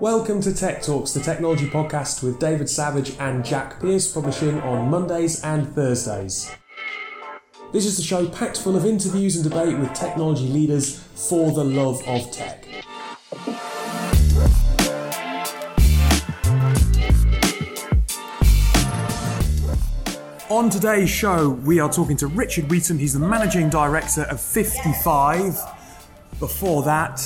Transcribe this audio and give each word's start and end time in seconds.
Welcome 0.00 0.40
to 0.40 0.52
Tech 0.52 0.82
Talks, 0.82 1.12
the 1.12 1.20
technology 1.20 1.66
podcast 1.66 2.24
with 2.24 2.40
David 2.40 2.68
Savage 2.68 3.16
and 3.20 3.44
Jack 3.44 3.80
Pierce, 3.80 4.12
publishing 4.12 4.60
on 4.62 4.90
Mondays 4.90 5.40
and 5.44 5.72
Thursdays. 5.72 6.50
This 7.72 7.86
is 7.86 8.00
a 8.00 8.02
show 8.02 8.28
packed 8.28 8.60
full 8.60 8.74
of 8.74 8.84
interviews 8.84 9.36
and 9.36 9.48
debate 9.48 9.78
with 9.78 9.94
technology 9.94 10.48
leaders 10.48 10.98
for 10.98 11.52
the 11.52 11.62
love 11.62 12.02
of 12.08 12.28
tech. 12.32 12.66
On 20.50 20.68
today's 20.70 21.08
show, 21.08 21.50
we 21.50 21.78
are 21.78 21.90
talking 21.90 22.16
to 22.16 22.26
Richard 22.26 22.68
Wheaton. 22.68 22.98
He's 22.98 23.12
the 23.12 23.20
managing 23.20 23.70
director 23.70 24.22
of 24.22 24.40
55. 24.40 25.56
Before 26.40 26.82
that, 26.82 27.20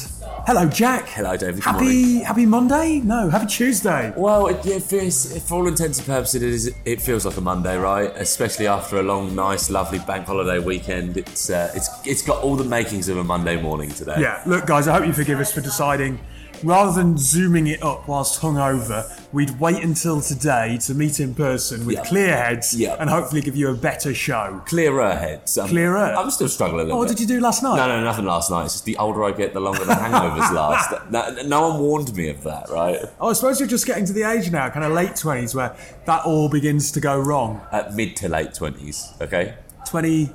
hello, 0.49 0.67
Jack. 0.67 1.07
Hello, 1.09 1.37
David. 1.37 1.57
Good 1.57 1.65
Happy 1.65 1.85
morning. 1.85 2.21
Happy 2.25 2.47
Monday? 2.47 3.01
No, 3.01 3.29
Happy 3.29 3.45
Tuesday. 3.45 4.15
Well, 4.17 4.47
it, 4.47 4.65
it 4.65 4.83
feels, 4.83 5.39
for 5.47 5.57
all 5.57 5.69
intents 5.69 5.99
and 5.99 6.07
purposes, 6.07 6.43
it, 6.43 6.43
is, 6.43 6.75
it 6.87 7.03
feels 7.03 7.27
like 7.27 7.37
a 7.37 7.43
Monday, 7.43 7.77
right? 7.77 8.11
Especially 8.17 8.67
after 8.67 8.99
a 8.99 9.03
long, 9.03 9.35
nice, 9.35 9.69
lovely 9.69 9.99
bank 9.99 10.27
holiday 10.27 10.59
weekend. 10.59 11.19
It's 11.19 11.51
uh, 11.51 11.71
it's 11.75 11.91
it's 12.07 12.23
got 12.23 12.43
all 12.43 12.57
the 12.57 12.65
makings 12.65 13.11
of 13.11 13.19
a 13.19 13.25
Monday 13.25 13.61
morning 13.61 13.91
today. 13.91 14.17
Yeah, 14.21 14.43
look, 14.47 14.65
guys, 14.65 14.89
I 14.89 14.97
hope 14.97 15.07
you 15.07 15.13
forgive 15.13 15.39
us 15.39 15.53
for 15.53 15.61
deciding 15.61 16.19
rather 16.63 16.93
than 16.93 17.17
zooming 17.19 17.67
it 17.67 17.83
up 17.83 18.09
whilst 18.09 18.41
hungover, 18.41 19.05
we'd 19.33 19.59
wait 19.61 19.83
until 19.83 20.21
today 20.21 20.79
to 20.87 20.95
meet 20.95 21.21
in 21.21 21.35
person 21.35 21.85
with 21.87 21.97
Yeah. 21.97 22.05
clear 22.05 22.37
heads 22.37 22.75
Yeah. 22.75 22.97
and 22.99 23.09
hopefully 23.11 23.41
give 23.41 23.57
you 23.57 23.69
a 23.71 23.75
better 23.75 24.15
show. 24.15 24.61
Clearer 24.67 25.15
heads. 25.15 25.57
Um, 25.59 25.69
Clearer? 25.69 26.15
I'm 26.17 26.31
still 26.31 26.49
struggling 26.49 26.81
a 26.81 26.85
little 26.85 26.97
Oh, 26.97 26.99
what 27.01 27.09
bit. 27.09 27.19
did 27.19 27.29
you 27.29 27.37
do 27.37 27.41
last 27.43 27.63
night? 27.63 27.77
No, 27.77 27.87
no, 27.89 28.03
nothing 28.03 28.25
last 28.25 28.51
night. 28.51 28.65
It's 28.65 28.75
just 28.75 28.85
the 28.85 28.97
older 28.97 29.25
I 29.25 29.33
get, 29.33 29.53
the 29.55 29.61
longer 29.61 29.85
the 29.85 29.93
hangovers 29.95 30.53
last. 30.53 30.95
No, 31.11 31.31
no 31.47 31.69
one 31.69 31.79
warned 31.81 32.15
me 32.15 32.29
of 32.29 32.43
that, 32.45 32.69
right? 32.71 32.99
Oh, 33.21 33.31
I 33.31 33.33
suppose 33.33 33.61
you're 33.61 33.69
just 33.69 33.87
getting 33.87 34.05
to 34.07 34.13
the 34.13 34.25
age 34.25 34.51
now, 34.51 34.69
kind 34.71 34.85
of 34.85 34.93
late 34.93 35.13
20s, 35.17 35.55
where 35.55 35.75
that 36.07 36.25
all 36.25 36.49
begins 36.49 36.91
to 36.93 37.01
go 37.01 37.19
wrong. 37.19 37.61
At 37.73 37.95
mid 37.95 38.17
to 38.17 38.29
late 38.29 38.53
20s, 38.53 39.21
okay? 39.23 39.55
20. 39.87 40.31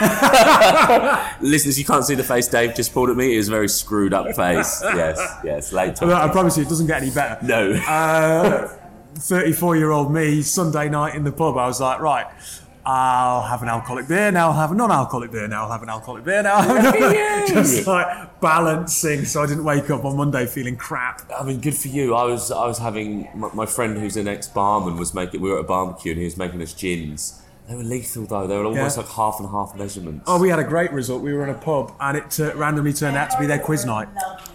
Listeners, 1.40 1.78
you 1.78 1.84
can't 1.84 2.04
see 2.04 2.14
the 2.14 2.24
face 2.24 2.48
Dave 2.48 2.74
just 2.74 2.92
pulled 2.92 3.10
at 3.10 3.16
me. 3.16 3.34
It 3.34 3.38
was 3.38 3.48
a 3.48 3.50
very 3.50 3.68
screwed 3.68 4.14
up 4.14 4.26
face. 4.34 4.82
Yes, 4.82 5.20
yes, 5.44 5.72
late 5.72 5.94
20s. 5.94 6.12
I 6.12 6.28
promise 6.28 6.56
you, 6.56 6.62
it 6.64 6.68
doesn't 6.68 6.86
get 6.86 7.02
any 7.02 7.10
better. 7.10 7.44
No. 7.44 7.72
Uh, 7.72 8.68
34 9.16 9.76
year 9.76 9.90
old 9.90 10.12
me, 10.12 10.42
Sunday 10.42 10.88
night 10.88 11.14
in 11.14 11.24
the 11.24 11.32
pub, 11.32 11.56
I 11.56 11.66
was 11.66 11.80
like, 11.80 12.00
right, 12.00 12.26
I'll 12.88 13.42
have 13.42 13.62
an 13.62 13.68
alcoholic 13.68 14.08
beer, 14.08 14.30
now 14.30 14.48
I'll 14.48 14.54
have 14.54 14.70
a 14.70 14.74
non 14.74 14.90
alcoholic 14.90 15.30
beer, 15.30 15.46
now 15.46 15.64
I'll 15.64 15.72
have 15.72 15.82
an 15.82 15.90
alcoholic 15.90 16.24
beer, 16.24 16.42
now 16.42 16.54
I'll 16.54 16.62
have 16.62 16.94
a 16.94 17.46
Just 17.46 17.86
like 17.86 18.40
balancing 18.40 19.24
so 19.26 19.42
I 19.42 19.46
didn't 19.46 19.64
wake 19.64 19.90
up 19.90 20.04
on 20.04 20.16
Monday 20.16 20.46
feeling 20.46 20.76
crap. 20.76 21.22
I 21.36 21.42
mean, 21.44 21.60
good 21.60 21.76
for 21.76 21.88
you. 21.88 22.14
I 22.14 22.24
was 22.24 22.50
I 22.50 22.66
was 22.66 22.78
having 22.78 23.28
my, 23.34 23.52
my 23.52 23.66
friend 23.66 23.98
who's 23.98 24.16
an 24.16 24.26
ex 24.26 24.48
barman 24.48 24.96
was 24.96 25.12
making. 25.12 25.42
We 25.42 25.50
were 25.50 25.58
at 25.58 25.64
a 25.64 25.68
barbecue 25.68 26.12
and 26.12 26.18
he 26.18 26.24
was 26.24 26.38
making 26.38 26.62
us 26.62 26.72
gins. 26.72 27.42
They 27.68 27.74
were 27.74 27.82
lethal 27.82 28.24
though. 28.24 28.46
They 28.46 28.56
were 28.56 28.64
almost 28.64 28.96
Yeah. 28.96 29.02
like 29.02 29.12
half 29.12 29.40
and 29.40 29.48
half 29.50 29.76
measurements. 29.76 30.24
Oh, 30.26 30.40
we 30.40 30.48
had 30.48 30.58
a 30.58 30.64
great 30.64 30.90
result. 30.92 31.22
We 31.22 31.34
were 31.34 31.44
in 31.44 31.50
a 31.50 31.58
pub 31.58 31.92
and 32.00 32.16
it 32.16 32.40
uh, 32.40 32.54
randomly 32.56 32.94
turned 32.94 33.16
out 33.16 33.30
to 33.30 33.38
be 33.38 33.46
their 33.46 33.58
quiz 33.58 33.84
night. 33.84 34.08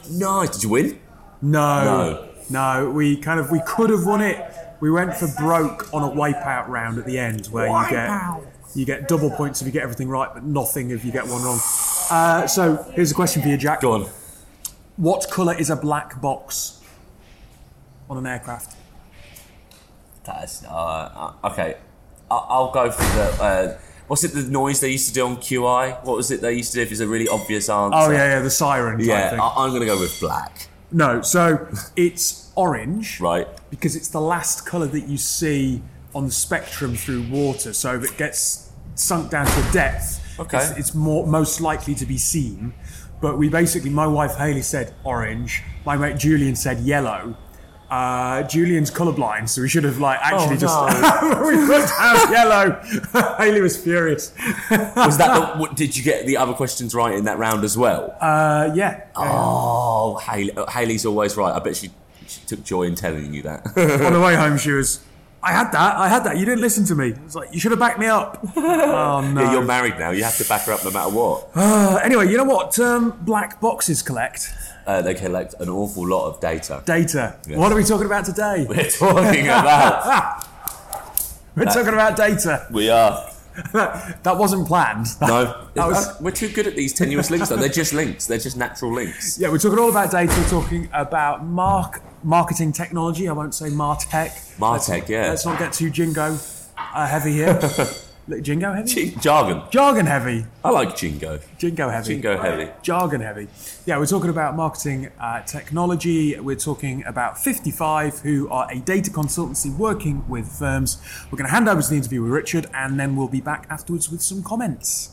nice. 0.10 0.50
Did 0.50 0.64
you 0.64 0.70
win? 0.70 1.00
No, 1.42 2.28
no, 2.50 2.90
we 2.90 3.18
kind 3.18 3.40
of 3.40 3.52
we 3.52 3.62
could 3.68 3.90
have 3.90 4.06
won 4.06 4.22
it. 4.22 4.44
We 4.80 4.90
went 4.90 5.14
for 5.16 5.28
broke 5.38 5.94
on 5.94 6.02
a 6.04 6.14
wipeout 6.14 6.68
round 6.68 6.98
at 6.98 7.06
the 7.06 7.20
end, 7.20 7.48
where 7.48 7.68
you 7.68 7.90
get 7.90 8.42
you 8.76 8.86
get 8.86 9.08
double 9.08 9.30
points 9.30 9.62
if 9.62 9.68
you 9.68 9.72
get 9.74 9.84
everything 9.84 10.10
right, 10.10 10.30
but 10.34 10.44
nothing 10.44 10.90
if 10.90 11.06
you 11.06 11.12
get 11.12 11.28
one 11.28 11.44
wrong. 11.44 11.60
Uh, 12.10 12.48
so 12.48 12.84
here's 12.94 13.12
a 13.12 13.14
question 13.14 13.42
for 13.42 13.48
you, 13.48 13.58
Jack. 13.58 13.82
Go 13.82 13.92
on. 13.92 14.10
What 14.98 15.30
colour 15.30 15.54
is 15.58 15.70
a 15.70 15.76
black 15.76 16.20
box 16.22 16.82
on 18.10 18.18
an 18.18 18.26
aircraft? 18.26 18.76
That's 20.24 20.64
uh, 20.66 20.70
uh, 21.44 21.50
okay. 21.52 21.76
I'll 22.50 22.72
go 22.72 22.92
for 22.92 23.02
the. 23.04 23.44
Uh, 23.44 23.78
what's 24.08 24.24
it? 24.24 24.30
The 24.34 24.44
noise 24.44 24.80
they 24.80 24.90
used 24.92 25.08
to 25.10 25.14
do 25.14 25.26
on 25.26 25.38
QI. 25.38 26.04
What 26.06 26.18
was 26.18 26.32
it 26.32 26.42
they 26.42 26.54
used 26.54 26.72
to 26.74 26.78
do? 26.78 26.82
If 26.84 26.92
it's 26.92 27.00
a 27.02 27.08
really 27.08 27.28
obvious 27.28 27.70
answer. 27.70 27.98
Oh 27.98 28.10
yeah, 28.12 28.36
yeah, 28.36 28.40
the 28.42 28.50
siren. 28.50 29.00
Yeah. 29.00 29.38
I, 29.42 29.64
I'm 29.66 29.72
gonna 29.74 29.86
go 29.86 30.00
with 30.00 30.20
black. 30.20 30.68
no, 30.92 31.22
so 31.22 31.68
it's 31.96 32.52
orange 32.56 33.20
Right. 33.30 33.48
because 33.72 33.96
it's 33.96 34.10
the 34.10 34.22
last 34.22 34.66
colour 34.66 34.86
that 34.88 35.08
you 35.08 35.18
see 35.18 35.82
on 36.14 36.26
the 36.26 36.32
spectrum 36.32 36.96
through 36.96 37.24
water. 37.32 37.74
So 37.74 37.96
if 37.96 38.12
it 38.12 38.18
gets 38.18 38.72
sunk 38.96 39.32
down 39.32 39.48
to 39.48 39.70
a 39.70 39.72
depth, 39.72 40.20
Okay. 40.40 40.58
it's, 40.58 40.78
it's 40.78 40.94
more 40.94 41.26
most 41.26 41.62
likely 41.62 41.96
to 41.96 42.06
be 42.06 42.18
seen. 42.18 42.74
But 43.22 43.38
we 43.38 43.50
basically, 43.50 43.90
my 43.90 44.06
wife 44.06 44.36
Haley 44.36 44.62
said 44.62 44.94
orange. 45.04 45.64
My 45.86 45.96
mate 45.98 46.18
Julian 46.18 46.56
said 46.56 46.80
yellow. 46.82 47.36
Uh, 47.94 48.42
Julian's 48.48 48.90
colourblind, 48.90 49.48
so 49.48 49.62
we 49.62 49.70
should 49.70 49.84
have 49.84 50.00
like 50.00 50.18
actually 50.20 50.56
Oh, 50.56 50.60
just 50.60 50.84
we 51.46 51.56
put 51.68 51.88
down 51.88 52.32
yellow. 52.32 53.36
Haley 53.38 53.62
was 53.62 53.78
furious. 53.78 54.34
Was 54.96 55.20
that? 55.20 55.54
the, 55.54 55.60
what, 55.60 55.76
did 55.76 55.96
you 55.96 56.04
get 56.04 56.26
the 56.26 56.38
other 56.38 56.54
questions 56.54 56.96
right 56.96 57.14
in 57.14 57.26
that 57.26 57.38
round 57.38 57.64
as 57.64 57.78
well? 57.78 58.18
Uh, 58.20 58.72
yeah. 58.74 59.06
oh, 59.16 60.18
Haley, 60.18 60.56
Haley's 60.72 61.06
always 61.06 61.38
right. 61.38 61.54
I 61.54 61.60
bet 61.60 61.76
she, 61.76 61.92
she 62.26 62.42
took 62.48 62.64
joy 62.64 62.84
in 62.84 62.96
telling 62.96 63.32
you 63.32 63.44
that. 63.44 63.68
On 63.78 64.14
the 64.14 64.20
way 64.20 64.34
home, 64.34 64.58
she 64.58 64.72
was. 64.72 65.00
I 65.44 65.52
had 65.52 65.72
that. 65.74 65.96
I 65.96 66.08
had 66.08 66.24
that. 66.24 66.38
You 66.38 66.46
didn't 66.46 66.62
listen 66.62 66.86
to 66.86 66.96
me. 66.96 67.10
It's 67.26 67.36
like 67.36 67.54
you 67.54 67.60
should 67.60 67.74
have 67.74 67.80
backed 67.80 68.00
me 68.00 68.08
up. 68.08 68.40
oh 68.58 69.22
no. 69.22 69.40
Yeah, 69.40 69.52
you're 69.52 69.66
married 69.66 70.00
now. 70.00 70.10
You 70.10 70.24
have 70.24 70.38
to 70.38 70.46
back 70.46 70.64
her 70.66 70.74
up 70.74 70.84
no 70.84 70.90
matter 70.90 71.12
what. 71.12 71.48
Uh, 71.54 72.00
anyway, 72.04 72.28
you 72.28 72.38
know 72.38 72.44
what 72.44 72.80
um, 72.80 73.20
black 73.22 73.62
boxes 73.62 74.02
collect? 74.02 74.52
Uh, 74.86 75.02
they 75.02 75.14
collect 75.14 75.56
an 75.60 75.70
awful 75.70 76.08
lot 76.08 76.28
of 76.28 76.40
data. 76.42 76.82
Data. 76.86 77.36
What 77.50 77.72
are 77.72 77.76
we 77.76 77.84
talking 77.84 78.06
about 78.06 78.26
today? 78.26 78.66
We're 78.70 78.90
talking 78.90 79.46
about. 79.46 80.46
We're 81.56 81.66
talking 81.66 81.94
about 81.94 82.16
data. 82.18 82.68
We 82.72 82.90
are. 82.90 83.30
That 83.74 84.36
wasn't 84.38 84.68
planned. 84.68 85.06
No, 85.22 85.68
That 85.76 85.88
was- 85.88 86.20
we're 86.20 86.32
too 86.32 86.50
good 86.50 86.66
at 86.66 86.76
these 86.76 86.92
tenuous 86.92 87.30
links. 87.30 87.50
Though 87.50 87.58
they're 87.58 87.70
just 87.70 87.94
links. 87.94 88.26
They're 88.26 88.40
just 88.40 88.58
natural 88.58 88.92
links. 88.92 89.38
Yeah, 89.40 89.50
we're 89.52 89.60
talking 89.60 89.78
all 89.78 89.92
about 89.92 90.10
data. 90.10 90.34
We're 90.36 90.50
talking 90.50 90.90
about 90.92 91.46
mark 91.46 92.02
marketing 92.24 92.72
technology. 92.74 93.28
I 93.28 93.34
won't 93.34 93.54
say 93.54 93.68
Martech. 93.70 94.58
Martech, 94.58 94.90
Let's- 94.90 95.10
yeah. 95.10 95.30
Let's 95.30 95.46
not 95.46 95.60
get 95.60 95.72
too 95.72 95.92
jingo 95.92 96.36
uh, 96.78 97.06
heavy 97.08 97.34
here. 97.34 97.60
Look, 98.26 98.42
jingo 98.42 98.72
heavy? 98.72 98.88
Jing- 98.88 99.20
jargon. 99.20 99.64
Jargon 99.70 100.06
heavy. 100.06 100.46
I 100.64 100.70
like 100.70 100.96
jingo. 100.96 101.40
Jingo 101.58 101.90
heavy. 101.90 102.14
Jingo 102.14 102.38
heavy. 102.38 102.72
jargon 102.82 103.20
heavy. 103.20 103.48
Yeah, 103.86 103.98
we're 103.98 104.06
talking 104.06 104.30
about 104.30 104.56
marketing 104.56 105.12
uh, 105.20 105.42
technology. 105.42 106.40
We're 106.40 106.56
talking 106.56 107.04
about 107.06 107.38
55, 107.38 108.20
who 108.20 108.48
are 108.50 108.72
a 108.72 108.80
data 108.80 109.12
consultancy 109.12 109.76
working 109.76 110.26
with 110.30 110.48
firms. 110.48 111.02
We're 111.30 111.38
going 111.38 111.48
to 111.50 111.54
hand 111.54 111.68
over 111.68 111.82
to 111.82 111.90
the 111.90 111.98
interview 111.98 112.22
with 112.22 112.32
Richard, 112.32 112.68
and 112.74 112.98
then 112.98 113.18
we'll 113.18 113.28
be 113.28 113.42
back 113.42 113.68
afterwards 113.70 114.10
with 114.10 114.22
some 114.22 114.42
comments. 114.42 115.10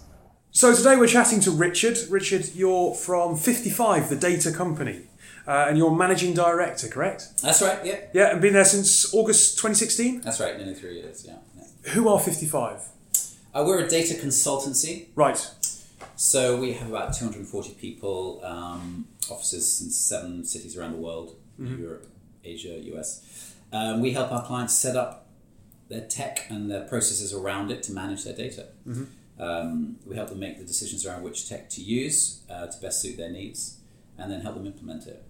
So 0.52 0.72
today 0.74 0.96
we're 0.96 1.08
chatting 1.08 1.40
to 1.40 1.50
Richard. 1.50 1.98
Richard, 2.10 2.54
you're 2.54 2.94
from 2.94 3.36
55, 3.36 4.08
the 4.08 4.14
data 4.16 4.52
company, 4.52 5.08
uh, 5.48 5.66
and 5.68 5.76
you're 5.76 5.90
managing 5.94 6.32
director, 6.34 6.86
correct? 6.86 7.42
That's 7.42 7.60
right. 7.60 7.84
Yeah, 7.84 8.00
Yeah, 8.14 8.30
and 8.30 8.40
been 8.40 8.52
there 8.52 8.64
since 8.64 9.12
August 9.12 9.56
2016. 9.58 10.20
that's 10.20 10.38
right. 10.38 10.56
Nearly 10.56 10.74
three 10.74 10.94
years. 11.00 11.24
Yeah. 11.26 11.38
yeah. 11.56 11.90
Who 11.92 12.08
are 12.08 12.20
55? 12.20 12.82
Uh, 13.54 13.64
we're 13.66 13.80
a 13.80 13.88
data 13.88 14.14
consultancy, 14.14 15.06
Right. 15.16 15.50
so 16.16 16.56
we 16.60 16.72
have 16.74 16.88
about 16.88 17.14
240 17.14 17.70
people, 17.74 18.40
um, 18.44 19.06
offices 19.30 19.80
in 19.82 19.90
seven 19.90 20.44
cities 20.44 20.76
around 20.76 20.92
the 20.92 20.98
world: 20.98 21.36
Europe, 21.58 22.06
Asia, 22.44 22.78
US. 22.94 23.54
Um, 23.72 24.00
we 24.00 24.12
help 24.12 24.32
our 24.32 24.44
clients 24.44 24.74
set 24.74 24.96
up 24.96 25.26
their 25.88 26.00
tech 26.06 26.46
and 26.48 26.70
their 26.70 26.82
processes 26.82 27.32
around 27.32 27.70
it 27.70 27.82
to 27.84 27.92
manage 27.92 28.24
their 28.24 28.34
data. 28.34 28.66
Um, 29.38 29.96
we 30.06 30.14
help 30.16 30.28
them 30.28 30.38
make 30.38 30.58
the 30.58 30.64
decisions 30.64 31.04
around 31.06 31.22
which 31.22 31.48
tech 31.48 31.70
to 31.70 31.80
use 31.82 32.40
uh, 32.50 32.66
to 32.66 32.80
best 32.80 33.00
suit 33.02 33.16
their 33.16 33.30
needs, 33.30 33.78
and 34.18 34.30
then 34.30 34.40
help 34.42 34.54
them 34.56 34.66
implement 34.66 35.06
it. 35.06 35.22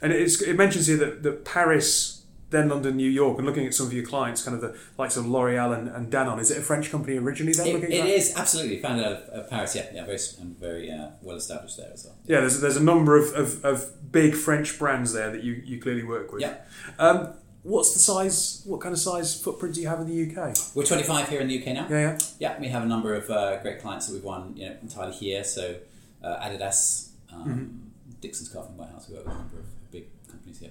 And 0.00 0.12
it's, 0.12 0.40
it 0.40 0.54
mentions 0.56 0.86
here 0.86 0.96
that, 0.96 1.22
that 1.22 1.44
Paris, 1.44 2.15
then 2.50 2.68
London, 2.68 2.96
New 2.96 3.10
York, 3.10 3.38
and 3.38 3.46
looking 3.46 3.66
at 3.66 3.74
some 3.74 3.86
of 3.86 3.92
your 3.92 4.04
clients, 4.04 4.42
kind 4.44 4.54
of 4.54 4.60
the 4.60 4.78
likes 4.98 5.16
of 5.16 5.26
L'Oreal 5.26 5.76
and, 5.76 5.88
and 5.88 6.12
Danone. 6.12 6.40
Is 6.40 6.50
it 6.50 6.58
a 6.58 6.62
French 6.62 6.90
company 6.90 7.16
originally? 7.16 7.52
Then 7.52 7.66
It, 7.66 7.74
looking 7.74 7.90
it 7.90 8.06
is 8.06 8.34
absolutely 8.36 8.80
founded 8.80 9.04
out 9.04 9.12
of, 9.12 9.28
of 9.30 9.50
Paris. 9.50 9.74
Yeah, 9.74 9.86
yeah, 9.92 10.04
very 10.04 10.18
very 10.60 10.90
uh, 10.90 11.08
well 11.22 11.36
established 11.36 11.76
there 11.76 11.90
as 11.92 12.04
well. 12.04 12.16
Yeah, 12.26 12.40
there's, 12.40 12.60
there's 12.60 12.76
a 12.76 12.82
number 12.82 13.16
of, 13.16 13.34
of, 13.34 13.64
of 13.64 14.12
big 14.12 14.34
French 14.34 14.78
brands 14.78 15.12
there 15.12 15.30
that 15.32 15.42
you, 15.42 15.54
you 15.64 15.80
clearly 15.80 16.04
work 16.04 16.32
with. 16.32 16.42
Yeah. 16.42 16.54
Um, 16.98 17.34
what's 17.62 17.92
the 17.94 17.98
size? 17.98 18.62
What 18.64 18.80
kind 18.80 18.92
of 18.92 19.00
size 19.00 19.40
footprint 19.40 19.74
do 19.74 19.80
you 19.80 19.88
have 19.88 20.00
in 20.00 20.06
the 20.06 20.22
UK? 20.30 20.56
We're 20.74 20.84
25 20.84 21.28
here 21.28 21.40
in 21.40 21.48
the 21.48 21.60
UK 21.60 21.74
now. 21.74 21.86
Yeah, 21.90 21.98
yeah. 21.98 22.18
Yeah, 22.38 22.60
we 22.60 22.68
have 22.68 22.84
a 22.84 22.86
number 22.86 23.14
of 23.14 23.28
uh, 23.28 23.60
great 23.60 23.80
clients 23.80 24.06
that 24.06 24.14
we've 24.14 24.24
won, 24.24 24.56
you 24.56 24.68
know, 24.68 24.76
entirely 24.82 25.14
here. 25.14 25.42
So 25.42 25.76
uh, 26.22 26.36
Adidas, 26.36 27.08
um, 27.32 27.90
Dixon's 28.20 28.52
Carphone 28.52 28.76
Warehouse. 28.76 29.08
We 29.08 29.16
work 29.16 29.26
with 29.26 29.34
a 29.34 29.38
number 29.38 29.58
of 29.58 29.90
big 29.90 30.06
companies 30.28 30.60
here. 30.60 30.70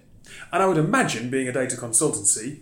And 0.51 0.63
I 0.63 0.66
would 0.66 0.77
imagine, 0.77 1.30
being 1.30 1.48
a 1.48 1.51
data 1.51 1.75
consultancy, 1.75 2.60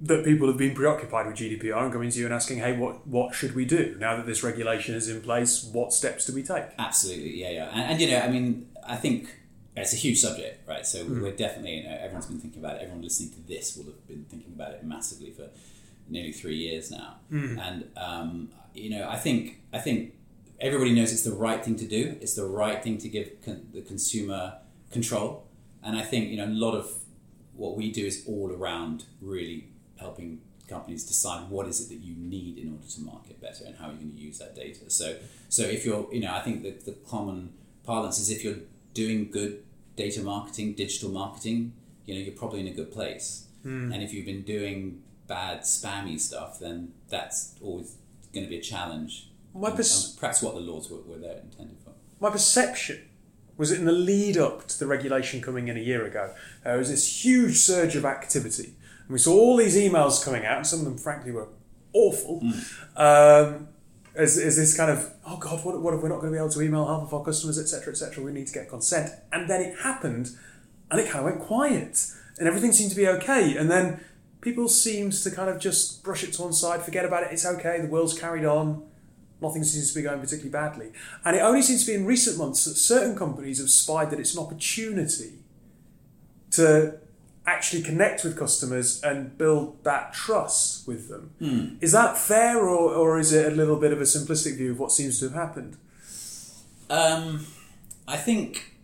that 0.00 0.24
people 0.24 0.46
have 0.46 0.56
been 0.56 0.74
preoccupied 0.74 1.26
with 1.26 1.36
GDPR 1.36 1.82
and 1.82 1.92
coming 1.92 2.10
to 2.10 2.18
you 2.18 2.24
and 2.26 2.34
asking, 2.34 2.58
"Hey, 2.58 2.76
what 2.76 3.06
what 3.06 3.34
should 3.34 3.54
we 3.54 3.64
do 3.64 3.96
now 3.98 4.16
that 4.16 4.26
this 4.26 4.42
regulation 4.42 4.94
is 4.94 5.08
in 5.08 5.20
place? 5.20 5.64
What 5.64 5.92
steps 5.92 6.24
do 6.26 6.32
we 6.34 6.42
take?" 6.42 6.64
Absolutely, 6.78 7.40
yeah, 7.40 7.50
yeah. 7.50 7.70
And, 7.72 7.92
and 7.92 8.00
you 8.00 8.10
know, 8.10 8.20
I 8.20 8.28
mean, 8.28 8.68
I 8.86 8.96
think 8.96 9.36
it's 9.76 9.92
a 9.92 9.96
huge 9.96 10.18
subject, 10.20 10.68
right? 10.68 10.86
So 10.86 11.04
we're 11.04 11.32
definitely, 11.32 11.78
you 11.78 11.84
know, 11.84 11.96
everyone's 12.00 12.26
been 12.26 12.38
thinking 12.40 12.62
about 12.62 12.76
it. 12.76 12.82
Everyone 12.82 13.02
listening 13.02 13.30
to 13.30 13.40
this 13.46 13.76
will 13.76 13.86
have 13.86 14.06
been 14.06 14.24
thinking 14.24 14.52
about 14.54 14.72
it 14.72 14.84
massively 14.84 15.30
for 15.30 15.48
nearly 16.08 16.32
three 16.32 16.56
years 16.56 16.90
now. 16.90 17.16
And 17.58 17.90
um, 17.96 18.50
you 18.74 18.90
know, 18.90 19.08
I 19.08 19.16
think 19.16 19.62
I 19.72 19.78
think 19.78 20.14
everybody 20.60 20.94
knows 20.94 21.12
it's 21.12 21.24
the 21.24 21.32
right 21.32 21.64
thing 21.64 21.74
to 21.76 21.86
do. 21.86 22.16
It's 22.20 22.34
the 22.34 22.46
right 22.46 22.82
thing 22.82 22.98
to 22.98 23.08
give 23.08 23.30
con- 23.44 23.66
the 23.72 23.82
consumer 23.82 24.58
control. 24.92 25.47
And 25.82 25.96
I 25.96 26.02
think 26.02 26.30
you 26.30 26.36
know 26.36 26.46
a 26.46 26.56
lot 26.66 26.74
of 26.74 26.90
what 27.54 27.76
we 27.76 27.90
do 27.90 28.04
is 28.06 28.24
all 28.26 28.52
around 28.52 29.04
really 29.20 29.68
helping 29.96 30.40
companies 30.68 31.02
decide 31.04 31.48
what 31.50 31.66
is 31.66 31.80
it 31.80 31.88
that 31.88 32.00
you 32.04 32.14
need 32.16 32.58
in 32.58 32.72
order 32.72 32.86
to 32.86 33.00
market 33.00 33.40
better 33.40 33.64
and 33.64 33.74
how 33.76 33.86
you're 33.86 33.96
going 33.96 34.12
to 34.12 34.20
use 34.20 34.38
that 34.38 34.54
data. 34.54 34.88
So, 34.90 35.16
so 35.48 35.62
if 35.62 35.84
you're, 35.86 36.06
you 36.12 36.20
know, 36.20 36.32
I 36.32 36.40
think 36.40 36.62
that 36.62 36.84
the 36.84 36.92
common 37.08 37.54
parlance 37.84 38.18
is 38.18 38.30
if 38.30 38.44
you're 38.44 38.58
doing 38.92 39.30
good 39.30 39.64
data 39.96 40.20
marketing, 40.22 40.74
digital 40.74 41.08
marketing, 41.10 41.72
you 42.04 42.14
know, 42.14 42.20
you're 42.20 42.34
probably 42.34 42.60
in 42.60 42.68
a 42.68 42.72
good 42.72 42.92
place. 42.92 43.46
Hmm. 43.62 43.90
And 43.92 44.02
if 44.02 44.12
you've 44.12 44.26
been 44.26 44.42
doing 44.42 45.02
bad 45.26 45.62
spammy 45.62 46.20
stuff, 46.20 46.60
then 46.60 46.92
that's 47.08 47.54
always 47.62 47.96
going 48.34 48.44
to 48.44 48.50
be 48.50 48.58
a 48.58 48.62
challenge. 48.62 49.30
My 49.54 49.68
And- 49.68 49.76
pers- 49.76 50.10
and 50.10 50.20
perhaps 50.20 50.42
what 50.42 50.54
the 50.54 50.60
laws 50.60 50.90
were, 50.90 51.00
were 51.00 51.18
there 51.18 51.38
intended 51.38 51.78
for. 51.82 51.92
my 52.20 52.30
perception 52.30 53.07
was 53.58 53.72
it 53.72 53.80
in 53.80 53.84
the 53.84 53.92
lead 53.92 54.38
up 54.38 54.66
to 54.68 54.78
the 54.78 54.86
regulation 54.86 55.42
coming 55.42 55.68
in 55.68 55.76
a 55.76 55.80
year 55.80 56.06
ago, 56.06 56.32
there 56.64 56.78
was 56.78 56.88
this 56.88 57.24
huge 57.24 57.56
surge 57.56 57.96
of 57.96 58.04
activity. 58.04 58.74
And 59.02 59.10
we 59.10 59.18
saw 59.18 59.34
all 59.34 59.56
these 59.56 59.76
emails 59.76 60.24
coming 60.24 60.46
out, 60.46 60.58
and 60.58 60.66
some 60.66 60.78
of 60.78 60.84
them, 60.86 60.96
frankly, 60.96 61.32
were 61.32 61.48
awful. 61.92 62.40
Um, 62.96 63.68
as, 64.14 64.38
as 64.38 64.56
this 64.56 64.76
kind 64.76 64.90
of, 64.90 65.12
oh 65.26 65.36
God, 65.36 65.64
what, 65.64 65.80
what 65.80 65.94
if 65.94 66.02
we're 66.02 66.08
not 66.08 66.20
going 66.20 66.32
to 66.32 66.36
be 66.36 66.38
able 66.38 66.50
to 66.50 66.62
email 66.62 66.86
half 66.86 67.02
of 67.02 67.14
our 67.14 67.24
customers, 67.24 67.58
etc., 67.58 67.92
etc.? 67.92 68.22
We 68.22 68.32
need 68.32 68.46
to 68.46 68.54
get 68.54 68.68
consent. 68.68 69.10
And 69.32 69.50
then 69.50 69.60
it 69.60 69.78
happened, 69.80 70.30
and 70.90 71.00
it 71.00 71.10
kind 71.10 71.26
of 71.26 71.32
went 71.32 71.40
quiet, 71.40 72.06
and 72.38 72.46
everything 72.46 72.72
seemed 72.72 72.90
to 72.90 72.96
be 72.96 73.08
okay. 73.08 73.56
And 73.56 73.68
then 73.68 74.00
people 74.40 74.68
seemed 74.68 75.12
to 75.12 75.30
kind 75.32 75.50
of 75.50 75.58
just 75.58 76.04
brush 76.04 76.22
it 76.22 76.32
to 76.34 76.42
one 76.42 76.52
side, 76.52 76.82
forget 76.82 77.04
about 77.04 77.24
it, 77.24 77.30
it's 77.32 77.44
okay, 77.44 77.80
the 77.80 77.88
world's 77.88 78.18
carried 78.18 78.44
on 78.44 78.84
nothing 79.40 79.64
seems 79.64 79.92
to 79.92 79.98
be 79.98 80.02
going 80.02 80.20
particularly 80.20 80.50
badly. 80.50 80.90
And 81.24 81.36
it 81.36 81.40
only 81.40 81.62
seems 81.62 81.84
to 81.84 81.92
be 81.92 81.94
in 81.94 82.06
recent 82.06 82.38
months 82.38 82.64
that 82.64 82.74
certain 82.76 83.16
companies 83.16 83.58
have 83.58 83.70
spied 83.70 84.10
that 84.10 84.18
it's 84.20 84.34
an 84.34 84.42
opportunity 84.42 85.34
to 86.52 86.98
actually 87.46 87.82
connect 87.82 88.24
with 88.24 88.38
customers 88.38 89.00
and 89.02 89.38
build 89.38 89.82
that 89.84 90.12
trust 90.12 90.86
with 90.86 91.08
them. 91.08 91.30
Is 91.80 91.92
that 91.92 92.18
fair, 92.18 92.58
or, 92.58 92.92
or 92.94 93.18
is 93.18 93.32
it 93.32 93.50
a 93.52 93.54
little 93.54 93.76
bit 93.76 93.92
of 93.92 94.00
a 94.00 94.04
simplistic 94.04 94.56
view 94.56 94.72
of 94.72 94.78
what 94.78 94.92
seems 94.92 95.18
to 95.20 95.26
have 95.26 95.34
happened? 95.34 95.76
Um, 96.90 97.46
I 98.06 98.16
think 98.16 98.74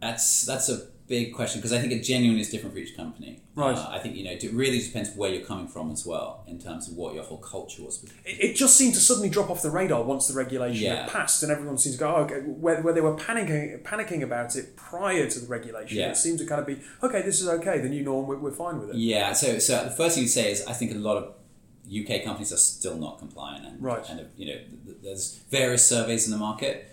that's 0.00 0.44
that's 0.44 0.68
a 0.68 0.86
big 1.08 1.34
question 1.34 1.60
because 1.60 1.72
I 1.72 1.78
think 1.80 1.92
it 1.92 2.02
genuinely 2.02 2.40
is 2.40 2.48
different 2.50 2.74
for 2.74 2.78
each 2.80 2.96
company. 2.96 3.42
Right. 3.54 3.76
Uh, 3.76 3.88
I 3.90 3.98
think 3.98 4.16
you 4.16 4.24
know 4.24 4.30
it 4.30 4.42
really 4.52 4.78
depends 4.78 5.14
where 5.14 5.30
you're 5.32 5.44
coming 5.44 5.66
from 5.68 5.90
as 5.90 6.06
well 6.06 6.44
in 6.46 6.58
terms 6.58 6.88
of 6.88 6.94
what 6.96 7.14
your 7.14 7.24
whole 7.24 7.38
culture 7.38 7.82
was. 7.82 8.02
It, 8.24 8.50
it 8.50 8.56
just 8.56 8.76
seemed 8.76 8.94
to 8.94 9.00
suddenly 9.00 9.28
drop 9.28 9.50
off 9.50 9.60
the 9.62 9.70
radar 9.70 10.02
once 10.02 10.26
the 10.28 10.34
regulation 10.34 10.84
Yeah. 10.84 11.02
had 11.02 11.10
passed, 11.10 11.42
and 11.42 11.52
everyone 11.52 11.76
seems 11.78 11.96
to 11.96 12.00
go, 12.00 12.14
oh, 12.14 12.20
okay, 12.22 12.36
where, 12.40 12.80
where 12.82 12.94
they 12.94 13.00
were 13.00 13.16
panicking, 13.16 13.82
panicking 13.82 14.22
about 14.22 14.56
it 14.56 14.76
prior 14.76 15.28
to 15.28 15.38
the 15.40 15.46
regulation. 15.46 15.98
Yeah. 15.98 16.10
It 16.10 16.16
seemed 16.16 16.38
to 16.38 16.46
kind 16.46 16.60
of 16.60 16.66
be, 16.66 16.80
okay, 17.02 17.20
this 17.22 17.40
is 17.42 17.48
okay, 17.48 17.78
the 17.80 17.88
new 17.88 18.02
norm, 18.02 18.26
we're, 18.26 18.38
we're 18.38 18.52
fine 18.52 18.78
with 18.80 18.90
it. 18.90 18.96
Yeah. 18.96 19.32
So 19.32 19.58
so 19.58 19.84
the 19.84 19.90
first 19.90 20.14
thing 20.14 20.22
you 20.24 20.28
say 20.30 20.50
is 20.50 20.64
I 20.66 20.72
think 20.72 20.92
a 20.92 20.94
lot 20.94 21.16
of 21.18 21.34
UK 21.86 22.24
companies 22.24 22.52
are 22.52 22.56
still 22.58 22.96
not 22.96 23.18
compliant, 23.18 23.66
and 23.66 23.82
Right. 23.82 24.08
and 24.08 24.26
you 24.36 24.46
know 24.46 24.58
th- 24.58 24.70
th- 24.86 24.96
there's 25.02 25.40
various 25.50 25.86
surveys 25.86 26.24
in 26.26 26.30
the 26.30 26.38
market. 26.38 26.88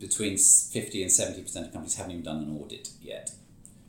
Between 0.00 0.36
fifty 0.36 1.02
and 1.02 1.10
seventy 1.10 1.40
percent 1.40 1.66
of 1.66 1.72
companies 1.72 1.94
haven't 1.94 2.12
even 2.12 2.24
done 2.24 2.38
an 2.42 2.58
audit 2.60 2.90
yet. 3.00 3.30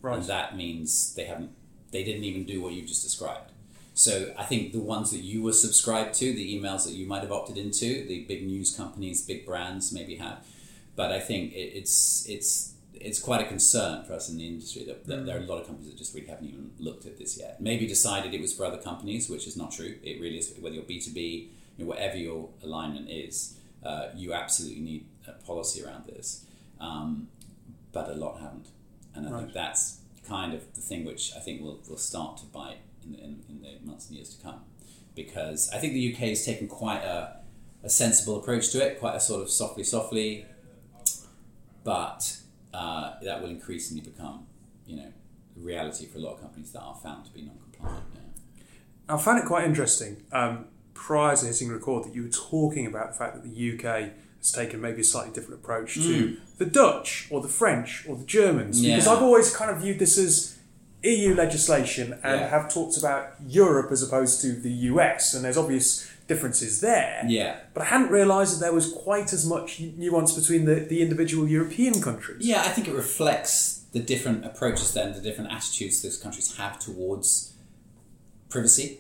Right. 0.06 0.19
and 0.19 0.25
that 0.25 0.56
means 0.56 1.16
they 1.16 1.25
haven't 1.25 1.52
they 1.92 2.04
didn't 2.04 2.24
even 2.24 2.44
do 2.44 2.62
what 2.62 2.74
you 2.74 2.81
just 2.81 3.04
described. 3.04 3.52
So 3.94 4.34
i 4.38 4.44
think 4.44 4.74
the 4.74 4.80
ones 4.80 5.12
that 5.12 5.24
you 5.31 5.42
were 5.42 5.54
subscribed 5.54 6.13
to 6.16 6.34
the 6.34 6.46
emails 6.56 6.86
that 6.86 6.94
you 6.94 7.07
might 7.07 7.22
have 7.22 7.31
opted 7.31 7.57
into 7.57 8.06
the 8.06 8.25
big 8.25 8.46
news 8.46 8.75
companies 8.75 9.25
big 9.25 9.46
brands 9.46 9.94
maybe 9.94 10.16
have 10.16 10.40
but 10.98 11.12
i 11.13 11.19
think 11.19 11.54
it, 11.54 11.69
it's 11.80 12.25
it's 12.28 12.75
it's 13.06 13.19
quite 13.19 13.42
a 13.42 13.46
concern 13.46 14.04
for 14.06 14.13
us 14.13 14.30
in 14.30 14.38
the 14.38 14.48
industry 14.48 14.84
that, 14.86 15.06
that 15.06 15.25
there 15.25 15.38
are 15.38 15.42
a 15.42 15.46
lot 15.46 15.60
of 15.62 15.68
companies 15.68 15.90
that 15.90 15.98
just 15.98 16.13
really 16.16 16.28
haven't 16.28 16.48
even 16.48 16.72
looked 16.80 17.06
at 17.06 17.18
this 17.18 17.38
yet. 17.38 17.62
Maybe 17.62 17.86
decided 17.88 18.34
it 18.34 18.42
was 18.42 18.54
for 18.54 18.66
other 18.66 18.78
companies 18.78 19.30
which 19.30 19.48
is 19.48 19.56
not 19.58 19.72
true. 19.72 19.96
It 20.01 20.19
really 20.22 20.38
is 20.38 20.54
whether 20.60 20.75
you're 20.75 20.84
b2b 20.84 21.48
whatever 21.78 22.18
your 22.18 22.50
alignment 22.63 23.10
is 23.10 23.58
uh, 23.84 24.08
you 24.16 24.34
absolutely 24.34 24.81
need 24.81 25.06
a 25.28 25.34
policy 25.46 25.84
around 25.84 26.08
this. 26.08 26.46
Um, 26.80 27.28
but 27.92 28.10
a 28.10 28.13
lot 28.13 28.40
haven't 28.40 28.68
and 29.15 29.27
I 29.27 29.31
Right. 29.31 29.39
think 29.41 29.53
that's 29.53 30.00
kind 30.27 30.53
of 30.53 30.62
the 30.73 30.81
thing 30.81 31.06
which 31.06 31.31
I 31.35 31.39
think 31.39 31.62
will, 31.62 31.79
will 31.89 31.97
start 31.97 32.38
to 32.38 32.45
bite 32.47 32.79
in 33.03 33.12
the, 33.13 33.19
in, 33.19 33.44
in 33.50 33.62
the 33.62 33.85
months 33.85 34.07
and 34.07 34.15
years 34.15 34.35
to 34.35 34.41
come. 34.44 34.62
Because 35.15 35.71
I 35.73 35.77
think 35.79 35.94
the 35.94 36.13
UK 36.13 36.19
has 36.29 36.45
taken 36.45 36.67
quite 36.67 37.01
a, 37.03 37.38
a 37.83 37.89
sensible 37.89 38.38
approach 38.38 38.71
to 38.71 38.85
it, 38.85 39.00
quite 39.00 39.15
a 39.15 39.19
sort 39.19 39.41
of 39.41 39.50
softly, 39.50 39.83
softly, 39.83 40.45
but 41.83 42.38
uh, 42.73 43.13
that 43.23 43.41
will 43.41 43.50
increasingly 43.50 44.03
become, 44.03 44.45
you 44.88 44.97
know, 44.97 45.12
a 45.56 45.59
reality 45.59 46.06
for 46.06 46.17
a 46.17 46.21
lot 46.21 46.33
of 46.33 46.41
companies 46.41 46.71
that 46.73 46.81
are 46.81 46.95
found 46.95 47.25
to 47.25 47.31
be 47.31 47.41
non-compliant. 47.44 48.03
Yeah. 48.13 49.13
I 49.15 49.17
found 49.17 49.39
it 49.39 49.45
quite 49.45 49.65
interesting 49.65 50.23
um, 50.31 50.65
prior 50.94 51.35
to 51.35 51.45
hitting 51.45 51.69
record 51.69 52.06
that 52.06 52.15
you 52.15 52.23
were 52.23 52.29
talking 52.29 52.85
about 52.88 53.12
the 53.12 53.17
fact 53.17 53.35
that 53.35 53.44
the 53.44 53.71
UK 53.79 54.12
has 54.45 54.51
taken 54.51 54.80
maybe 54.80 55.01
a 55.01 55.03
slightly 55.03 55.33
different 55.33 55.62
approach 55.62 55.95
to 55.95 56.27
hmm. 56.27 56.33
the 56.57 56.65
Dutch 56.65 57.27
or 57.31 57.42
the 57.42 57.47
French 57.47 58.06
or 58.07 58.15
the 58.15 58.25
Germans. 58.25 58.81
Because 58.81 59.07
I've 59.07 59.24
always 59.24 59.56
kind 59.56 59.71
of 59.71 59.81
viewed 59.81 60.00
this 60.00 60.18
as 60.18 60.57
EU 61.03 61.33
legislation 61.33 62.13
and 62.24 62.42
Yeah. 62.42 62.50
have 62.50 62.74
talked 62.74 62.97
about 62.97 63.33
Europe 63.47 63.92
as 63.92 64.01
opposed 64.03 64.42
to 64.42 64.53
the 64.53 64.71
US, 64.92 65.33
and 65.33 65.44
there's 65.44 65.57
obvious 65.57 66.07
differences 66.27 66.81
there. 66.81 67.24
Yeah. 67.27 67.59
But 67.74 67.83
I 67.83 67.86
hadn't 67.86 68.09
realised 68.09 68.56
that 68.56 68.59
there 68.59 68.74
was 68.74 68.92
quite 68.92 69.31
as 69.31 69.45
much 69.45 69.80
nuance 69.80 70.31
between 70.33 70.65
the, 70.65 70.75
the 70.75 71.01
individual 71.01 71.48
European 71.48 72.01
countries. 72.01 72.45
Yeah, 72.45 72.62
I 72.62 72.69
think 72.69 72.88
it 72.88 72.94
reflects 72.94 73.83
the 73.91 74.00
different 74.00 74.45
approaches 74.45 74.94
then, 74.94 75.13
the 75.13 75.21
different 75.21 75.51
attitudes 75.51 76.01
those 76.01 76.18
countries 76.18 76.57
have 76.57 76.80
towards 76.80 77.53
privacy, 78.50 79.00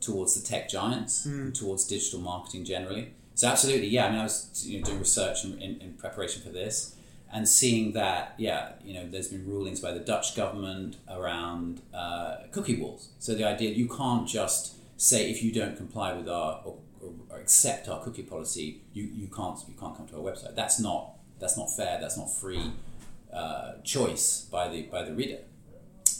towards 0.00 0.34
the 0.34 0.46
tech 0.46 0.68
giants, 0.68 1.24
and 1.24 1.54
towards 1.54 1.84
digital 1.86 2.20
marketing 2.20 2.64
generally. 2.64 3.14
So 3.34 3.48
absolutely, 3.48 3.88
yeah. 3.88 4.06
I 4.06 4.10
mean, 4.10 4.20
I 4.20 4.24
was 4.24 4.64
you 4.66 4.78
know, 4.78 4.86
doing 4.86 5.00
research 5.00 5.44
in, 5.44 5.60
in, 5.60 5.80
in 5.80 5.94
preparation 5.94 6.42
for 6.42 6.50
this, 6.50 6.94
and 7.32 7.48
seeing 7.48 7.92
that, 7.92 8.34
yeah, 8.38 8.72
you 8.84 8.94
know, 8.94 9.08
there's 9.08 9.28
been 9.28 9.46
rulings 9.46 9.80
by 9.80 9.90
the 9.92 9.98
Dutch 9.98 10.36
government 10.36 10.96
around 11.10 11.82
uh, 11.92 12.36
cookie 12.52 12.80
walls. 12.80 13.08
So 13.18 13.34
the 13.34 13.44
idea 13.44 13.70
you 13.70 13.88
can't 13.88 14.28
just 14.28 14.76
say 14.96 15.30
if 15.30 15.42
you 15.42 15.50
don't 15.50 15.76
comply 15.76 16.12
with 16.12 16.28
our 16.28 16.60
or, 16.64 16.78
or, 17.00 17.38
accept 17.38 17.88
our 17.88 18.00
cookie 18.02 18.22
policy, 18.22 18.82
you, 18.92 19.02
you 19.02 19.26
can't 19.26 19.58
you 19.68 19.74
can't 19.78 19.96
come 19.96 20.06
to 20.06 20.16
our 20.16 20.22
website. 20.22 20.54
That's 20.54 20.78
not 20.78 21.14
that's 21.40 21.58
not 21.58 21.74
fair. 21.74 21.98
That's 22.00 22.16
not 22.16 22.32
free 22.32 22.70
uh, 23.32 23.74
choice 23.82 24.42
by 24.42 24.68
the 24.68 24.82
by 24.82 25.02
the 25.02 25.12
reader. 25.12 25.38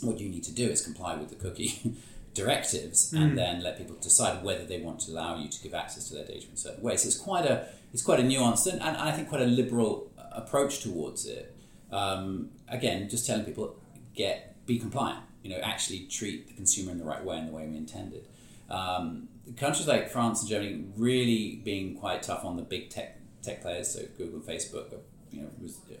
What 0.01 0.19
you 0.19 0.27
need 0.27 0.43
to 0.43 0.51
do 0.51 0.67
is 0.69 0.81
comply 0.81 1.15
with 1.15 1.29
the 1.29 1.35
cookie 1.35 1.95
directives 2.35 3.13
and 3.13 3.37
then 3.37 3.63
let 3.63 3.77
people 3.77 3.95
decide 3.95 4.43
whether 4.43 4.65
they 4.65 4.79
want 4.79 4.99
to 4.99 5.11
allow 5.11 5.37
you 5.37 5.49
to 5.49 5.63
give 5.63 5.73
access 5.73 6.09
to 6.09 6.13
their 6.13 6.25
data 6.25 6.45
in 6.49 6.57
certain 6.57 6.83
ways. 6.83 7.01
So 7.01 7.07
it's 7.07 7.17
quite 7.17 7.45
a 7.45 7.67
it's 7.93 8.03
quite 8.03 8.19
a 8.19 8.23
nuanced 8.23 8.67
and, 8.71 8.81
and 8.81 8.97
I 8.97 9.11
think 9.11 9.29
quite 9.29 9.41
a 9.41 9.45
liberal 9.45 10.11
approach 10.33 10.81
towards 10.81 11.25
it. 11.25 11.55
Um, 11.91 12.49
again, 12.67 13.09
just 13.09 13.25
telling 13.25 13.45
people 13.45 13.75
get 14.13 14.65
be 14.67 14.77
compliant. 14.77 15.23
You 15.41 15.51
know, 15.51 15.59
actually 15.63 16.07
treat 16.07 16.47
the 16.47 16.53
consumer 16.53 16.91
in 16.91 16.97
the 16.97 17.05
right 17.05 17.23
way 17.23 17.37
in 17.37 17.47
the 17.47 17.53
way 17.53 17.67
we 17.67 17.77
intended. 17.77 18.27
Um, 18.69 19.29
countries 19.57 19.87
like 19.87 20.09
France 20.09 20.41
and 20.41 20.49
Germany 20.49 20.85
really 20.97 21.61
being 21.63 21.95
quite 21.97 22.23
tough 22.23 22.43
on 22.43 22.57
the 22.57 22.63
big 22.63 22.89
tech 22.89 23.19
tech 23.43 23.61
players, 23.61 23.93
so 23.93 24.01
Google, 24.17 24.39
and 24.39 24.43
Facebook, 24.43 24.91
you 25.31 25.41
know, 25.41 25.49
was, 25.61 25.79
uh, 25.91 25.95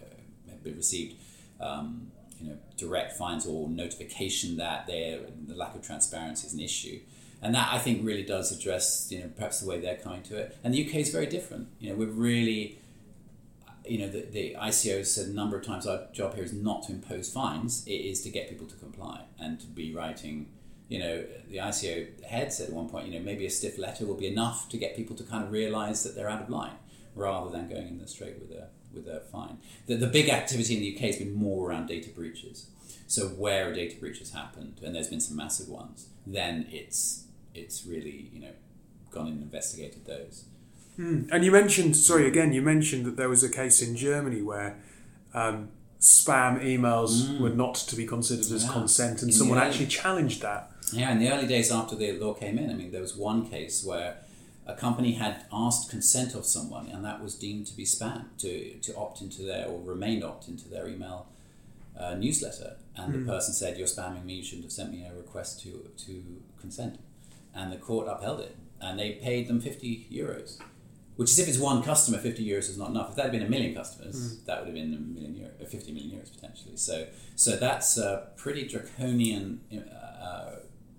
have 0.49 0.63
been 0.63 0.75
received 0.75 1.15
um, 1.61 2.11
you 2.39 2.49
know 2.49 2.57
direct 2.77 3.13
fines 3.17 3.45
or 3.45 3.69
notification 3.69 4.57
that 4.57 4.87
their 4.87 5.19
the 5.47 5.55
lack 5.55 5.75
of 5.75 5.81
transparency 5.81 6.47
is 6.47 6.53
an 6.53 6.59
issue. 6.59 6.99
And 7.41 7.53
that 7.53 7.71
I 7.71 7.77
think 7.77 8.03
really 8.03 8.23
does 8.23 8.51
address, 8.51 9.07
you 9.11 9.19
know, 9.19 9.29
perhaps 9.35 9.59
the 9.59 9.69
way 9.69 9.79
they're 9.79 9.97
coming 9.97 10.23
to 10.23 10.37
it. 10.37 10.57
And 10.63 10.73
the 10.73 10.83
UK 10.83 10.95
is 10.95 11.09
very 11.11 11.27
different. 11.27 11.67
You 11.79 11.89
know, 11.89 11.95
we're 11.95 12.07
really, 12.07 12.79
you 13.87 13.99
know, 13.99 14.09
the, 14.09 14.21
the 14.21 14.55
ICO 14.59 14.97
has 14.99 15.13
said 15.13 15.27
a 15.27 15.33
number 15.33 15.57
of 15.57 15.63
times 15.63 15.85
our 15.85 16.07
job 16.11 16.33
here 16.33 16.43
is 16.43 16.53
not 16.53 16.83
to 16.83 16.93
impose 16.93 17.31
fines, 17.31 17.85
it 17.85 17.91
is 17.91 18.21
to 18.21 18.29
get 18.29 18.49
people 18.49 18.65
to 18.67 18.75
comply 18.77 19.25
and 19.37 19.59
to 19.59 19.67
be 19.67 19.93
writing, 19.93 20.47
you 20.87 20.97
know, 20.97 21.23
the 21.49 21.57
ICO 21.57 22.23
head 22.23 22.51
said 22.51 22.69
at 22.69 22.73
one 22.73 22.89
point, 22.89 23.07
you 23.07 23.19
know, 23.19 23.23
maybe 23.23 23.45
a 23.45 23.49
stiff 23.49 23.77
letter 23.77 24.05
will 24.05 24.15
be 24.15 24.27
enough 24.27 24.67
to 24.69 24.77
get 24.77 24.95
people 24.95 25.15
to 25.15 25.23
kind 25.23 25.43
of 25.43 25.51
realise 25.51 26.01
that 26.03 26.15
they're 26.15 26.29
out 26.29 26.41
of 26.41 26.49
line 26.49 26.77
rather 27.15 27.51
than 27.51 27.69
going 27.69 27.87
in 27.89 27.97
there 27.97 28.07
straight 28.07 28.39
with 28.39 28.51
a, 28.57 28.69
with 28.95 29.07
a 29.07 29.21
fine. 29.31 29.57
The, 29.87 29.95
the 29.95 30.07
big 30.07 30.29
activity 30.29 30.75
in 30.75 30.79
the 30.81 30.95
UK 30.95 31.01
has 31.11 31.17
been 31.17 31.33
more 31.33 31.69
around 31.69 31.87
data 31.87 32.09
breaches. 32.09 32.67
So 33.07 33.27
where 33.27 33.69
a 33.69 33.75
data 33.75 33.95
breach 33.99 34.19
has 34.19 34.31
happened, 34.31 34.79
and 34.83 34.95
there's 34.95 35.09
been 35.09 35.19
some 35.21 35.37
massive 35.37 35.69
ones, 35.69 36.07
then 36.25 36.65
it's 36.71 37.23
it's 37.53 37.85
really, 37.85 38.29
you 38.33 38.41
know, 38.41 38.51
gone 39.11 39.27
and 39.27 39.41
investigated 39.41 40.05
those. 40.05 40.45
And 40.97 41.43
you 41.43 41.51
mentioned, 41.51 41.95
sorry, 41.97 42.25
again, 42.27 42.53
you 42.53 42.61
mentioned 42.61 43.05
that 43.05 43.17
there 43.17 43.27
was 43.29 43.43
a 43.43 43.49
case 43.49 43.81
in 43.81 43.95
Germany 43.97 44.41
where 44.41 44.77
um, 45.33 45.69
spam 45.99 46.63
emails 46.63 47.37
were 47.39 47.49
not 47.49 47.75
to 47.75 47.95
be 47.97 48.05
considered 48.05 48.49
as 48.51 48.63
Yeah. 48.63 48.71
consent, 48.71 49.21
and 49.21 49.29
In 49.31 49.35
someone 49.37 49.57
early- 49.57 49.67
actually 49.67 49.87
challenged 49.87 50.41
that. 50.41 50.71
Yeah, 50.93 51.11
in 51.11 51.19
the 51.19 51.29
early 51.31 51.47
days 51.47 51.71
after 51.71 51.95
the 51.95 52.13
law 52.13 52.33
came 52.33 52.57
in, 52.57 52.69
I 52.69 52.73
mean, 52.73 52.91
there 52.91 53.01
was 53.01 53.15
one 53.15 53.49
case 53.49 53.83
where 53.83 54.17
a 54.65 54.73
company 54.73 55.13
had 55.13 55.45
asked 55.51 55.89
consent 55.89 56.33
of 56.33 56.45
someone, 56.45 56.87
and 56.87 57.03
that 57.05 57.21
was 57.21 57.35
deemed 57.35 57.67
to 57.67 57.75
be 57.75 57.85
spam 57.85 58.25
to 58.39 58.75
to 58.79 58.95
opt 58.95 59.21
into 59.21 59.43
their 59.43 59.67
or 59.67 59.79
remain 59.81 60.23
opt 60.23 60.47
into 60.47 60.67
their 60.67 60.87
email 60.87 61.27
uh, 61.97 62.15
newsletter, 62.15 62.77
and 62.95 63.13
the 63.13 63.31
person 63.31 63.53
said, 63.53 63.77
"You're 63.77 63.87
spamming 63.87 64.25
me. 64.25 64.35
You 64.35 64.43
shouldn't 64.43 64.65
have 64.65 64.71
sent 64.71 64.91
me 64.91 65.05
a 65.05 65.13
request 65.15 65.61
to 65.63 65.89
to 66.05 66.41
consent," 66.59 66.99
and 67.53 67.71
the 67.71 67.77
court 67.77 68.07
upheld 68.09 68.39
it, 68.41 68.55
and 68.81 68.99
they 68.99 69.11
paid 69.13 69.47
them 69.47 69.61
fifty 69.61 70.07
euros. 70.11 70.59
Which 71.15 71.31
is 71.31 71.39
if 71.39 71.47
it's 71.47 71.57
one 71.57 71.81
customer, 71.81 72.17
fifty 72.17 72.45
euros 72.45 72.67
is 72.69 72.77
not 72.77 72.89
enough. 72.89 73.11
If 73.11 73.15
that 73.15 73.23
had 73.23 73.31
been 73.31 73.43
a 73.43 73.49
million 73.49 73.73
customers, 73.73 74.39
that 74.45 74.59
would 74.59 74.65
have 74.67 74.75
been 74.75 74.93
a 74.93 74.99
million 74.99 75.35
euro, 75.35 75.51
uh, 75.61 75.65
fifty 75.65 75.93
million 75.93 76.11
euros 76.11 76.33
potentially. 76.33 76.75
So, 76.75 77.07
so 77.35 77.55
that's 77.55 77.97
a 77.97 78.27
pretty 78.35 78.67
draconian 78.67 79.61
uh, 79.71 80.55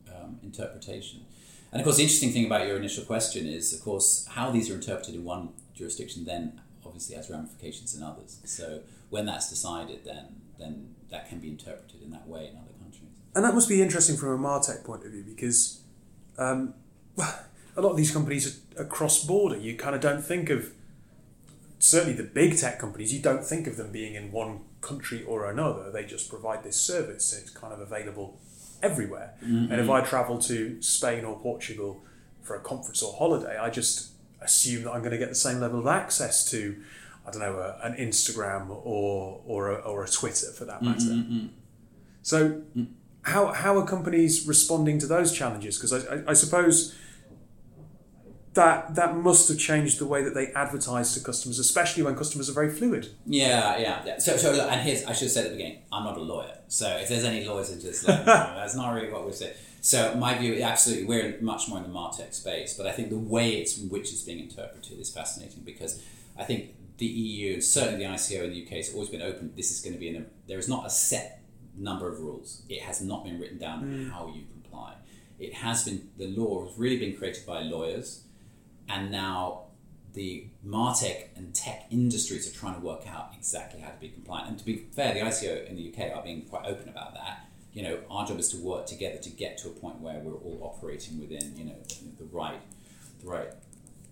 um, 0.09 0.39
interpretation. 0.43 1.27
And 1.73 1.81
of 1.81 1.85
course, 1.85 1.97
the 1.97 2.05
interesting 2.05 2.33
thing 2.33 2.47
about 2.47 2.67
your 2.67 2.77
initial 2.77 3.05
question 3.05 3.47
is, 3.47 3.73
of 3.73 3.83
course, 3.83 4.27
how 4.31 4.51
these 4.51 4.71
are 4.71 4.75
interpreted 4.75 5.15
in 5.15 5.25
one 5.25 5.51
jurisdiction 5.75 6.25
then 6.25 6.61
obviously 6.85 7.17
has 7.17 7.29
ramifications 7.29 7.95
in 7.95 8.03
others. 8.03 8.41
So 8.45 8.81
when 9.11 9.27
that's 9.27 9.51
decided, 9.51 10.05
then 10.05 10.41
then 10.59 10.95
that 11.11 11.29
can 11.29 11.39
be 11.39 11.49
interpreted 11.49 12.03
in 12.03 12.11
that 12.11 12.27
way 12.27 12.49
in 12.49 12.57
other 12.57 12.73
countries. 12.81 13.11
And 13.35 13.45
that 13.45 13.55
must 13.55 13.69
be 13.69 13.83
interesting 13.83 14.17
from 14.17 14.31
a 14.31 14.39
Martech 14.39 14.85
point 14.85 15.05
of 15.05 15.13
view 15.13 15.23
because 15.23 15.83
um, 16.39 16.75
a 17.19 17.81
lot 17.81 17.91
of 17.91 17.97
these 17.97 18.11
companies 18.11 18.63
are, 18.77 18.83
are 18.83 18.87
cross 18.87 19.25
border. 19.25 19.57
You 19.57 19.77
kind 19.77 19.95
of 19.95 20.01
don't 20.01 20.23
think 20.23 20.49
of, 20.51 20.73
certainly 21.79 22.15
the 22.15 22.25
big 22.25 22.57
tech 22.57 22.79
companies, 22.79 23.13
you 23.13 23.21
don't 23.21 23.45
think 23.45 23.67
of 23.67 23.77
them 23.77 23.93
being 23.93 24.15
in 24.15 24.33
one 24.33 24.61
country 24.81 25.23
or 25.25 25.51
another. 25.51 25.91
They 25.91 26.05
just 26.05 26.31
provide 26.31 26.65
this 26.65 26.77
service 26.81 27.33
and 27.33 27.43
it's 27.43 27.51
kind 27.51 27.73
of 27.73 27.81
available 27.81 28.41
everywhere. 28.83 29.35
And 29.41 29.73
if 29.73 29.81
mm-hmm. 29.81 29.91
I 29.91 30.01
travel 30.01 30.39
to 30.41 30.81
Spain 30.83 31.25
or 31.25 31.39
Portugal 31.39 32.03
for 32.43 32.57
a 32.57 32.61
conference 32.61 33.03
or 33.03 33.13
holiday, 33.13 33.59
I 33.59 33.71
just 33.71 34.13
assume 34.41 34.85
that 34.85 34.93
I'm 34.93 35.01
going 35.01 35.13
to 35.13 35.19
get 35.19 35.29
the 35.29 35.35
same 35.35 35.61
level 35.61 35.81
of 35.81 35.87
access 35.87 36.49
to, 36.51 36.77
I 37.27 37.31
don't 37.31 37.41
know, 37.41 37.59
a, 37.59 37.79
an 37.83 37.95
Instagram 37.97 38.71
or, 38.71 39.41
or, 39.45 39.71
a, 39.71 39.75
or 39.77 40.05
a 40.05 40.09
Twitter 40.09 40.53
for 40.53 40.65
that 40.65 40.83
matter. 40.83 41.01
Mm-hmm, 41.01 41.35
mm-hmm. 41.35 41.47
So, 42.23 42.63
mm. 42.77 42.89
how 43.23 43.53
how 43.53 43.79
are 43.79 43.87
companies 43.87 44.47
responding 44.47 44.99
to 44.99 45.07
those 45.07 45.33
challenges? 45.33 45.79
Because 45.79 45.93
I, 45.93 46.17
I, 46.17 46.23
I 46.29 46.33
suppose 46.33 46.95
that 48.57 48.95
that 48.97 49.17
must 49.17 49.49
have 49.49 49.59
changed 49.59 49.99
the 49.99 50.07
way 50.07 50.23
that 50.25 50.35
they 50.35 50.49
advertise 50.49 51.15
to 51.15 51.21
customers, 51.21 51.59
especially 51.59 52.03
when 52.03 52.17
customers 52.17 52.51
are 52.51 52.53
very 52.53 52.71
fluid. 52.71 53.09
Yeah, 53.25 53.79
yeah. 53.79 54.03
yeah. 54.05 54.19
So, 54.19 54.37
so 54.37 54.53
look, 54.53 54.71
and 54.71 54.81
here's 54.81 55.05
I 55.05 55.13
should 55.13 55.27
have 55.27 55.33
said 55.33 55.45
at 55.47 55.51
the 55.53 55.57
beginning, 55.57 55.83
I'm 55.93 56.05
not 56.05 56.17
a 56.17 56.23
lawyer. 56.23 56.59
So 56.69 56.89
if 56.89 57.09
there's 57.09 57.25
any 57.25 57.45
lawyers 57.45 57.71
in 57.71 57.81
this, 57.81 58.07
me 58.07 58.15
that's 58.25 58.75
not 58.75 58.93
really 58.93 59.11
what 59.11 59.25
we're 59.25 59.33
saying. 59.33 59.55
So 59.81 60.17
my 60.17 60.37
view, 60.37 60.61
absolutely, 60.63 61.05
we're 61.05 61.41
much 61.41 61.69
more 61.69 61.79
in 61.79 61.85
the 61.85 61.91
Martech 61.91 62.35
space, 62.35 62.75
but 62.75 62.87
I 62.87 62.93
think 62.93 63.11
the 63.11 63.19
way 63.19 63.51
it's 63.51 63.79
which 63.79 64.13
it's 64.13 64.23
being 64.23 64.41
interpreted 64.41 64.99
is 64.99 65.11
fascinating 65.11 65.63
because 65.65 66.03
I 66.37 66.43
think 66.43 66.75
the 66.99 67.07
EU 67.07 67.55
and 67.55 67.65
certainly 67.65 68.05
the 68.05 68.11
ICO 68.11 68.45
in 68.45 68.51
the 68.51 68.65
UK 68.65 68.73
has 68.73 68.93
always 68.93 69.11
been 69.11 69.23
open. 69.23 69.53
This 69.55 69.71
is 69.71 69.81
going 69.81 69.93
to 69.93 70.01
be 70.01 70.09
in 70.09 70.17
a 70.17 70.25
there 70.49 70.59
is 70.59 70.69
not 70.69 70.87
a 70.87 70.91
set 70.91 71.43
number 71.77 72.11
of 72.11 72.21
rules. 72.21 72.63
It 72.69 72.83
has 72.83 73.01
not 73.01 73.25
been 73.25 73.39
written 73.39 73.59
down 73.59 73.85
mm. 73.85 74.11
how 74.11 74.33
you 74.35 74.45
comply. 74.51 74.95
It 75.39 75.55
has 75.55 75.85
been 75.85 76.09
the 76.17 76.29
law 76.29 76.67
has 76.67 76.77
really 76.79 76.99
been 76.99 77.17
created 77.17 77.47
by 77.47 77.61
lawyers, 77.61 78.25
and 78.89 79.11
now 79.11 79.63
the 80.15 80.47
Martech 80.67 81.29
and 81.37 81.55
tech 81.55 81.87
industries 81.91 82.51
are 82.51 82.59
trying 82.59 82.75
to 82.75 82.81
work 82.81 83.07
out 83.07 83.33
exactly 83.37 83.81
how 83.81 83.91
to 83.91 84.01
be 84.01 84.09
compliant. 84.09 84.49
And 84.49 84.59
to 84.59 84.65
be 84.65 84.87
fair, 84.93 85.13
the 85.13 85.21
ICO 85.21 85.69
in 85.69 85.77
the 85.77 85.93
UK 85.93 86.17
are 86.17 86.23
being 86.23 86.43
quite 86.43 86.67
open 86.67 86.89
about 86.89 87.15
that. 87.15 87.47
You 87.75 87.83
know, 87.83 87.99
our 88.11 88.27
job 88.27 88.39
is 88.39 88.49
to 88.51 88.57
work 88.57 88.87
together 88.87 89.19
to 89.19 89.31
get 89.31 89.59
to 89.59 89.69
a 89.69 89.73
point 89.73 90.01
where 90.01 90.19
we're 90.21 90.33
all 90.33 90.59
operating 90.63 91.21
within, 91.21 91.55
you 91.57 91.65
know, 91.65 91.77
the 92.19 92.25
right, 92.25 92.59
the 93.21 93.29
right 93.29 93.53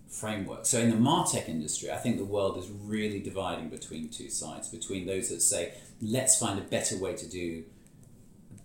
framework. 0.07 0.67
So 0.67 0.79
in 0.79 0.91
the 0.91 0.95
Martech 0.95 1.49
industry, 1.49 1.91
I 1.91 1.97
think 1.97 2.17
the 2.17 2.25
world 2.25 2.57
is 2.57 2.69
really 2.69 3.19
dividing 3.19 3.69
between 3.69 4.09
two 4.09 4.29
sides, 4.29 4.69
between 4.69 5.07
those 5.07 5.29
that 5.29 5.41
say, 5.41 5.73
let's 6.01 6.37
find 6.37 6.59
a 6.59 6.61
better 6.61 6.97
way 6.97 7.15
to 7.15 7.27
do 7.27 7.63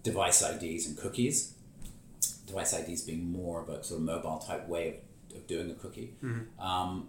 device 0.03 0.43
IDs 0.43 0.87
and 0.87 0.97
cookies. 0.97 1.55
Device 2.47 2.75
IDs 2.75 3.03
being 3.03 3.31
more 3.31 3.63
of 3.63 3.69
a 3.69 3.83
sort 3.83 4.01
of 4.01 4.05
mobile 4.05 4.39
type 4.39 4.69
way 4.69 4.89
of, 4.89 4.95
of 5.35 5.47
doing 5.47 5.71
a 5.71 5.75
cookie. 5.75 6.15
Um, 6.59 7.09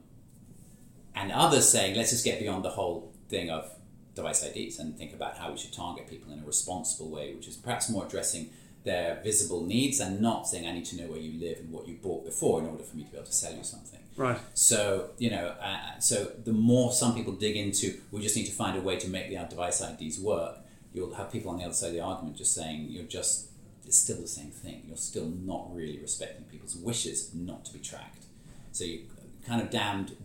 and 1.16 1.32
others 1.32 1.68
saying, 1.68 1.96
let's 1.96 2.12
just 2.12 2.24
get 2.24 2.40
beyond 2.40 2.63
the 2.63 2.70
whole 2.70 3.13
thing 3.30 3.50
of 3.50 3.70
device 4.16 4.44
IDs 4.44 4.80
and 4.80 4.98
think 4.98 5.13
about 5.13 5.38
how 5.38 5.51
we 5.51 5.58
should 5.58 5.74
target 5.74 6.08
people 6.08 6.32
in 6.32 6.40
a 6.40 6.46
responsible 6.46 7.10
way, 7.10 7.34
which 7.34 7.48
is 7.48 7.56
perhaps 7.56 7.90
more 7.90 8.06
addressing 8.06 8.50
their 8.84 9.20
visible 9.24 9.63
needs 9.63 10.00
and 10.00 10.22
not 10.22 10.48
saying, 10.48 10.68
I 10.68 10.72
need 10.72 10.86
to 10.86 10.98
know 10.98 11.08
where 11.08 11.20
you 11.20 11.40
live 11.40 11.60
and 11.60 11.72
what 11.72 11.88
you 11.88 11.96
bought 11.96 12.25
before 12.25 12.60
in 12.60 12.66
order 12.66 12.84
for 12.84 12.98
me 12.98 13.04
to 13.04 13.12
be 13.12 13.18
able 13.18 13.28
to 13.28 13.34
sell 13.34 13.54
you 13.54 13.63
something. 13.63 14.00
Right. 14.18 14.40
So 14.54 15.12
you 15.18 15.30
know, 15.30 15.56
uh, 15.62 16.00
so 16.00 16.32
the 16.44 16.54
more 16.54 16.92
some 16.92 17.16
people 17.16 17.34
dig 17.34 17.56
into, 17.56 18.00
we 18.12 18.22
just 18.22 18.36
need 18.36 18.46
to 18.46 18.51
find 18.51 18.78
a 18.78 18.82
way 18.82 18.98
to 18.98 19.08
make 19.08 19.30
the 19.30 19.38
device 19.50 19.82
IDs 19.82 20.20
work. 20.20 20.58
You'll 20.94 21.13
have 21.13 21.32
people 21.32 21.51
on 21.51 21.58
the 21.58 21.63
other 21.63 21.74
side 21.74 21.88
of 21.88 21.94
the 21.94 22.01
argument 22.01 22.36
just 22.36 22.54
saying 22.54 22.88
you're 22.90 23.06
just 23.06 23.50
it's 23.86 23.98
still 23.98 24.22
the 24.22 24.28
same 24.28 24.52
thing. 24.52 24.84
You're 24.88 24.98
still 24.98 25.28
not 25.28 25.74
really 25.74 26.00
respecting 26.00 26.46
people's 26.46 26.76
wishes 26.76 27.34
not 27.34 27.66
to 27.66 27.74
be 27.74 27.80
tracked. 27.80 28.26
So 28.72 28.84
you're 28.84 29.02
kind 29.46 29.62
of 29.62 29.70
damned 29.70 30.16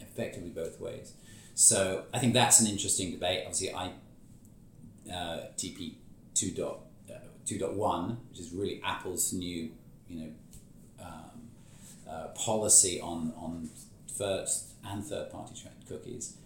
effectively 0.00 0.50
both 0.50 0.80
ways. 0.80 1.12
So 1.54 2.04
I 2.12 2.18
think 2.18 2.34
that's 2.34 2.60
an 2.60 2.66
interesting 2.66 3.10
debate. 3.10 3.40
Obviously, 3.46 3.74
I 3.74 3.92
uh, 5.12 5.48
TP 5.56 5.94
two 6.34 6.50
dot 6.50 6.80
uh, 7.10 7.14
two 7.46 7.58
dot 7.58 7.74
one, 7.74 8.18
which 8.30 8.40
is 8.40 8.52
really 8.52 8.80
Apple's 8.84 9.32
new 9.32 9.70
you 10.08 10.20
know 10.20 10.30
um, 11.02 11.48
uh, 12.08 12.28
policy 12.28 13.00
on 13.00 13.32
on 13.36 13.70
first 14.16 14.72
and 14.84 15.04
third 15.04 15.30
party 15.30 15.54
cookies 15.88 16.36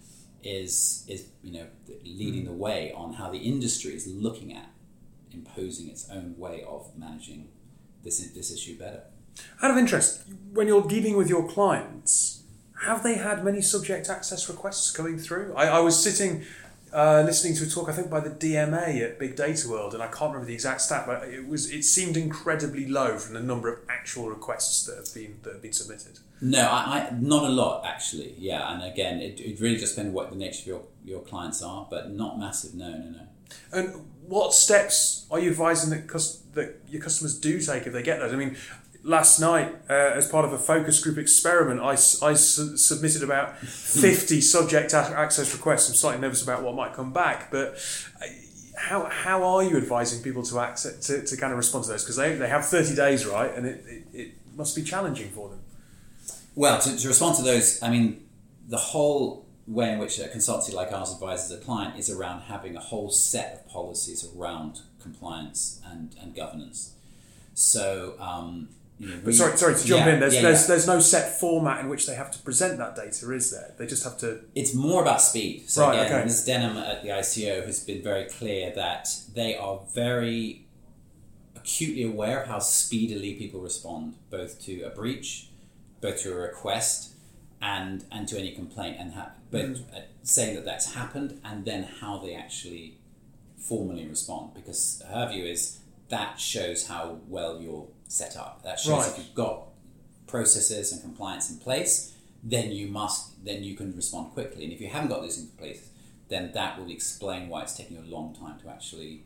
is 0.43 1.05
is 1.09 1.27
you 1.43 1.53
know 1.53 1.67
leading 2.05 2.45
the 2.45 2.53
way 2.53 2.93
on 2.93 3.15
how 3.15 3.31
the 3.31 3.39
industry 3.39 3.95
is 3.95 4.07
looking 4.07 4.55
at 4.55 4.69
imposing 5.33 5.89
its 5.89 6.09
own 6.11 6.35
way 6.39 6.65
of 6.67 6.91
managing 6.97 7.49
this 8.03 8.19
this 8.31 8.53
issue 8.53 8.79
better. 8.79 9.03
Out 9.63 9.71
of 9.71 9.77
interest, 9.77 10.23
when 10.53 10.67
you're 10.67 10.87
dealing 10.87 11.17
with 11.17 11.29
your 11.29 11.49
clients, 11.49 12.43
have 12.83 13.03
they 13.03 13.15
had 13.15 13.45
many 13.45 13.63
subject 13.63 14.09
access 14.09 14.49
requests 14.49 14.91
coming 14.91 15.19
through? 15.19 15.55
I, 15.55 15.67
I 15.67 15.81
was 15.81 16.03
sitting 16.03 16.45
uh, 16.93 17.23
listening 17.25 17.55
to 17.55 17.65
a 17.65 17.67
talk, 17.67 17.89
I 17.89 17.93
think 17.93 18.11
by 18.11 18.21
the 18.21 18.31
DMA 18.31 19.01
at 19.03 19.19
Big 19.19 19.37
Data 19.37 19.69
World, 19.69 19.95
and 19.95 20.03
I 20.03 20.09
can't 20.09 20.33
remember 20.33 20.47
the 20.47 20.55
exact 20.55 20.81
stat, 20.81 21.05
but 21.07 21.29
it 21.29 21.47
was 21.47 21.71
it 21.71 21.85
seemed 21.85 22.17
incredibly 22.17 22.87
low 22.87 23.17
from 23.19 23.35
the 23.35 23.43
number 23.43 23.73
of 23.73 23.81
actual 23.89 24.29
requests 24.29 24.85
that 24.87 24.97
have 24.97 25.15
been 25.15 25.39
that 25.43 25.55
have 25.55 25.63
been 25.63 25.73
submitted. 25.73 26.19
No, 26.41 26.63
I, 26.63 27.09
I 27.11 27.17
not 27.21 27.45
a 27.45 27.49
lot 27.49 27.85
actually. 27.87 28.35
Yeah, 28.39 28.73
and 28.73 28.83
again, 28.83 29.21
it, 29.21 29.41
it 29.41 29.61
really 29.61 29.77
just 29.77 29.95
depends 29.95 30.15
what 30.15 30.31
the 30.31 30.37
nature 30.37 30.63
of 30.63 30.67
your, 30.67 30.83
your 31.05 31.21
clients 31.21 31.63
are, 31.63 31.87
but 31.89 32.11
not 32.11 32.39
massive. 32.39 32.75
No, 32.75 32.91
no, 32.91 33.11
no. 33.11 33.21
And 33.73 34.07
what 34.27 34.53
steps 34.55 35.27
are 35.31 35.39
you 35.39 35.51
advising 35.51 35.91
that 35.91 36.07
cus- 36.09 36.39
that 36.55 36.81
your 36.89 37.03
customers 37.03 37.39
do 37.39 37.61
take 37.61 37.87
if 37.87 37.93
they 37.93 38.03
get 38.03 38.19
those? 38.21 38.33
I 38.33 38.37
mean, 38.37 38.57
last 39.03 39.41
night, 39.41 39.75
uh, 39.89 39.93
as 39.93 40.29
part 40.29 40.45
of 40.45 40.53
a 40.53 40.59
focus 40.59 41.03
group 41.03 41.19
experiment, 41.19 41.81
I 41.81 41.95
su- 41.95 42.77
submitted 42.77 43.23
about 43.23 43.59
50 43.61 44.41
subject 44.41 44.93
a- 44.93 44.97
access 44.97 45.53
requests. 45.53 45.89
I'm 45.89 45.95
slightly 45.97 46.21
nervous 46.21 46.43
about 46.43 46.63
what 46.63 46.75
might 46.75 46.95
come 46.95 47.13
back, 47.13 47.51
but 47.51 47.75
uh, 48.23 48.27
how, 48.77 49.05
how 49.07 49.43
are 49.45 49.63
you 49.63 49.77
advising 49.77 50.23
people 50.23 50.43
to, 50.45 50.59
access, 50.61 51.07
to, 51.07 51.23
to 51.25 51.37
kind 51.37 51.53
of 51.53 51.59
respond 51.59 51.85
to 51.85 51.91
those? 51.91 52.03
Because 52.03 52.17
they, 52.17 52.35
they 52.35 52.49
have 52.49 52.65
30 52.67 52.95
days, 52.95 53.27
right? 53.27 53.55
And 53.55 53.67
it, 53.67 53.85
it, 53.87 54.05
it 54.13 54.33
must 54.57 54.75
be 54.75 54.83
challenging 54.83 55.29
for 55.31 55.49
them. 55.51 55.61
Well, 56.55 56.81
to, 56.81 56.97
to 56.97 57.09
respond 57.09 57.37
to 57.37 57.43
those, 57.43 57.83
I 57.83 57.91
mean, 57.91 58.27
the 58.69 58.77
whole 58.79 59.47
way 59.71 59.93
in 59.93 59.99
which 59.99 60.19
a 60.19 60.25
consultancy 60.25 60.73
like 60.75 60.93
ours 60.93 61.13
advises 61.13 61.51
a 61.53 61.59
client 61.59 61.99
is 61.99 62.11
around 62.11 62.41
having 62.43 62.77
a 62.77 62.81
whole 62.81 63.11
set 63.11 63.55
of 63.55 63.69
policies 63.73 64.29
around 64.37 64.81
compliance 65.01 65.81
and, 65.91 66.15
and 66.21 66.35
governance. 66.35 66.95
So, 67.55 68.15
um, 68.19 68.69
you 68.99 69.09
know, 69.09 69.21
we- 69.25 69.33
sorry, 69.33 69.57
sorry 69.57 69.77
to 69.77 69.85
jump 69.85 70.07
Yeah, 70.07 70.15
in. 70.15 70.21
There's, 70.21 70.35
yeah, 70.35 70.43
there's, 70.43 70.63
yeah. 70.63 70.67
there's 70.69 70.87
no 70.87 70.99
set 71.01 71.39
format 71.39 71.81
in 71.81 71.89
which 71.89 72.07
they 72.07 72.15
have 72.17 72.31
to 72.33 72.39
present 72.41 72.79
that 72.79 72.97
data, 72.97 73.33
is 73.33 73.51
there? 73.53 73.73
They 73.79 73.87
just 73.87 74.03
have 74.05 74.19
to. 74.19 74.41
It's 74.55 74.75
more 74.75 75.03
about 75.03 75.23
speed. 75.23 75.71
So 75.71 75.83
Right, 75.87 76.01
again, 76.01 76.13
okay. 76.17 76.25
Ms. 76.25 76.45
Denham 76.45 76.77
at 76.77 77.03
the 77.03 77.09
ICO 77.11 77.65
has 77.65 77.81
been 77.85 78.03
very 78.03 78.25
clear 78.29 78.73
that 78.75 79.09
they 79.35 79.57
are 79.57 79.81
very 79.95 80.67
acutely 81.57 82.03
aware 82.03 82.43
of 82.43 82.49
how 82.49 82.59
speedily 82.59 83.35
people 83.35 83.61
respond, 83.61 84.15
both 84.31 84.61
to 84.65 84.83
a 84.83 84.91
breach, 84.91 85.49
both 86.01 86.23
to 86.23 86.33
a 86.33 86.37
request, 86.37 87.10
and 87.63 88.05
and 88.11 88.27
to 88.29 88.39
any 88.39 88.53
complaint, 88.53 88.97
and 88.99 89.13
ha- 89.15 89.33
but 89.51 89.63
Mm-hmm. 89.67 89.97
uh, 89.97 90.01
saying 90.23 90.55
that 90.57 90.65
that's 90.65 90.95
happened, 90.95 91.41
and 91.45 91.65
then 91.65 91.83
how 92.01 92.19
they 92.19 92.35
actually 92.35 92.99
formally 93.59 94.07
respond, 94.07 94.55
because 94.55 95.03
her 95.09 95.29
view 95.31 95.45
is 95.45 95.79
that 96.09 96.41
shows 96.41 96.87
how 96.89 97.19
well 97.29 97.61
you're 97.61 97.87
set 98.09 98.37
up. 98.37 98.63
That 98.65 98.81
shows 98.81 98.99
Right. 98.99 99.09
if 99.11 99.19
you've 99.19 99.35
got 99.35 99.69
processes 100.27 100.93
and 100.93 101.01
compliance 101.03 101.51
in 101.51 101.59
place, 101.59 102.15
then 102.43 102.71
you 102.73 102.87
must 102.89 103.45
then 103.45 103.63
you 103.63 103.77
can 103.77 103.95
respond 103.95 104.33
quickly. 104.33 104.65
And 104.65 104.73
if 104.73 104.81
you 104.81 104.89
haven't 104.89 105.09
got 105.09 105.21
those 105.23 105.39
in 105.39 105.47
place, 105.59 105.89
then 106.29 106.53
that 106.53 106.79
will 106.79 106.91
explain 106.91 107.49
why 107.49 107.63
it's 107.63 107.75
taking 107.77 107.97
a 107.99 108.03
long 108.03 108.35
time 108.35 108.59
to 108.61 108.69
actually 108.69 109.25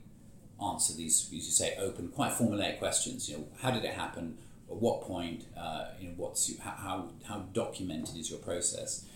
answer 0.63 0.95
these, 0.95 1.27
as 1.27 1.33
you 1.33 1.41
say, 1.41 1.77
open, 1.79 2.09
quite 2.09 2.33
formulaic 2.33 2.79
questions. 2.79 3.29
You 3.29 3.39
know, 3.39 3.45
how 3.61 3.71
did 3.71 3.85
it 3.85 3.95
happen? 3.95 4.39
At 4.69 4.77
what 4.77 5.03
point? 5.03 5.45
Uh, 5.57 5.87
you 6.01 6.09
know, 6.09 6.15
what's 6.17 6.57
how 6.59 7.11
how 7.27 7.39
documented 7.53 8.17
is 8.17 8.31
your 8.31 8.41
process? 8.41 9.07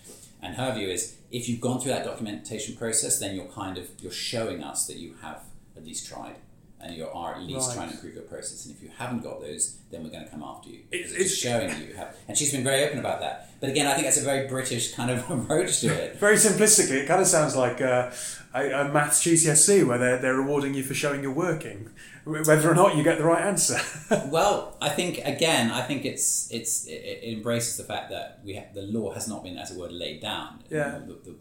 And 0.41 0.55
her 0.55 0.75
view 0.75 0.89
is, 0.89 1.17
if 1.33 1.49
you've 1.49 1.61
gone 1.61 1.81
through 1.81 1.93
that 1.93 2.05
documentation 2.05 2.77
process, 2.77 3.19
then 3.19 3.35
you're 3.35 3.47
kind 3.47 3.77
of 3.77 3.89
you're 4.01 4.13
showing 4.13 4.63
us 4.63 4.87
that 4.87 4.97
you 4.97 5.15
have 5.21 5.43
at 5.77 5.85
least 5.85 6.07
tried 6.07 6.37
and 6.81 6.95
you 6.97 7.07
are 7.09 7.35
at 7.35 7.43
least 7.43 7.69
Right. 7.69 7.75
trying 7.77 7.89
to 7.89 7.95
improve 7.95 8.15
your 8.15 8.23
process. 8.25 8.67
And 8.67 8.75
if 8.77 8.83
you 8.83 8.91
haven't 8.97 9.23
got 9.23 9.41
those, 9.41 9.79
then 9.91 10.05
we're 10.05 10.11
going 10.11 10.25
to 10.25 10.31
come 10.31 10.43
after 10.43 10.69
you. 10.71 10.81
It's- 10.91 11.13
It's, 11.13 11.35
showing 11.35 11.69
you 11.81 11.95
have. 11.95 12.15
And 12.29 12.37
she's 12.39 12.53
been 12.53 12.63
very 12.65 12.85
open 12.85 12.99
about 13.01 13.21
that. 13.21 13.51
But 13.61 13.71
again, 13.71 13.87
I 13.89 13.95
think 13.95 14.07
that's 14.07 14.19
a 14.21 14.25
very 14.25 14.47
British 14.47 14.93
kind 14.95 15.11
of 15.11 15.29
approach 15.37 15.81
to 15.81 15.89
it. 15.89 16.17
Very 16.17 16.37
simplistically, 16.37 17.03
it 17.03 17.09
kind 17.09 17.21
of 17.21 17.27
sounds 17.27 17.57
like 17.57 17.81
uh, 17.81 18.11
a, 18.55 18.71
a 18.71 18.89
maths 18.93 19.25
GCSE 19.25 19.85
where 19.87 19.99
they're, 19.99 20.19
they're 20.19 20.37
rewarding 20.37 20.75
you 20.75 20.85
for 20.85 20.95
showing 20.95 21.23
you're 21.23 21.33
working, 21.33 21.91
whether 22.25 22.71
or 22.71 22.75
not 22.75 22.95
you 22.97 23.03
get 23.03 23.19
the 23.19 23.25
right 23.25 23.45
answer. 23.45 23.79
Well, 24.31 24.77
I 24.81 24.89
think 24.91 25.19
again, 25.25 25.71
I 25.71 25.83
think 25.83 26.05
it's 26.05 26.49
it's 26.51 26.87
it, 26.87 26.93
it 27.23 27.33
embraces 27.37 27.77
the 27.77 27.85
fact 27.85 28.11
that 28.11 28.41
we 28.45 28.55
have, 28.55 28.73
the 28.75 28.83
law 28.83 29.13
has 29.15 29.27
not 29.29 29.43
been, 29.43 29.59
as 29.59 29.71
it 29.73 29.77
were, 29.79 29.89
laid 29.91 30.21
down. 30.23 30.63
You 30.71 30.77
Yeah. 30.79 30.91
know, 30.93 31.01
the, 31.07 31.13
the, 31.31 31.35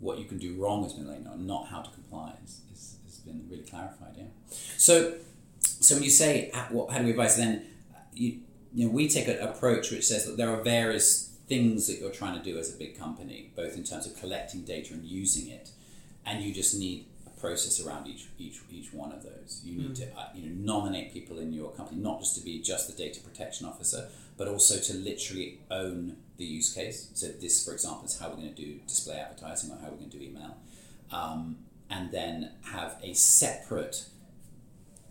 what 0.00 0.18
you 0.18 0.24
can 0.24 0.38
do 0.38 0.54
wrong 0.60 0.82
has 0.84 0.92
been 0.94 1.08
laid 1.08 1.24
down, 1.24 1.46
not 1.46 1.66
how 1.68 1.82
to 1.82 1.90
comply 1.90 2.32
been 3.20 3.46
really 3.48 3.62
clarified. 3.62 4.14
Yeah. 4.16 4.24
So, 4.76 5.14
so 5.60 5.94
when 5.94 6.04
you 6.04 6.10
say 6.10 6.50
what, 6.70 6.90
how 6.90 6.98
do 6.98 7.04
we 7.04 7.10
advise, 7.10 7.36
then 7.36 7.66
you 8.14 8.40
you 8.74 8.86
know 8.86 8.92
we 8.92 9.08
take 9.08 9.28
an 9.28 9.38
approach 9.38 9.90
which 9.90 10.06
says 10.06 10.26
that 10.26 10.36
there 10.36 10.50
are 10.50 10.62
various 10.62 11.30
things 11.48 11.88
that 11.88 11.98
you're 11.98 12.10
trying 12.10 12.38
to 12.38 12.44
do 12.44 12.58
as 12.58 12.72
a 12.72 12.78
big 12.78 12.98
company, 12.98 13.50
both 13.56 13.76
in 13.76 13.82
terms 13.84 14.06
of 14.06 14.16
collecting 14.16 14.62
data 14.62 14.94
and 14.94 15.04
using 15.04 15.48
it, 15.48 15.70
and 16.24 16.42
you 16.42 16.54
just 16.54 16.78
need 16.78 17.06
a 17.26 17.40
process 17.40 17.84
around 17.84 18.06
each 18.06 18.28
each 18.38 18.60
each 18.70 18.92
one 18.92 19.12
of 19.12 19.22
those. 19.22 19.60
You 19.64 19.82
need 19.82 19.96
to 19.96 20.04
uh, 20.16 20.28
you 20.34 20.48
know 20.48 20.74
nominate 20.74 21.12
people 21.12 21.38
in 21.38 21.52
your 21.52 21.70
company 21.72 22.00
not 22.00 22.20
just 22.20 22.36
to 22.36 22.44
be 22.44 22.60
just 22.60 22.86
the 22.86 22.94
data 22.94 23.20
protection 23.20 23.66
officer, 23.66 24.08
but 24.36 24.48
also 24.48 24.78
to 24.78 24.94
literally 24.98 25.58
own 25.70 26.16
the 26.38 26.44
use 26.44 26.72
case. 26.72 27.10
So 27.14 27.28
this, 27.28 27.64
for 27.64 27.72
example, 27.72 28.06
is 28.06 28.18
how 28.18 28.30
we're 28.30 28.36
going 28.36 28.54
to 28.54 28.62
do 28.62 28.80
display 28.86 29.16
advertising 29.16 29.70
or 29.70 29.76
how 29.76 29.90
we're 29.90 29.98
going 29.98 30.10
to 30.10 30.18
do 30.18 30.24
email, 30.24 30.56
um, 31.12 31.58
and 31.90 32.10
then 32.12 32.52
have 32.62 32.96
a 33.02 33.12
separate 33.12 34.06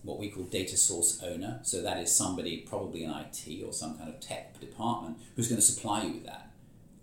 what 0.04 0.18
we 0.18 0.30
call 0.30 0.44
data 0.44 0.78
source 0.78 1.22
owner. 1.22 1.60
So 1.64 1.82
that 1.82 1.98
is 1.98 2.16
somebody 2.16 2.58
probably 2.62 3.04
in 3.04 3.12
IT 3.12 3.64
or 3.66 3.74
some 3.74 3.98
kind 3.98 4.10
of 4.10 4.20
tech 4.22 4.60
department 4.60 5.18
who's 5.36 5.50
going 5.50 5.60
to 5.60 5.66
supply 5.66 6.04
you 6.04 6.14
with 6.14 6.26
that 6.26 6.52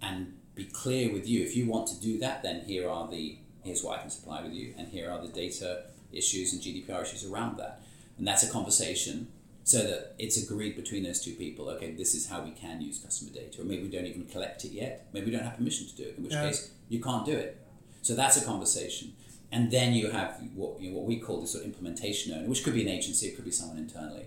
and 0.00 0.34
be 0.54 0.64
clear 0.64 1.12
with 1.12 1.28
you. 1.28 1.42
If 1.44 1.54
you 1.56 1.66
want 1.66 1.88
to 1.88 2.00
do 2.00 2.18
that, 2.20 2.42
then 2.42 2.62
here 2.62 2.88
are 2.88 3.08
the 3.08 3.38
here's 3.62 3.82
what 3.82 3.98
I 3.98 4.00
can 4.00 4.10
supply 4.10 4.42
with 4.42 4.52
you, 4.52 4.74
and 4.78 4.88
here 4.88 5.10
are 5.10 5.20
the 5.20 5.28
data 5.28 5.82
issues 6.12 6.52
and 6.52 6.62
GDPR 6.62 7.02
issues 7.02 7.24
around 7.24 7.58
that. 7.58 7.82
And 8.16 8.26
that's 8.26 8.44
a 8.44 8.50
conversation 8.50 9.28
so 9.64 9.78
that 9.78 10.14
it's 10.18 10.40
agreed 10.40 10.76
between 10.76 11.02
those 11.02 11.20
two 11.20 11.34
people. 11.34 11.68
Okay, 11.70 11.90
this 11.90 12.14
is 12.14 12.28
how 12.28 12.42
we 12.42 12.52
can 12.52 12.80
use 12.80 12.98
customer 12.98 13.32
data, 13.32 13.60
or 13.60 13.64
maybe 13.64 13.82
we 13.82 13.88
don't 13.90 14.06
even 14.06 14.24
collect 14.26 14.64
it 14.64 14.70
yet. 14.70 15.08
Maybe 15.12 15.26
we 15.26 15.32
don't 15.32 15.42
have 15.42 15.56
permission 15.56 15.86
to 15.88 15.96
do 15.96 16.04
it. 16.04 16.14
In 16.16 16.22
which 16.22 16.32
Yeah. 16.32 16.48
case, 16.48 16.70
you 16.88 17.00
can't 17.02 17.26
do 17.26 17.32
it. 17.32 17.60
So 18.02 18.14
that's 18.14 18.36
a 18.36 18.44
conversation. 18.44 19.14
And 19.52 19.70
then 19.70 19.92
you 19.92 20.10
have 20.10 20.40
what, 20.54 20.80
you 20.80 20.90
know, 20.90 20.98
what 20.98 21.06
we 21.06 21.18
call 21.18 21.40
the 21.40 21.46
sort 21.46 21.64
of 21.64 21.70
implementation 21.70 22.34
owner, 22.34 22.48
which 22.48 22.64
could 22.64 22.74
be 22.74 22.82
an 22.82 22.88
agency, 22.88 23.28
it 23.28 23.36
could 23.36 23.44
be 23.44 23.50
someone 23.50 23.78
internally, 23.78 24.26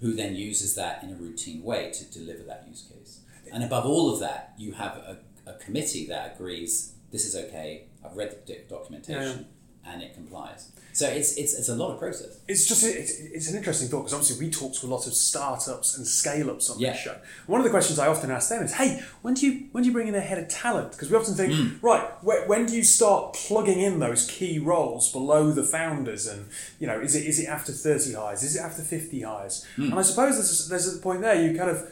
who 0.00 0.14
then 0.14 0.34
uses 0.34 0.74
that 0.74 1.02
in 1.02 1.10
a 1.10 1.14
routine 1.14 1.62
way 1.62 1.90
to 1.92 2.04
deliver 2.06 2.42
that 2.42 2.64
use 2.68 2.82
case. 2.82 3.20
And 3.52 3.64
above 3.64 3.86
all 3.86 4.12
of 4.12 4.20
that, 4.20 4.54
you 4.58 4.72
have 4.72 4.96
a, 4.96 5.18
a 5.46 5.54
committee 5.54 6.06
that 6.06 6.34
agrees 6.34 6.92
this 7.10 7.24
is 7.24 7.34
okay, 7.34 7.86
I've 8.04 8.16
read 8.16 8.30
the 8.32 8.54
doc- 8.54 8.68
documentation, 8.68 9.46
and 9.90 10.02
it 10.02 10.14
complies. 10.14 10.70
So 10.94 11.06
it's, 11.06 11.36
it's, 11.36 11.54
it's 11.56 11.68
a 11.68 11.76
lot 11.76 11.92
of 11.92 12.00
process. 12.00 12.40
It's 12.48 12.66
just 12.66 12.82
it's, 12.82 13.20
it's 13.20 13.48
an 13.50 13.56
interesting 13.56 13.86
thought 13.88 14.00
because 14.00 14.14
obviously 14.14 14.44
we 14.44 14.50
talk 14.50 14.74
to 14.80 14.86
a 14.86 14.88
lot 14.88 15.06
of 15.06 15.14
startups 15.14 15.96
and 15.96 16.04
scale 16.04 16.50
ups 16.50 16.68
on 16.70 16.80
Yeah. 16.80 16.90
this 16.92 17.00
show. 17.02 17.14
One 17.46 17.60
of 17.60 17.64
the 17.64 17.70
questions 17.70 18.00
I 18.00 18.08
often 18.08 18.32
ask 18.32 18.48
them 18.48 18.64
is, 18.64 18.72
"Hey, 18.72 19.00
when 19.22 19.34
do 19.34 19.46
you 19.46 19.68
when 19.70 19.84
do 19.84 19.88
you 19.88 19.92
bring 19.92 20.08
in 20.08 20.16
a 20.16 20.20
head 20.20 20.38
of 20.38 20.48
talent?" 20.48 20.90
Because 20.92 21.08
we 21.08 21.16
often 21.16 21.34
think, 21.34 21.52
Hmm. 21.54 21.86
right, 21.86 22.02
wh- 22.22 22.48
when 22.48 22.66
do 22.66 22.74
you 22.74 22.82
start 22.82 23.34
plugging 23.34 23.78
in 23.80 24.00
those 24.00 24.26
key 24.26 24.58
roles 24.58 25.12
below 25.12 25.52
the 25.52 25.62
founders? 25.62 26.26
And 26.26 26.46
you 26.80 26.88
know, 26.88 26.98
is 27.00 27.14
it 27.14 27.26
is 27.26 27.38
it 27.38 27.46
after 27.46 27.70
thirty 27.70 28.14
hires? 28.14 28.42
Is 28.42 28.56
it 28.56 28.60
after 28.60 28.82
fifty 28.82 29.20
hires? 29.22 29.64
Hmm. 29.76 29.90
And 29.92 29.94
I 30.00 30.02
suppose 30.02 30.34
there's 30.34 30.68
there's 30.68 30.96
a 30.96 30.98
point 30.98 31.20
there. 31.20 31.40
You 31.40 31.56
kind 31.56 31.70
of 31.70 31.86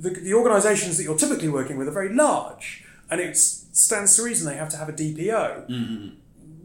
the, 0.00 0.10
the 0.10 0.32
organisations 0.32 0.96
that 0.96 1.02
you're 1.02 1.18
typically 1.18 1.48
working 1.48 1.76
with 1.76 1.88
are 1.88 1.92
very 2.02 2.14
large, 2.14 2.84
and 3.10 3.20
it 3.20 3.36
stands 3.36 4.16
to 4.16 4.22
reason 4.22 4.46
they 4.46 4.56
have 4.56 4.70
to 4.70 4.78
have 4.78 4.88
a 4.88 4.92
DPO. 4.94 6.14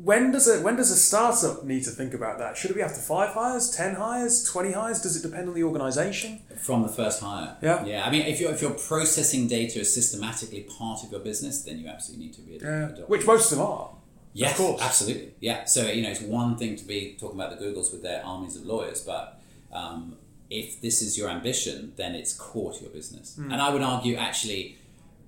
When 0.03 0.31
does 0.31 0.49
a 0.49 0.61
when 0.61 0.75
does 0.75 0.91
a 0.91 0.97
startup 0.97 1.63
need 1.63 1.83
to 1.85 1.89
think 1.89 2.13
about 2.13 2.37
that? 2.39 2.57
Should 2.57 2.71
it 2.71 2.73
be 2.73 2.81
after 2.81 2.99
five 2.99 3.29
hires, 3.33 3.69
ten 3.71 3.95
hires, 3.95 4.43
twenty 4.43 4.73
hires? 4.73 5.01
Does 5.01 5.15
it 5.15 5.27
depend 5.27 5.47
on 5.47 5.53
the 5.55 5.63
organisation? 5.63 6.41
From 6.61 6.81
the 6.81 6.89
first 6.89 7.21
hire. 7.21 7.55
Yeah. 7.61 7.85
Yeah. 7.85 8.05
I 8.05 8.11
mean, 8.11 8.23
if 8.23 8.41
you're, 8.41 8.51
if 8.51 8.61
you're 8.61 8.71
processing 8.71 9.47
data 9.47 9.79
as 9.79 9.93
systematically 9.93 10.61
part 10.77 11.03
of 11.03 11.11
your 11.11 11.21
business, 11.21 11.61
then 11.63 11.79
you 11.79 11.87
absolutely 11.87 12.25
need 12.25 12.33
to 12.33 12.41
be 12.41 12.57
a, 12.57 12.59
Yeah, 12.59 12.87
which 13.07 13.25
most 13.25 13.51
of 13.51 13.57
them 13.57 13.67
are. 13.67 13.91
Yes, 14.33 14.51
Of 14.51 14.57
course. 14.65 14.81
absolutely. 14.81 15.35
Yeah. 15.39 15.65
So 15.65 15.87
you 15.89 16.01
know, 16.01 16.09
it's 16.09 16.21
one 16.21 16.57
thing 16.57 16.75
to 16.75 16.85
be 16.85 17.15
talking 17.19 17.39
about 17.39 17.57
the 17.57 17.63
Googles 17.63 17.91
with 17.93 18.03
their 18.03 18.25
armies 18.25 18.55
of 18.57 18.65
lawyers, 18.65 19.01
but 19.01 19.39
um, 19.71 20.17
if 20.49 20.81
this 20.81 21.01
is 21.01 21.17
your 21.17 21.29
ambition, 21.29 21.93
then 21.95 22.13
it's 22.13 22.33
core 22.33 22.73
to 22.73 22.81
your 22.81 22.89
business. 22.91 23.35
Hmm. 23.35 23.51
And 23.53 23.61
I 23.61 23.69
would 23.71 23.81
argue, 23.81 24.15
actually, 24.17 24.77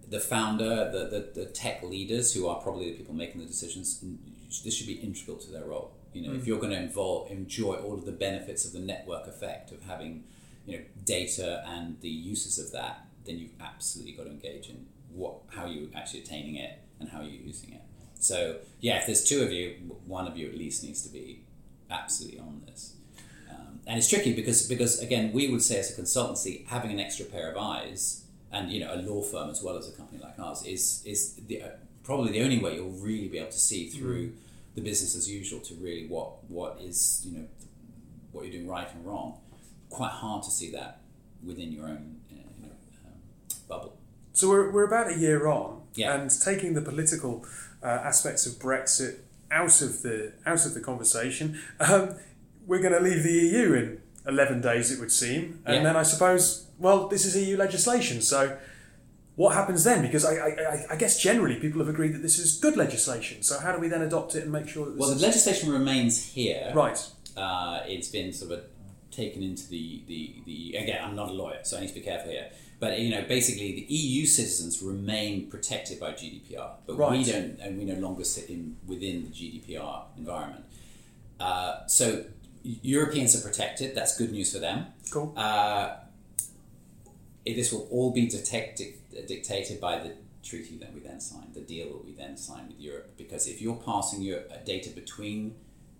the 0.10 0.20
founder, 0.20 0.92
the, 0.92 1.06
the 1.34 1.42
the 1.42 1.46
tech 1.46 1.82
leaders, 1.84 2.34
who 2.34 2.48
are 2.48 2.60
probably 2.62 2.92
the 2.92 2.98
people 2.98 3.16
making 3.16 3.40
the 3.42 3.48
decisions, 3.48 4.04
this 4.64 4.76
should 4.76 4.88
be 4.88 4.94
integral 4.94 5.38
to 5.38 5.52
their 5.52 5.66
role. 5.66 5.92
You 6.14 6.22
know, 6.24 6.30
Hmm. 6.32 6.38
if 6.38 6.48
you're 6.48 6.60
going 6.60 6.72
to 6.72 6.82
involve 6.82 7.30
enjoy 7.32 7.76
all 7.76 7.94
of 7.94 8.06
the 8.06 8.12
benefits 8.12 8.66
of 8.66 8.72
the 8.74 8.80
network 8.80 9.28
effect 9.28 9.72
of 9.72 9.84
having 9.84 10.24
you 10.66 10.78
know 10.78 10.84
data 11.04 11.64
and 11.68 12.00
the 12.02 12.10
uses 12.10 12.58
of 12.58 12.72
that, 12.72 13.06
then 13.26 13.38
you've 13.40 13.60
absolutely 13.60 14.14
got 14.14 14.24
to 14.24 14.32
engage 14.32 14.70
in 14.70 14.86
what 15.14 15.36
how 15.50 15.66
you're 15.66 15.90
actually 15.96 16.22
attaining 16.22 16.56
it 16.56 16.80
and 17.00 17.10
how 17.10 17.22
you're 17.22 17.42
using 17.54 17.74
it. 17.74 17.82
So 18.20 18.58
yeah, 18.80 18.98
if 19.00 19.06
there's 19.08 19.24
two 19.24 19.42
of 19.44 19.52
you, 19.52 19.76
one 20.08 20.26
of 20.28 20.38
you 20.38 20.48
at 20.48 20.58
least 20.58 20.84
needs 20.84 21.02
to 21.04 21.10
be 21.10 21.42
absolutely 21.92 22.40
on 22.40 22.62
this. 22.66 22.94
Um, 23.50 23.80
and 23.86 23.98
it's 23.98 24.10
tricky 24.10 24.34
because 24.34 24.68
because 24.68 25.00
again, 25.00 25.32
we 25.34 25.50
would 25.52 25.62
say 25.62 25.80
as 25.80 25.98
a 25.98 26.02
consultancy, 26.02 26.66
having 26.68 26.92
an 26.92 27.00
extra 27.00 27.26
pair 27.26 27.52
of 27.52 27.58
eyes, 27.58 28.24
and 28.52 28.72
you 28.72 28.80
know, 28.80 28.94
a 28.94 28.98
law 28.98 29.22
firm 29.22 29.50
as 29.50 29.62
well 29.62 29.78
as 29.78 29.88
a 29.90 29.92
company 29.92 30.22
like 30.24 30.40
ours 30.40 30.64
is 30.66 31.04
is 31.06 31.36
the, 31.48 31.62
uh, 31.62 31.68
probably 32.04 32.32
the 32.32 32.42
only 32.42 32.60
way 32.60 32.76
you'll 32.76 32.90
really 33.10 33.28
be 33.28 33.38
able 33.38 33.52
to 33.52 33.60
see 33.60 33.90
through 33.90 34.32
the 34.76 34.82
business 34.82 35.16
as 35.16 35.30
usual 35.30 35.60
to 35.62 35.74
really 35.76 36.06
what 36.08 36.44
what 36.50 36.78
is 36.82 37.22
you 37.26 37.38
know 37.38 37.46
what 38.32 38.44
you're 38.44 38.52
doing 38.54 38.68
right 38.68 38.88
and 38.94 39.06
wrong. 39.06 39.40
Quite 39.90 40.12
hard 40.12 40.44
to 40.44 40.52
see 40.52 40.72
that 40.72 41.02
within 41.44 41.72
your 41.72 41.86
own 41.86 42.18
uh, 42.32 42.36
you 42.60 42.66
know 42.68 42.72
um, 43.06 43.14
bubble. 43.70 43.98
So 44.34 44.50
we're, 44.50 44.70
we're 44.72 44.84
about 44.86 45.10
a 45.10 45.18
year 45.18 45.48
on, 45.48 45.82
Yeah. 45.96 46.14
and 46.16 46.30
taking 46.30 46.74
the 46.74 46.82
political 46.82 47.46
uh, 47.82 47.88
aspects 47.88 48.46
of 48.46 48.54
Brexit 48.56 49.20
out 49.50 49.82
of 49.82 50.02
the 50.02 50.34
out 50.46 50.66
of 50.66 50.74
the 50.74 50.82
conversation, 50.82 51.60
um, 51.80 52.16
we're 52.68 52.82
going 52.82 52.94
to 52.94 53.00
leave 53.00 53.24
the 53.24 53.32
EU 53.32 53.74
in 53.74 54.02
eleven 54.28 54.60
days, 54.60 54.92
it 54.92 55.00
would 55.00 55.12
seem, 55.12 55.62
and 55.66 55.76
Yeah. 55.78 55.84
then 55.84 55.96
I 55.96 56.04
suppose, 56.04 56.66
well, 56.80 57.08
this 57.08 57.26
is 57.26 57.36
EU 57.38 57.56
legislation, 57.58 58.22
so. 58.22 58.58
What 59.36 59.54
happens 59.54 59.84
then? 59.84 60.02
Because 60.02 60.24
I, 60.26 60.34
I, 60.36 60.86
I- 60.92 60.96
guess 60.96 61.22
generally 61.22 61.56
people 61.56 61.80
have 61.80 61.90
agreed 61.90 62.14
that 62.14 62.22
this 62.22 62.40
is 62.40 62.58
good 62.58 62.78
legislation. 62.78 63.44
So 63.44 63.60
how 63.60 63.74
do 63.74 63.80
we 63.80 63.90
then 63.90 64.02
adopt 64.02 64.36
it 64.36 64.44
and 64.44 64.52
make 64.52 64.68
sure 64.70 64.86
that 64.86 64.92
this 64.92 65.00
Well, 65.00 65.10
the 65.10 65.16
is 65.18 65.22
legislation 65.22 65.72
remains 65.72 66.24
here. 66.26 66.72
right? 66.74 67.00
uh, 67.36 67.82
it's 67.86 68.08
been 68.08 68.32
sort 68.32 68.52
of 68.54 68.64
taken 69.12 69.44
into 69.44 69.68
the, 69.70 70.02
the, 70.08 70.36
the 70.46 70.76
again 70.78 71.00
I'm 71.04 71.16
not 71.16 71.30
a 71.30 71.34
lawyer 71.34 71.60
so 71.64 71.78
I 71.78 71.82
need 71.82 71.88
to 71.90 71.94
be 71.94 72.02
careful 72.02 72.32
here 72.32 72.48
but 72.82 73.00
you 73.00 73.10
know 73.12 73.24
basically 73.28 73.72
the 73.74 73.86
EU 73.94 74.26
citizens 74.26 74.82
remain 74.82 75.50
protected 75.50 76.00
by 76.02 76.12
GDPR 76.12 76.70
but 76.86 76.98
we 76.98 77.24
don't 77.24 77.58
and 77.62 77.78
we 77.78 77.86
no 77.86 77.96
longer 77.96 78.24
sit 78.26 78.50
in 78.50 78.76
within 78.88 79.24
the 79.24 79.30
GDPR 79.30 80.04
environment 80.18 80.66
uh, 81.40 81.86
so 81.88 82.26
Europeans 82.64 83.36
are 83.38 83.42
protected 83.48 83.96
that's 83.96 84.18
good 84.18 84.32
news 84.34 84.52
for 84.54 84.60
them 84.60 84.88
Cool. 85.12 85.34
uh, 85.38 85.96
this 87.46 87.72
will 87.72 87.88
all 87.92 88.12
be 88.12 88.28
detected, 88.28 88.94
dictated 89.22 89.80
by 89.82 90.00
the 90.00 90.16
treaty 90.44 90.78
that 90.78 90.94
we 90.94 91.00
then 91.02 91.20
sign, 91.20 91.48
the 91.54 91.62
deal 91.62 91.88
that 91.94 92.06
we 92.06 92.14
then 92.14 92.38
sign 92.38 92.68
with 92.68 92.80
Europe. 92.80 93.14
Because 93.18 93.48
if 93.48 93.62
you're 93.62 93.76
passing 93.86 94.22
your 94.22 94.40
uh, 94.40 94.58
data 94.66 94.90
between 94.90 95.56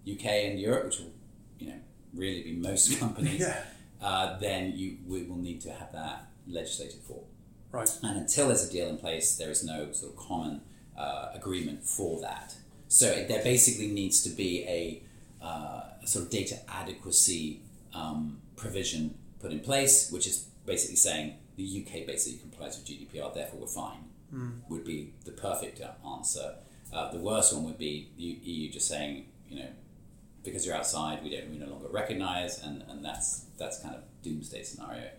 UK 0.10 0.26
and 0.26 0.60
Europe, 0.60 0.86
which 0.86 1.00
will, 1.00 1.12
you 1.60 1.68
know, 1.68 1.80
really 2.14 2.44
be 2.44 2.54
most 2.54 3.00
companies, 3.00 3.40
Yeah. 3.40 3.64
uh, 4.02 4.38
then 4.40 4.74
you 4.76 4.98
we 5.08 5.24
will 5.24 5.38
need 5.38 5.62
to 5.62 5.72
have 5.72 5.92
that 5.94 6.28
legislated 6.48 7.02
for. 7.02 7.24
Right. 7.72 7.90
And 8.04 8.18
until 8.20 8.48
there's 8.48 8.68
a 8.68 8.72
deal 8.72 8.88
in 8.88 8.98
place, 8.98 9.36
there 9.36 9.50
is 9.50 9.64
no 9.64 9.92
sort 9.92 10.14
of 10.14 10.18
common 10.18 10.62
uh, 10.98 11.30
agreement 11.34 11.84
for 11.84 12.22
that. 12.22 12.56
So 12.88 13.08
it, 13.08 13.28
there 13.28 13.44
basically 13.44 13.88
needs 13.88 14.22
to 14.24 14.30
be 14.30 14.64
a, 14.64 15.02
uh, 15.44 15.82
a 16.02 16.08
sort 16.08 16.26
of 16.26 16.32
data 16.32 16.60
adequacy 16.70 17.62
um, 17.94 18.40
provision 18.56 19.16
put 19.40 19.52
in 19.52 19.60
place, 19.60 20.12
which 20.12 20.28
is 20.28 20.46
basically 20.66 20.96
saying 20.96 21.36
the 21.56 21.86
UK 21.86 22.06
basically 22.06 22.40
complies 22.40 22.78
with 22.78 22.88
GDPR, 22.88 23.34
therefore 23.34 23.62
we're 23.62 23.68
fine. 23.68 24.06
Would 24.70 24.84
be 24.84 25.14
the 25.24 25.32
perfect 25.32 25.82
uh, 25.82 25.92
answer. 26.16 26.56
Uh, 26.92 27.12
the 27.12 27.20
worst 27.20 27.54
one 27.54 27.64
would 27.66 27.78
be 27.78 28.10
the 28.18 28.24
EU 28.24 28.72
just 28.72 28.88
saying, 28.88 29.26
you 29.50 29.60
know, 29.60 29.68
because 30.44 30.66
you're 30.66 30.76
outside, 30.76 31.24
we 31.24 31.30
don't 31.30 31.50
we 31.50 31.58
no 31.58 31.68
longer 31.68 31.88
recognise, 31.90 32.62
and, 32.64 32.84
and 32.90 33.04
that's 33.04 33.46
that's 33.58 33.80
kind 33.80 33.96
of 33.96 34.02
doomsday 34.24 34.64
scenario 34.64 35.10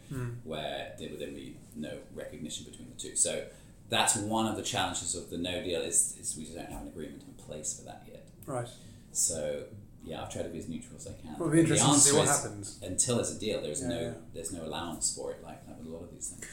where 0.44 0.92
there 0.98 1.08
would 1.08 1.18
then 1.20 1.34
be 1.34 1.56
no 1.74 1.98
recognition 2.14 2.64
between 2.64 2.88
the 2.88 3.00
two. 3.00 3.16
So 3.16 3.46
that's 3.88 4.16
one 4.16 4.46
of 4.46 4.56
the 4.56 4.62
challenges 4.62 5.14
of 5.14 5.30
the 5.30 5.38
no 5.38 5.62
deal 5.62 5.80
is, 5.80 6.16
is 6.20 6.36
we 6.36 6.44
just 6.44 6.56
don't 6.56 6.70
have 6.70 6.82
an 6.82 6.88
agreement 6.88 7.22
in 7.26 7.34
place 7.44 7.78
for 7.78 7.84
that 7.86 8.02
yet. 8.06 8.26
Right. 8.46 8.68
So 9.12 9.64
yeah, 10.06 10.22
I've 10.22 10.32
tried 10.32 10.44
to 10.44 10.48
be 10.50 10.58
as 10.58 10.68
neutral 10.68 10.96
as 10.96 11.06
I 11.08 11.12
can. 11.20 11.36
Well, 11.38 11.48
The 11.48 11.58
interesting 11.60 11.92
to 11.92 11.98
see 11.98 12.16
what 12.16 12.28
happens. 12.28 12.78
Until 12.82 13.16
there's 13.16 13.36
a 13.36 13.38
deal, 13.40 13.60
there's 13.60 13.82
Yeah, 13.82 13.88
no 13.88 14.00
yeah. 14.00 14.12
there's 14.32 14.52
no 14.52 14.64
allowance 14.64 15.14
for 15.14 15.32
it 15.32 15.42
like 15.42 15.66
that 15.66 15.78
with 15.78 15.88
a 15.88 15.90
lot 15.90 16.02
of 16.04 16.12
these 16.12 16.28
things. 16.28 16.44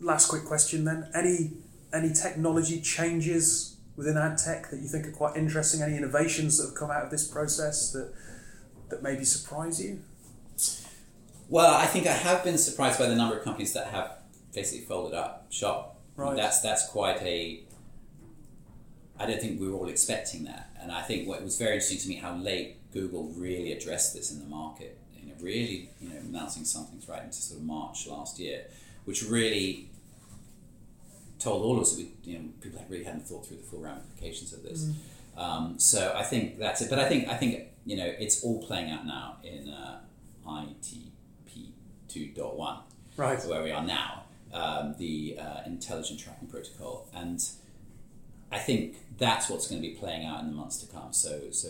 Last 0.00 0.28
quick 0.28 0.44
question 0.44 0.84
then. 0.84 1.10
Any 1.14 1.52
any 1.92 2.12
technology 2.12 2.80
changes 2.80 3.76
within 3.96 4.16
ad 4.16 4.38
tech 4.38 4.70
that 4.70 4.78
you 4.80 4.86
think 4.88 5.06
are 5.06 5.12
quite 5.12 5.36
interesting? 5.36 5.82
Any 5.82 5.96
innovations 5.96 6.56
that 6.58 6.66
have 6.68 6.74
come 6.76 6.90
out 6.90 7.04
of 7.04 7.10
this 7.10 7.26
process 7.26 7.90
that 7.92 8.12
that 8.90 9.02
maybe 9.02 9.24
surprise 9.24 9.82
you? 9.82 10.00
Well, 11.48 11.74
I 11.74 11.86
think 11.86 12.06
I 12.06 12.12
have 12.12 12.44
been 12.44 12.58
surprised 12.58 12.98
by 12.98 13.06
the 13.06 13.16
number 13.16 13.36
of 13.36 13.42
companies 13.42 13.72
that 13.72 13.88
have 13.88 14.18
basically 14.54 14.84
folded 14.86 15.16
up 15.16 15.46
shop. 15.50 16.00
Right. 16.16 16.36
That's 16.36 16.60
that's 16.60 16.86
quite 16.88 17.20
a. 17.22 17.64
I 19.18 19.26
don't 19.26 19.40
think 19.40 19.60
we 19.60 19.68
were 19.68 19.76
all 19.76 19.88
expecting 19.88 20.44
that, 20.44 20.70
and 20.80 20.90
I 20.92 21.02
think 21.02 21.28
what 21.28 21.42
was 21.42 21.58
very 21.58 21.74
interesting 21.74 21.98
to 21.98 22.08
me 22.08 22.14
how 22.16 22.34
late 22.36 22.79
Google 22.92 23.24
really 23.36 23.72
addressed 23.72 24.14
this 24.14 24.30
in 24.32 24.38
the 24.40 24.46
market. 24.46 24.98
You 25.16 25.28
know, 25.28 25.34
really, 25.40 25.90
you 26.00 26.08
know, 26.08 26.16
announcing 26.16 26.64
something 26.64 27.00
right 27.08 27.22
into 27.22 27.36
sort 27.38 27.60
of 27.60 27.66
March 27.66 28.06
last 28.06 28.38
year, 28.38 28.64
which 29.04 29.22
really 29.24 29.88
told 31.38 31.62
all 31.64 31.76
of 31.76 31.82
us 31.82 31.96
that 31.96 32.02
we, 32.02 32.12
you 32.32 32.38
know, 32.38 32.44
people 32.60 32.84
really 32.88 33.04
hadn't 33.04 33.26
thought 33.26 33.46
through 33.46 33.56
the 33.58 33.62
full 33.62 33.80
ramifications 33.80 34.52
of 34.52 34.62
this. 34.62 34.88
Um, 35.36 35.78
so 35.78 36.12
I 36.16 36.22
think 36.22 36.58
that's 36.58 36.80
it. 36.82 36.90
But 36.90 36.98
I 36.98 37.08
think 37.08 37.28
I 37.28 37.36
think 37.36 37.64
you 37.86 37.96
know 37.96 38.06
it's 38.18 38.42
all 38.44 38.62
playing 38.62 38.90
out 38.90 39.06
now 39.06 39.36
in 39.42 39.68
uh, 39.70 40.00
ITP 40.46 41.68
two 42.08 42.28
point 42.36 42.54
one, 42.56 42.78
Right. 43.16 43.40
where 43.46 43.62
we 43.62 43.70
are 43.70 43.84
now, 43.84 44.24
um, 44.52 44.94
the 44.98 45.38
uh, 45.40 45.60
intelligent 45.66 46.20
tracking 46.20 46.48
protocol, 46.48 47.08
and 47.14 47.42
I 48.52 48.58
think 48.58 48.96
that's 49.18 49.48
what's 49.48 49.68
going 49.68 49.80
to 49.80 49.88
be 49.88 49.94
playing 49.94 50.26
out 50.26 50.40
in 50.40 50.46
the 50.48 50.52
months 50.56 50.78
to 50.78 50.86
come. 50.92 51.12
So 51.12 51.50
so 51.52 51.68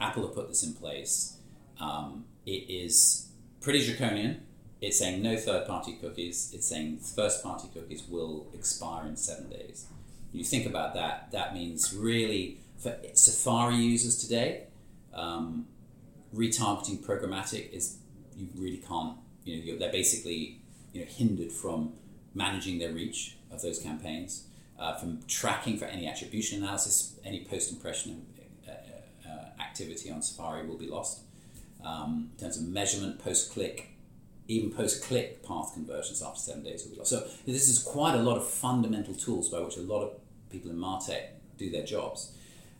Apple 0.00 0.26
have 0.26 0.34
put 0.34 0.48
this 0.48 0.62
in 0.62 0.74
place. 0.74 1.36
Um, 1.80 2.24
it 2.46 2.70
is 2.70 3.28
pretty 3.60 3.84
draconian. 3.84 4.42
It's 4.80 4.98
saying 4.98 5.22
no 5.22 5.36
third 5.36 5.66
party 5.66 5.92
cookies. 6.00 6.52
It's 6.54 6.66
saying 6.66 6.98
first 6.98 7.42
party 7.42 7.68
cookies 7.72 8.04
will 8.08 8.46
expire 8.54 9.06
in 9.06 9.16
seven 9.16 9.50
days. 9.50 9.86
You 10.32 10.44
think 10.44 10.66
about 10.66 10.94
that, 10.94 11.32
that 11.32 11.54
means 11.54 11.94
really 11.94 12.60
for 12.78 12.96
Safari 13.12 13.76
users 13.76 14.16
today, 14.16 14.64
um, 15.12 15.66
retargeting 16.34 17.04
programmatic 17.04 17.72
is 17.72 17.98
you 18.36 18.48
really 18.56 18.78
can't, 18.78 19.16
you 19.44 19.72
know, 19.72 19.78
they're 19.78 19.92
basically 19.92 20.60
you 20.92 21.00
know, 21.00 21.06
hindered 21.06 21.52
from 21.52 21.92
managing 22.34 22.78
their 22.78 22.92
reach 22.92 23.36
of 23.50 23.60
those 23.60 23.80
campaigns, 23.80 24.44
uh, 24.78 24.94
from 24.96 25.20
tracking 25.28 25.76
for 25.76 25.84
any 25.84 26.06
attribution 26.06 26.62
analysis, 26.62 27.18
any 27.24 27.44
post 27.44 27.70
impression 27.70 28.24
activity 29.70 30.10
on 30.10 30.22
Safari 30.22 30.66
will 30.66 30.78
be 30.78 30.88
lost. 30.88 31.20
Um, 31.84 32.30
in 32.34 32.44
terms 32.44 32.58
of 32.58 32.68
measurement, 32.68 33.22
post 33.22 33.52
click, 33.52 33.90
even 34.48 34.70
post 34.70 35.02
click 35.02 35.42
path 35.42 35.72
conversions 35.74 36.22
after 36.22 36.40
seven 36.40 36.62
days 36.62 36.84
will 36.84 36.92
be 36.92 36.98
lost. 36.98 37.10
So 37.10 37.26
this 37.46 37.68
is 37.68 37.82
quite 37.82 38.14
a 38.14 38.22
lot 38.22 38.36
of 38.36 38.46
fundamental 38.46 39.14
tools 39.14 39.48
by 39.48 39.60
which 39.60 39.76
a 39.76 39.80
lot 39.82 40.02
of 40.02 40.10
people 40.50 40.70
in 40.70 40.76
Martech 40.76 41.22
do 41.56 41.70
their 41.70 41.84
jobs. 41.84 42.32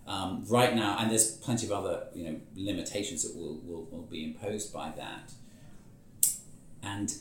Um, 0.06 0.44
right 0.48 0.74
now, 0.74 0.96
and 0.98 1.10
there's 1.10 1.30
plenty 1.36 1.66
of 1.66 1.72
other 1.72 2.08
you 2.14 2.24
know 2.24 2.40
limitations 2.56 3.22
that 3.22 3.36
will, 3.36 3.56
will, 3.64 3.84
will 3.90 4.08
be 4.10 4.24
imposed 4.24 4.72
by 4.72 4.92
that. 4.96 5.32
And 6.82 7.14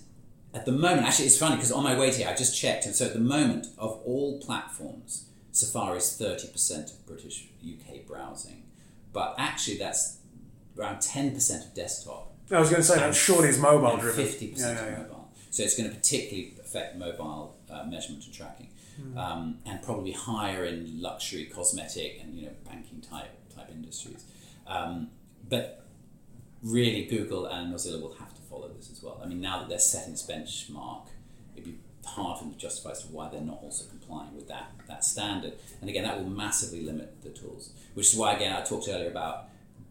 at 0.54 0.66
the 0.66 0.72
moment, 0.72 1.06
actually, 1.06 1.26
it's 1.26 1.38
funny 1.38 1.56
because 1.56 1.72
on 1.72 1.84
my 1.84 1.98
way 1.98 2.12
here, 2.12 2.28
I 2.28 2.36
just 2.36 2.60
checked, 2.60 2.86
and 2.86 2.96
so 2.96 3.06
at 3.06 3.14
the 3.14 3.20
moment, 3.20 3.68
of 3.78 4.02
all 4.06 4.40
platforms, 4.40 5.26
Safari 5.52 5.98
is 5.98 6.18
thirty 6.18 6.48
percent 6.48 6.90
of 6.90 7.06
British 7.06 7.48
UK 7.64 8.08
browsing, 8.08 8.64
but 9.14 9.36
actually 9.38 9.78
that's 9.78 10.18
around 10.78 11.02
ten 11.02 11.34
percent 11.34 11.66
of 11.66 11.74
desktop 11.74 12.34
I 12.52 12.60
was 12.60 12.70
going 12.70 12.82
to 12.82 12.88
say 12.88 12.98
that 12.98 13.14
surely 13.14 13.50
is 13.50 13.60
mobile 13.60 13.98
driven. 13.98 14.26
Fifty 14.26 14.48
percent 14.48 14.78
Yeah, 14.80 14.86
yeah, 14.86 14.92
yeah. 14.92 14.98
mobile. 15.04 15.32
So 15.52 15.62
it's 15.64 15.78
going 15.78 15.90
to 15.90 15.96
particularly 15.96 16.56
affect 16.60 16.96
mobile 16.98 17.58
uh, 17.70 17.84
measurement 17.86 18.26
and 18.26 18.34
tracking, 18.34 18.70
Hmm. 19.00 19.18
um, 19.18 19.58
and 19.68 19.82
probably 19.84 20.12
higher 20.14 20.66
in 20.66 21.00
luxury, 21.02 21.46
cosmetic, 21.46 22.20
and 22.22 22.34
you 22.36 22.46
know 22.48 22.52
banking 22.66 23.02
type 23.02 23.30
type 23.56 23.70
industries. 23.72 24.26
Um, 24.68 25.10
but 25.48 25.86
really, 26.64 27.06
Google 27.06 27.46
and 27.46 27.72
Mozilla 27.74 28.02
will 28.02 28.14
have 28.16 28.34
to 28.34 28.42
follow 28.42 28.68
this 28.70 28.90
as 28.92 29.02
well. 29.04 29.22
I 29.24 29.28
mean, 29.28 29.42
now 29.42 29.60
that 29.60 29.70
they're 29.70 29.80
setting 29.80 30.12
this 30.14 30.26
benchmark, 30.28 31.06
it'd 31.56 31.66
be 31.66 31.78
hard 32.06 32.40
for 32.40 32.46
them 32.46 32.54
to 32.54 32.60
justify 32.60 32.92
as 32.92 33.04
to 33.04 33.08
why 33.08 33.30
they're 33.30 33.42
not 33.42 33.60
also 33.62 33.86
complying 33.90 34.36
with 34.36 34.48
that 34.48 34.72
that 34.88 35.04
standard. 35.04 35.54
And 35.82 35.90
again, 35.90 36.04
that 36.04 36.18
will 36.18 36.30
massively 36.30 36.82
limit 36.82 37.22
the 37.24 37.30
tools. 37.30 37.72
Which 37.94 38.14
is 38.14 38.20
why, 38.20 38.34
again, 38.34 38.54
I 38.54 38.62
talked 38.62 38.88
earlier 38.90 39.10
about 39.10 39.50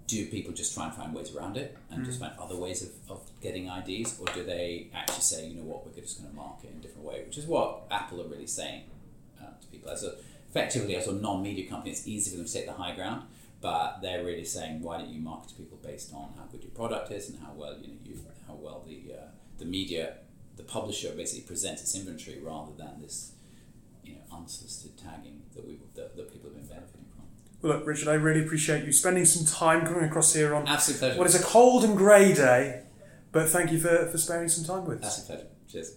do 0.08 0.26
people 0.26 0.54
just 0.54 0.74
try 0.74 0.86
and 0.86 0.94
find 0.94 1.14
ways 1.14 1.36
around 1.36 1.58
it 1.58 1.76
and 1.90 2.02
just 2.04 2.18
find 2.18 2.32
other 2.40 2.56
ways 2.56 2.82
of, 2.82 2.88
of 3.10 3.30
getting 3.42 3.66
IDs, 3.66 4.18
or 4.18 4.26
do 4.32 4.42
they 4.42 4.88
actually 4.94 5.20
say, 5.20 5.46
you 5.46 5.56
know 5.56 5.64
what, 5.64 5.84
we're 5.84 5.92
just 6.00 6.18
going 6.18 6.30
to 6.30 6.34
market 6.34 6.70
in 6.70 6.78
a 6.78 6.80
different 6.80 7.06
way, 7.06 7.22
which 7.26 7.36
is 7.36 7.44
what 7.44 7.82
Apple 7.90 8.22
are 8.22 8.26
really 8.26 8.46
saying 8.46 8.84
uh, 9.38 9.50
to 9.60 9.66
people. 9.70 9.90
As 9.90 10.04
a, 10.04 10.14
effectively, 10.48 10.96
as 10.96 11.08
a 11.08 11.12
non-media 11.12 11.68
company, 11.68 11.90
it's 11.90 12.08
easy 12.08 12.30
for 12.30 12.38
them 12.38 12.46
to 12.46 12.52
take 12.52 12.64
the 12.64 12.72
high 12.72 12.94
ground, 12.94 13.24
but 13.60 13.98
they're 14.00 14.24
really 14.24 14.46
saying, 14.46 14.80
why 14.80 14.96
don't 14.96 15.10
you 15.10 15.20
market 15.20 15.50
to 15.50 15.54
people 15.56 15.78
based 15.82 16.14
on 16.14 16.32
how 16.38 16.44
good 16.50 16.62
your 16.62 16.72
product 16.72 17.12
is 17.12 17.28
and 17.28 17.38
how 17.40 17.52
well 17.54 17.76
you 17.78 17.88
know 17.88 17.94
you 18.02 18.18
how 18.46 18.54
well 18.54 18.82
the 18.86 19.12
uh, 19.12 19.26
the 19.58 19.66
media, 19.66 20.14
the 20.58 20.64
publisher 20.64 21.12
basically 21.12 21.46
presents 21.46 21.80
its 21.80 21.94
inventory 21.94 22.38
rather 22.42 22.72
than 22.76 23.00
this 23.00 23.32
you 24.04 24.14
know 24.14 24.20
unsolicited 24.36 24.98
tagging 24.98 25.40
that 25.54 25.66
we 25.66 25.78
that, 25.94 26.14
that 26.16 26.30
people 26.30 26.50
have 26.50 26.58
been 26.58 26.66
benefiting 26.66 27.06
from. 27.14 27.24
Well, 27.62 27.78
look, 27.78 27.86
Richard, 27.86 28.08
I 28.08 28.14
really 28.14 28.44
appreciate 28.44 28.84
you 28.84 28.92
spending 28.92 29.24
some 29.24 29.46
time 29.46 29.86
coming 29.86 30.04
across 30.04 30.34
here 30.34 30.54
on 30.54 30.68
Absolute 30.68 30.98
pleasure. 30.98 31.18
what 31.18 31.26
is 31.26 31.40
a 31.40 31.42
cold 31.42 31.84
and 31.84 31.96
grey 31.96 32.34
day, 32.34 32.82
but 33.32 33.48
thank 33.48 33.72
you 33.72 33.78
for, 33.78 34.06
for 34.06 34.18
sparing 34.18 34.48
some 34.48 34.64
time 34.64 34.84
with 34.86 35.02
us. 35.02 35.20
Absolute 35.20 35.38
pleasure. 35.38 35.54
Cheers. 35.70 35.96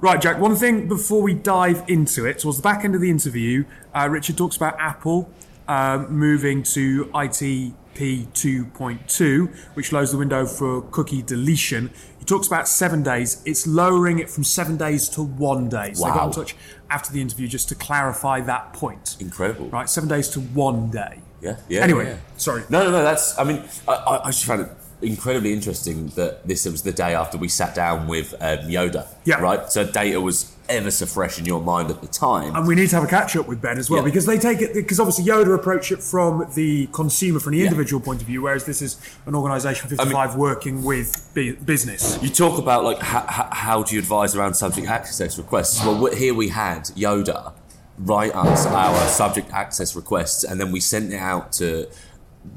Right, 0.00 0.20
Jack, 0.20 0.38
one 0.38 0.56
thing 0.56 0.88
before 0.88 1.20
we 1.20 1.34
dive 1.34 1.84
into 1.86 2.24
it, 2.24 2.38
towards 2.38 2.56
the 2.56 2.62
back 2.62 2.84
end 2.84 2.94
of 2.94 3.02
the 3.02 3.10
interview, 3.10 3.64
uh, 3.94 4.08
Richard 4.10 4.38
talks 4.38 4.56
about 4.56 4.76
Apple 4.78 5.30
um, 5.68 6.10
moving 6.10 6.62
to 6.62 7.04
ITP 7.06 7.74
2.2, 7.94 9.54
which 9.74 9.92
lowers 9.92 10.12
the 10.12 10.18
window 10.18 10.46
for 10.46 10.82
cookie 10.82 11.22
deletion. 11.22 11.90
Talks 12.30 12.46
about 12.46 12.68
seven 12.68 13.02
days. 13.02 13.42
It's 13.44 13.66
lowering 13.66 14.20
it 14.20 14.30
from 14.30 14.44
seven 14.44 14.76
days 14.76 15.08
to 15.08 15.22
one 15.22 15.68
day. 15.68 15.94
So 15.94 16.04
I 16.04 16.10
got 16.10 16.16
Wow. 16.20 16.26
in 16.28 16.32
touch 16.32 16.54
after 16.88 17.12
the 17.12 17.20
interview 17.20 17.48
just 17.48 17.68
to 17.70 17.74
clarify 17.74 18.40
that 18.42 18.72
point. 18.72 19.16
Incredible. 19.18 19.68
Right, 19.68 19.90
seven 19.90 20.08
days 20.08 20.28
to 20.28 20.40
one 20.40 20.90
day. 20.90 21.18
Yeah. 21.40 21.56
Yeah. 21.68 21.80
Anyway, 21.80 22.04
yeah. 22.04 22.16
sorry. 22.36 22.62
No, 22.70 22.84
no, 22.84 22.92
no. 22.92 23.02
That's. 23.02 23.36
I 23.36 23.42
mean, 23.42 23.64
I, 23.88 23.94
I, 23.94 24.26
I 24.26 24.30
just 24.30 24.44
found 24.44 24.60
it 24.60 24.68
incredibly 25.02 25.52
interesting 25.52 26.06
that 26.10 26.46
this 26.46 26.66
was 26.66 26.82
the 26.82 26.92
day 26.92 27.16
after 27.16 27.36
we 27.36 27.48
sat 27.48 27.74
down 27.74 28.06
with 28.06 28.32
um, 28.34 28.58
Yoda. 28.58 29.08
Yeah. 29.24 29.40
Right. 29.40 29.68
So 29.68 29.84
data 29.84 30.20
was 30.20 30.54
ever 30.70 30.90
so 30.90 31.06
fresh 31.06 31.38
in 31.38 31.44
your 31.44 31.60
mind 31.60 31.90
at 31.90 32.00
the 32.00 32.06
time. 32.06 32.54
And 32.54 32.66
we 32.66 32.74
need 32.74 32.88
to 32.90 32.96
have 32.96 33.04
a 33.04 33.08
catch 33.08 33.36
up 33.36 33.46
with 33.48 33.60
Ben 33.60 33.78
as 33.78 33.90
well 33.90 34.00
Yeah. 34.00 34.04
because 34.04 34.26
they 34.26 34.38
take 34.38 34.60
it 34.60 34.74
because 34.74 34.98
obviously 35.00 35.24
Yoda 35.24 35.54
approach 35.54 35.92
it 35.92 36.02
from 36.02 36.46
the 36.54 36.86
consumer, 36.92 37.40
from 37.40 37.52
the 37.52 37.58
Yeah. 37.58 37.64
individual 37.64 38.00
point 38.00 38.20
of 38.20 38.26
view, 38.26 38.42
whereas 38.42 38.64
this 38.64 38.80
is 38.80 38.96
an 39.26 39.34
organisation 39.34 39.88
55 39.88 40.36
working 40.36 40.82
with 40.82 41.28
business. 41.34 42.18
You 42.22 42.30
talk 42.30 42.58
about 42.58 42.84
like 42.84 42.98
how, 43.00 43.48
how 43.52 43.82
do 43.82 43.94
you 43.94 44.00
advise 44.00 44.34
around 44.34 44.54
subject 44.54 44.88
access 44.88 45.36
requests? 45.38 45.84
Well, 45.84 46.06
here 46.06 46.34
we 46.34 46.48
had 46.48 46.84
Yoda 46.96 47.52
write 47.98 48.34
us 48.34 48.66
our 48.66 49.08
subject 49.08 49.50
access 49.52 49.94
requests, 49.94 50.44
and 50.44 50.60
then 50.60 50.72
we 50.72 50.80
sent 50.80 51.12
it 51.12 51.18
out 51.18 51.52
to 51.52 51.86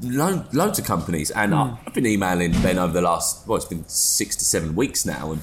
lo- 0.02 0.44
loads 0.52 0.78
of 0.78 0.84
companies. 0.84 1.30
And 1.30 1.52
hmm. 1.52 1.58
I- 1.58 1.78
I've 1.86 1.94
been 1.94 2.06
emailing 2.06 2.52
Ben 2.62 2.78
over 2.78 2.92
the 2.92 3.02
last 3.02 3.46
well, 3.46 3.56
it's 3.56 3.66
been 3.66 3.86
six 3.88 4.36
to 4.36 4.44
seven 4.44 4.74
weeks 4.74 5.04
now, 5.04 5.32
and 5.32 5.42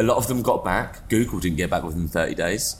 a 0.00 0.02
lot 0.02 0.16
of 0.16 0.26
them 0.26 0.42
got 0.42 0.64
back. 0.64 1.08
Google 1.08 1.38
didn't 1.40 1.56
get 1.58 1.70
back 1.70 1.82
within 1.84 2.08
thirty 2.08 2.34
days. 2.34 2.76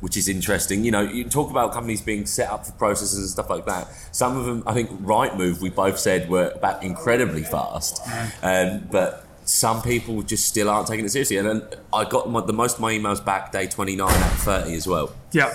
Which 0.00 0.16
is 0.16 0.28
interesting, 0.28 0.84
you 0.84 0.92
know. 0.92 1.00
You 1.00 1.24
talk 1.24 1.50
about 1.50 1.72
companies 1.72 2.00
being 2.00 2.24
set 2.24 2.48
up 2.50 2.64
for 2.64 2.70
processes 2.72 3.18
and 3.18 3.28
stuff 3.28 3.50
like 3.50 3.66
that. 3.66 3.88
Some 4.12 4.36
of 4.36 4.44
them, 4.46 4.62
I 4.64 4.72
think, 4.72 4.90
Rightmove, 5.02 5.60
we 5.60 5.70
both 5.70 5.98
said 5.98 6.30
were 6.30 6.54
back 6.62 6.84
incredibly 6.84 7.42
fast, 7.42 8.00
um, 8.44 8.86
but 8.92 9.26
some 9.44 9.82
people 9.82 10.22
just 10.22 10.46
still 10.46 10.70
aren't 10.70 10.86
taking 10.86 11.04
it 11.04 11.08
seriously. 11.10 11.38
And 11.38 11.48
then 11.48 11.62
I 11.92 12.04
got 12.04 12.30
my, 12.30 12.40
the 12.42 12.52
most 12.52 12.74
of 12.76 12.80
my 12.80 12.92
emails 12.92 13.24
back 13.24 13.50
day 13.50 13.66
29 13.66 14.08
at 14.08 14.32
30 14.34 14.74
as 14.76 14.86
well, 14.86 15.12
Yeah. 15.32 15.48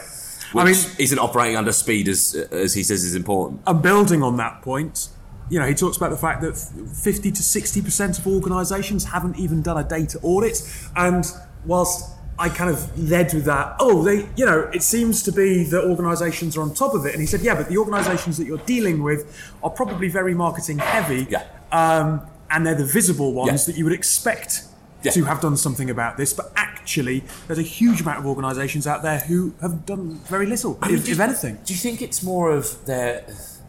which 0.52 0.62
I 0.62 0.66
mean, 0.66 0.76
isn't 1.00 1.20
operating 1.20 1.56
under 1.56 1.72
speed 1.72 2.10
as 2.10 2.36
as 2.52 2.74
he 2.74 2.84
says 2.84 3.06
is 3.06 3.16
important. 3.16 3.62
and 3.66 3.82
building 3.82 4.22
on 4.24 4.36
that 4.38 4.62
point, 4.62 5.08
you 5.50 5.60
know, 5.60 5.68
he 5.68 5.74
talks 5.76 5.98
about 5.98 6.10
the 6.12 6.18
fact 6.18 6.42
that 6.42 6.56
50 6.58 7.32
to 7.32 7.42
60% 7.42 8.20
of 8.20 8.28
organisations 8.28 9.04
haven't 9.06 9.38
even 9.38 9.62
done 9.62 9.78
a 9.78 9.84
data 9.88 10.20
audit. 10.22 10.62
And 10.96 11.26
whilst 11.66 12.12
I 12.40 12.50
kind 12.50 12.70
of 12.70 12.98
led 12.98 13.34
with 13.34 13.46
that. 13.46 13.76
Oh, 13.80 14.02
they, 14.04 14.28
you 14.36 14.46
know, 14.46 14.62
it 14.74 14.82
seems 14.82 15.22
to 15.24 15.32
be 15.32 15.64
that 15.66 15.84
organisations 15.84 16.58
are 16.58 16.62
on 16.62 16.74
top 16.74 16.96
of 16.96 17.06
it. 17.06 17.12
And 17.14 17.22
he 17.22 17.28
said, 17.28 17.42
yeah, 17.42 17.54
but 17.56 17.70
the 17.70 17.78
organisations 17.78 18.38
that 18.38 18.46
you're 18.48 18.58
dealing 18.60 19.04
with 19.04 19.54
are 19.64 19.70
probably 19.70 20.08
very 20.10 20.34
marketing 20.34 20.80
heavy. 20.80 21.28
Yeah. 21.30 21.44
Um, 21.72 22.22
and 22.50 22.66
they're 22.66 22.76
the 22.76 22.86
visible 22.86 23.34
ones 23.34 23.68
Yeah. 23.68 23.72
that 23.74 23.78
you 23.78 23.84
would 23.86 23.94
expect 23.94 24.64
Yeah. 25.04 25.12
to 25.12 25.26
have 25.26 25.42
done 25.42 25.58
something 25.58 25.90
about 25.92 26.18
this. 26.18 26.34
But 26.34 26.52
actually, 26.56 27.24
there's 27.48 27.60
a 27.60 27.64
huge 27.64 28.02
amount 28.02 28.20
of 28.20 28.26
organisations 28.26 28.88
out 28.88 29.04
there 29.04 29.20
who 29.20 29.54
have 29.62 29.86
done 29.86 30.20
very 30.28 30.46
little, 30.48 30.80
I 30.82 30.88
mean, 30.88 30.98
if, 30.98 31.06
do 31.06 31.12
if 31.12 31.20
anything. 31.20 31.60
Do 31.66 31.74
you 31.74 31.80
think 31.80 32.02
it's 32.02 32.24
more 32.24 32.52
of 32.52 32.84
they're 32.86 33.24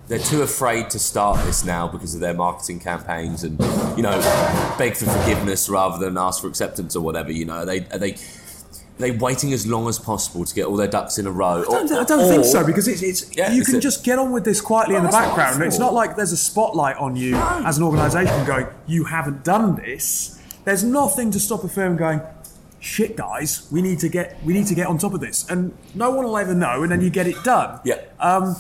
they're 0.09 0.19
too 0.19 0.43
afraid 0.43 0.91
to 0.91 0.99
start 0.99 1.43
this 1.47 1.65
now 1.65 1.89
because 1.89 2.15
of 2.15 2.21
their 2.21 2.35
marketing 2.35 2.79
campaigns 2.81 3.43
and 3.45 3.59
you 3.97 4.03
know 4.03 4.19
beg 4.79 4.97
for 4.97 5.07
forgiveness 5.07 5.69
rather 5.69 5.99
than 6.05 6.19
ask 6.19 6.41
for 6.43 6.49
acceptance 6.49 6.95
or 6.97 7.01
whatever? 7.03 7.33
You 7.33 7.45
know, 7.47 7.55
are 7.59 7.65
they 7.65 7.81
are 7.91 7.99
they 7.99 8.13
are 8.13 8.99
they 8.99 9.11
waiting 9.11 9.53
as 9.53 9.67
long 9.67 9.89
as 9.89 9.99
possible 9.99 10.45
to 10.45 10.55
get 10.55 10.67
all 10.67 10.77
their 10.77 10.87
ducks 10.89 11.19
in 11.19 11.27
a 11.27 11.31
row? 11.31 11.63
I 11.63 11.65
don't, 11.65 11.93
I 11.93 12.05
don't 12.05 12.29
think 12.29 12.45
so 12.45 12.65
because 12.65 12.87
it's, 12.87 13.03
it's 13.03 13.37
Yeah, 13.37 13.51
you 13.53 13.61
it's 13.63 13.69
can 13.71 13.79
a- 13.79 13.81
just 13.81 14.05
get 14.05 14.19
on 14.21 14.31
with 14.31 14.45
this 14.45 14.61
quietly 14.61 14.95
in 14.95 15.03
the 15.03 15.09
Well, 15.09 15.19
that's 15.21 15.29
what 15.31 15.37
background. 15.37 15.65
It's 15.65 15.79
not 15.81 15.93
like 15.95 16.15
there's 16.17 16.31
a 16.33 16.37
spotlight 16.37 16.97
on 16.99 17.17
you 17.17 17.35
as 17.37 17.77
an 17.79 17.83
organisation 17.85 18.45
going, 18.47 18.67
you 18.87 19.05
haven't 19.05 19.43
done 19.43 19.75
this. 19.77 20.41
There's 20.65 20.85
nothing 20.85 21.31
to 21.33 21.41
stop 21.41 21.65
a 21.65 21.69
firm 21.69 21.97
going, 21.97 22.21
shit, 22.79 23.17
guys, 23.17 23.67
we 23.73 23.83
need 23.83 23.99
to 23.99 24.09
get 24.09 24.37
we 24.45 24.53
need 24.53 24.67
to 24.69 24.75
get 24.77 24.87
on 24.87 24.99
top 24.99 25.13
of 25.15 25.21
this, 25.21 25.45
and 25.51 25.77
no 25.95 26.11
one 26.13 26.25
will 26.27 26.39
ever 26.39 26.55
know, 26.55 26.83
and 26.85 26.93
then 26.93 27.01
you 27.01 27.11
get 27.11 27.27
it 27.27 27.43
done. 27.43 27.81
Yeah. 27.85 28.01
Um, 28.21 28.55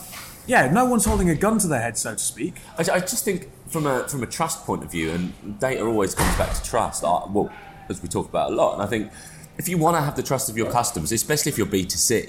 yeah, 0.46 0.70
no 0.70 0.85
one's 0.85 1.04
holding 1.04 1.30
a 1.30 1.35
gun 1.35 1.59
to 1.59 1.66
their 1.66 1.80
head, 1.80 1.96
so 1.98 2.12
to 2.12 2.18
speak. 2.18 2.54
I, 2.78 2.83
I 2.96 3.00
just 3.00 3.24
think 3.24 3.48
from 3.68 3.87
a 3.87 4.09
from 4.09 4.22
a 4.22 4.26
trust 4.26 4.64
point 4.66 4.83
of 4.85 4.90
view, 4.90 5.11
and 5.11 5.59
data 5.61 5.85
always 5.85 6.14
comes 6.14 6.37
back 6.37 6.54
to 6.54 6.62
trust. 6.62 7.04
I, 7.04 7.24
well, 7.30 7.50
as 7.88 8.02
we 8.02 8.09
talk 8.09 8.28
about 8.28 8.52
a 8.52 8.54
lot, 8.54 8.74
and 8.74 8.83
I 8.83 8.87
think 8.87 9.11
if 9.59 9.68
you 9.68 9.78
want 9.78 9.96
to 9.96 10.00
have 10.02 10.16
the 10.16 10.22
trust 10.22 10.48
of 10.48 10.57
your 10.57 10.70
customers, 10.70 11.12
especially 11.12 11.50
if 11.52 11.59
you're 11.59 11.66
B 11.66 11.85
two 11.85 11.96
C, 11.98 12.26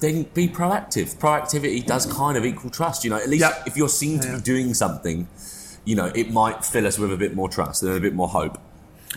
then 0.00 0.24
be 0.34 0.48
proactive. 0.48 1.16
Proactivity 1.16 1.84
does 1.86 2.06
kind 2.12 2.36
of 2.36 2.44
equal 2.44 2.70
trust. 2.70 3.04
You 3.04 3.10
know, 3.10 3.16
at 3.16 3.28
least 3.28 3.42
Yeah. 3.42 3.62
if 3.66 3.76
you're 3.76 3.88
seen 3.88 4.18
to 4.20 4.28
Yeah. 4.28 4.36
be 4.36 4.42
doing 4.42 4.74
something, 4.74 5.28
you 5.84 5.94
know, 5.96 6.10
it 6.14 6.30
might 6.32 6.64
fill 6.64 6.86
us 6.86 6.98
with 6.98 7.12
a 7.12 7.16
bit 7.16 7.34
more 7.36 7.48
trust 7.48 7.82
and 7.82 7.92
a 7.92 8.00
bit 8.00 8.14
more 8.14 8.28
hope. 8.28 8.58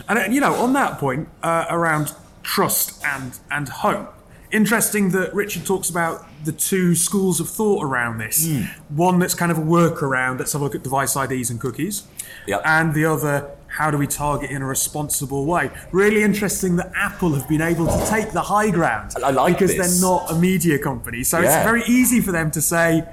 And 0.08 0.18
uh, 0.18 0.22
you 0.30 0.40
know, 0.40 0.54
on 0.54 0.72
that 0.74 0.98
point 0.98 1.28
uh, 1.42 1.66
around 1.70 2.12
trust 2.42 3.02
and 3.04 3.38
and 3.50 3.68
hope, 3.68 4.14
interesting 4.52 5.10
that 5.10 5.34
Richard 5.34 5.66
talks 5.66 5.90
about 5.90 6.24
the 6.44 6.52
two 6.52 6.94
schools 6.94 7.40
of 7.40 7.48
thought 7.48 7.84
around 7.84 8.18
this. 8.18 8.46
Hmm. 8.46 8.62
One 8.94 9.18
that's 9.18 9.34
kind 9.34 9.50
of 9.52 9.58
a 9.58 9.62
workaround. 9.62 10.38
Let's 10.38 10.52
have 10.52 10.60
a 10.62 10.64
look 10.64 10.74
at 10.74 10.82
device 10.82 11.16
IDs 11.16 11.50
and 11.50 11.60
cookies. 11.60 12.04
Yep. 12.46 12.62
And 12.64 12.94
the 12.94 13.04
other, 13.04 13.50
how 13.66 13.90
do 13.90 13.98
we 13.98 14.06
target 14.06 14.50
in 14.50 14.62
a 14.62 14.66
responsible 14.66 15.44
way? 15.46 15.70
Really 15.92 16.22
interesting 16.22 16.76
that 16.76 16.92
Apple 16.94 17.34
have 17.34 17.48
been 17.48 17.60
able 17.62 17.86
to 17.86 18.06
take 18.08 18.30
the 18.30 18.42
high 18.42 18.70
ground 18.70 19.12
I 19.22 19.30
like 19.30 19.54
because 19.54 19.76
this. 19.76 20.00
they're 20.00 20.08
not 20.10 20.30
a 20.30 20.34
media 20.36 20.78
company. 20.78 21.24
So 21.24 21.40
Yeah. 21.40 21.56
it's 21.56 21.64
very 21.64 21.82
easy 21.84 22.20
for 22.20 22.32
them 22.32 22.50
to 22.52 22.60
say. 22.60 23.04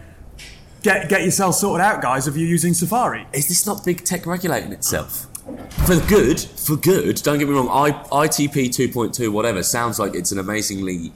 Get, 0.84 1.08
get 1.08 1.24
yourself 1.24 1.56
sorted 1.56 1.82
out, 1.86 2.02
guys, 2.02 2.28
if 2.28 2.36
you're 2.36 2.46
using 2.46 2.74
Safari. 2.74 3.26
Is 3.32 3.48
this 3.48 3.66
not 3.66 3.86
big 3.86 4.04
tech 4.04 4.26
regulating 4.26 4.74
itself? 4.74 5.28
For 5.86 6.00
good, 6.08 6.40
for 6.40 6.78
good. 6.78 7.18
Don't 7.18 7.38
get 7.38 7.50
me 7.50 7.54
wrong. 7.54 7.68
I, 7.70 7.92
ITP 7.92 8.70
2.2, 8.70 9.30
whatever, 9.30 9.62
sounds 9.62 10.00
like 10.00 10.16
it's 10.16 10.32
an 10.32 10.40
amazingly 10.40 11.12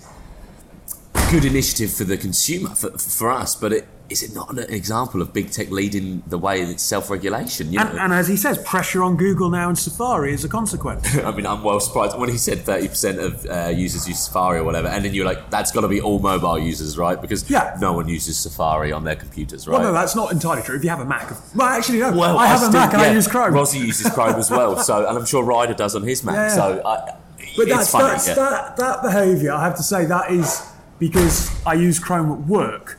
good 1.32 1.46
initiative 1.46 1.94
for 1.94 2.04
the 2.04 2.18
consumer, 2.18 2.70
for, 2.76 2.92
for 2.98 3.32
us. 3.32 3.56
But 3.56 3.72
it, 3.72 3.88
is 4.10 4.24
it 4.24 4.34
not 4.34 4.50
an 4.52 4.60
example 4.74 5.22
of 5.22 5.34
big 5.34 5.52
tech 5.52 5.70
leading 5.70 6.24
the 6.28 6.38
way 6.38 6.62
in 6.62 6.78
self-regulation? 6.78 7.72
You 7.72 7.80
know, 7.80 7.86
And, 7.88 8.00
and 8.00 8.13
as 8.13 8.28
he 8.28 8.38
says, 8.38 8.58
pressure 8.60 9.04
on 9.04 9.17
Google 9.17 9.50
now 9.50 9.67
and 9.70 9.78
Safari 9.78 10.34
is 10.34 10.43
a 10.43 10.50
consequence. 10.50 11.17
I 11.24 11.32
mean, 11.32 11.46
I'm 11.46 11.63
well 11.63 11.80
surprised 11.80 12.17
when 12.17 12.30
he 12.30 12.38
said 12.38 12.60
30% 12.60 13.20
of 13.24 13.46
uh, 13.46 13.70
users 13.70 14.08
use 14.08 14.20
Safari 14.24 14.60
or 14.60 14.63
whatever, 14.63 14.88
and 14.88 15.04
then 15.04 15.13
you're 15.13 15.26
like, 15.26 15.50
that's 15.50 15.72
got 15.72 15.82
to 15.82 15.88
be 15.88 16.00
all 16.02 16.20
mobile 16.20 16.58
users, 16.58 16.98
right? 16.98 17.20
Because 17.22 17.50
Yeah. 17.50 17.78
no 17.82 17.93
one 17.93 18.08
uses 18.08 18.38
Safari 18.38 18.91
on 18.91 19.04
their 19.04 19.15
computers, 19.15 19.67
right? 19.67 19.74
Well, 19.80 19.84
no, 19.84 19.93
that's 19.93 20.15
not 20.15 20.32
entirely 20.32 20.62
true. 20.63 20.76
If 20.78 20.84
you 20.84 20.89
have 20.89 21.00
a 21.02 21.06
Mac, 21.06 21.32
well, 21.56 21.67
actually, 21.67 22.00
no. 22.00 22.12
Well, 22.15 22.38
I 22.38 22.48
have 22.48 22.62
a 22.62 22.65
still- 22.65 22.80
Mac 22.80 22.93
and 22.93 23.02
I 23.02 23.12
use 23.12 23.28
Chrome. 23.28 23.54
Rossi 23.54 23.80
uses 23.80 24.10
Chrome 24.12 24.36
as 24.36 24.50
well, 24.50 24.78
so 24.78 25.06
and 25.08 25.17
I'm 25.17 25.26
sure 25.26 25.43
Ryder 25.43 25.74
does 25.74 25.96
on 25.96 26.04
his 26.04 26.24
Mac. 26.24 26.36
Yeah, 26.36 26.43
yeah. 26.48 26.56
So 26.56 26.82
I, 26.86 27.13
but 27.58 27.70
that's, 27.70 27.91
funny. 27.91 28.06
that's 28.10 28.28
yeah. 28.28 28.36
that 28.36 28.78
that 28.78 29.02
behaviour. 29.02 29.52
I 29.52 29.63
have 29.63 29.76
to 29.78 29.84
say 29.84 30.06
that 30.06 30.32
is 30.32 30.62
because 31.00 31.50
I 31.65 31.74
use 31.74 32.00
Chrome 32.00 32.32
at 32.32 32.48
work, 32.48 32.97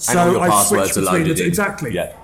so 0.00 0.12
and 0.12 0.20
all 0.20 0.32
your 0.32 0.40
I 0.52 0.64
switch 0.64 0.94
between 0.94 1.26
in. 1.26 1.46
exactly. 1.46 1.92
Yeah, 1.92 2.16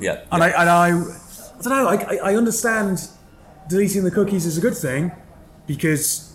yeah. 0.00 0.24
And 0.32 0.40
yeah. 0.42 0.46
I 0.46 0.60
and 0.62 0.70
I, 0.70 0.86
I 0.88 1.62
don't 1.62 1.66
know. 1.66 1.88
I, 1.88 1.94
I- 1.94 2.30
I 2.32 2.36
understand 2.36 3.08
deleting 3.68 4.04
the 4.04 4.10
cookies 4.10 4.46
is 4.46 4.56
a 4.56 4.60
good 4.60 4.76
thing 4.76 5.12
because 5.66 6.32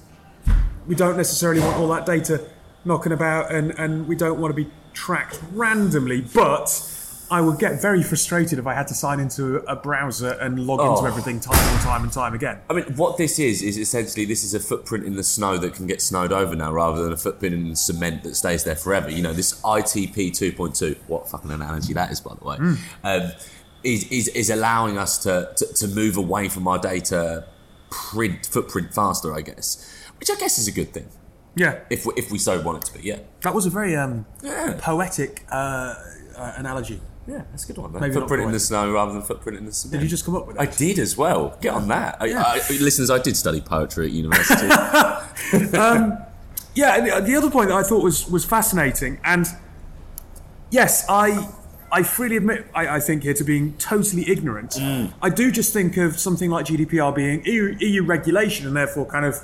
we 0.88 0.96
don't 0.96 1.18
necessarily 1.18 1.62
want 1.62 1.78
all 1.78 1.88
that 1.90 2.06
data 2.06 2.46
knocking 2.86 3.12
about, 3.12 3.52
and 3.52 3.72
and 3.80 4.08
we 4.08 4.16
don't 4.16 4.40
want 4.40 4.56
to 4.56 4.64
be 4.64 4.70
tracked 4.94 5.40
randomly, 5.54 6.22
but. 6.22 6.90
I 7.32 7.42
would 7.42 7.58
get 7.58 7.82
very 7.82 8.04
frustrated 8.04 8.60
if 8.60 8.68
I 8.68 8.74
had 8.74 8.88
to 8.90 8.94
sign 8.94 9.20
into 9.20 9.58
a 9.68 9.76
browser 9.76 10.32
and 10.34 10.60
log 10.68 10.80
into 10.82 11.02
Oh. 11.02 11.06
everything 11.06 11.40
time 11.40 11.58
and 11.74 11.82
time 11.82 12.04
and 12.04 12.12
time 12.12 12.34
again. 12.34 12.60
I 12.70 12.74
mean, 12.74 12.86
what 12.96 13.18
this 13.18 13.40
is 13.40 13.62
is 13.64 13.78
essentially 13.78 14.26
this 14.26 14.44
is 14.44 14.54
a 14.54 14.60
footprint 14.60 15.06
in 15.06 15.16
the 15.16 15.24
snow 15.24 15.58
that 15.58 15.74
can 15.74 15.88
get 15.88 16.02
snowed 16.02 16.32
over 16.32 16.56
now, 16.56 16.72
rather 16.72 17.04
than 17.04 17.14
a 17.14 17.18
footprint 17.18 17.56
in 17.56 17.76
cement 17.76 18.24
that 18.24 18.36
stays 18.36 18.64
there 18.66 18.76
forever. 18.76 19.10
You 19.10 19.22
know, 19.24 19.34
this 19.34 19.60
ITP 19.62 20.32
2.2. 20.32 20.98
What 21.08 21.30
fucking 21.30 21.50
analogy 21.52 21.94
that 21.94 22.12
is, 22.12 22.20
by 22.20 22.36
the 22.36 22.46
way. 22.46 22.58
Hmm. 22.58 22.74
Um, 23.04 23.32
is, 23.84 24.06
is, 24.12 24.28
is 24.30 24.50
allowing 24.50 24.98
us 24.98 25.18
to, 25.24 25.52
to, 25.58 25.66
to 25.74 25.88
move 25.90 26.16
away 26.16 26.48
from 26.50 26.68
our 26.70 26.80
data 26.80 27.46
print 27.90 28.46
footprint 28.46 28.94
faster, 28.94 29.34
I 29.34 29.42
guess, 29.42 29.86
which 30.20 30.30
I 30.32 30.36
guess 30.36 30.58
is 30.58 30.68
a 30.70 30.72
good 30.72 30.94
thing 30.94 31.08
Yeah, 31.56 31.80
if 31.90 32.06
we, 32.06 32.14
if 32.16 32.32
we 32.32 32.38
so 32.38 32.62
want 32.62 32.78
it 32.78 32.86
to 32.92 32.98
be. 32.98 33.06
Yeah, 33.08 33.20
that 33.42 33.54
was 33.54 33.66
a 33.66 33.70
very 33.70 33.96
um, 33.96 34.26
Yeah. 34.42 34.76
poetic 34.80 35.46
uh, 35.52 35.96
uh, 36.38 36.54
analogy. 36.58 37.02
Yeah, 37.28 37.44
that's 37.52 37.64
a 37.64 37.68
good 37.68 37.78
one. 37.78 37.94
Maybe 37.94 38.14
footprint 38.14 38.44
in 38.44 38.52
the 38.52 38.60
snow 38.60 38.92
rather 38.92 39.14
than 39.14 39.22
footprint 39.22 39.58
in 39.58 39.66
the 39.66 39.72
cement. 39.72 39.94
Did 39.94 40.04
you 40.04 40.10
just 40.10 40.26
come 40.26 40.36
up 40.36 40.48
with 40.48 40.58
that? 40.58 40.62
I 40.62 40.66
did 40.72 41.00
as 41.00 41.16
well. 41.18 41.58
Get 41.62 41.74
on 41.74 41.88
that. 41.88 42.18
I, 42.20 42.26
Yeah. 42.26 42.44
I, 42.46 42.56
listeners, 42.82 43.10
I 43.10 43.20
did 43.20 43.38
study 43.38 43.62
poetry 43.62 44.08
at 44.08 44.12
university. 44.12 44.68
Yeah, 46.76 46.96
and 46.98 47.06
the- 47.08 47.32
the 47.32 47.36
other 47.36 47.52
point 47.52 47.70
that 47.70 47.76
I 47.76 47.84
thought 47.84 48.04
was 48.04 48.28
was 48.30 48.44
fascinating, 48.46 49.20
and 49.24 49.46
yes, 50.72 51.06
I 51.08 51.48
I 51.92 52.02
freely 52.02 52.38
admit 52.38 52.66
I, 52.74 52.96
I 52.96 53.00
think 53.00 53.22
here 53.22 53.36
to 53.36 53.44
being 53.44 53.74
totally 53.78 54.28
ignorant. 54.28 54.72
Mm. 54.72 55.14
I 55.22 55.30
do 55.30 55.52
just 55.52 55.72
think 55.72 55.98
of 55.98 56.18
something 56.20 56.50
like 56.50 56.66
GDPR 56.66 57.14
being 57.14 57.46
EU, 57.46 57.76
EU 57.80 58.04
regulation 58.04 58.66
and 58.66 58.76
therefore 58.76 59.06
kind 59.06 59.24
of 59.26 59.36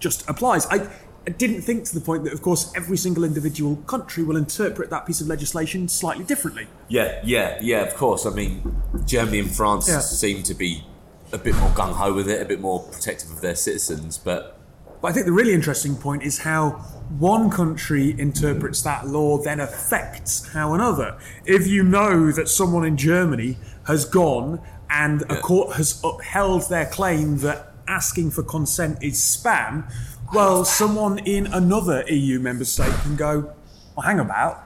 just 0.00 0.28
applies. 0.28 0.66
I, 0.66 0.76
I 0.76 0.88
didn't 1.38 1.62
think 1.62 1.84
to 1.86 1.94
the 1.94 2.00
point 2.00 2.24
that, 2.24 2.32
of 2.32 2.42
course, 2.42 2.72
every 2.76 2.96
single 2.96 3.24
individual 3.24 3.76
country 3.86 4.22
will 4.22 4.36
interpret 4.36 4.90
that 4.90 5.06
piece 5.06 5.20
of 5.20 5.26
legislation 5.26 5.88
slightly 5.88 6.24
differently. 6.24 6.66
Yeah, 6.88 7.20
yeah, 7.24 7.58
yeah. 7.60 7.82
Of 7.82 7.94
course. 7.94 8.26
I 8.26 8.30
mean, 8.30 8.82
Germany 9.06 9.40
and 9.40 9.50
France 9.50 9.88
Yeah. 9.88 10.00
seem 10.00 10.42
to 10.44 10.54
be 10.54 10.84
a 11.32 11.38
bit 11.38 11.54
more 11.56 11.70
gung 11.70 11.92
ho 11.92 12.12
with 12.12 12.28
it, 12.28 12.42
a 12.42 12.44
bit 12.44 12.60
more 12.60 12.80
protective 12.80 13.30
of 13.30 13.40
their 13.40 13.54
citizens. 13.54 14.18
But 14.18 14.56
But 15.00 15.08
I 15.08 15.12
think 15.12 15.24
the 15.24 15.32
really 15.32 15.54
interesting 15.54 15.96
point 15.96 16.22
is 16.22 16.40
how 16.40 16.72
one 17.18 17.48
country 17.48 18.14
interprets 18.20 18.82
that 18.82 19.08
law 19.08 19.38
then 19.38 19.58
affects 19.58 20.48
how 20.52 20.74
another. 20.74 21.16
If 21.46 21.66
you 21.66 21.82
know 21.82 22.30
that 22.32 22.50
someone 22.50 22.84
in 22.84 22.98
Germany 22.98 23.56
has 23.86 24.04
gone 24.04 24.60
and 24.90 25.22
a 25.30 25.40
court 25.40 25.76
has 25.76 26.00
upheld 26.04 26.68
their 26.68 26.84
claim 26.84 27.38
that 27.38 27.72
asking 27.88 28.30
for 28.30 28.42
consent 28.42 28.98
is 29.02 29.16
spam, 29.18 29.90
well, 30.32 30.64
someone 30.64 31.18
in 31.20 31.46
another 31.48 32.04
EU 32.08 32.38
member 32.40 32.64
state 32.64 32.92
can 33.02 33.16
go, 33.16 33.52
well, 33.96 34.06
hang 34.06 34.20
about. 34.20 34.64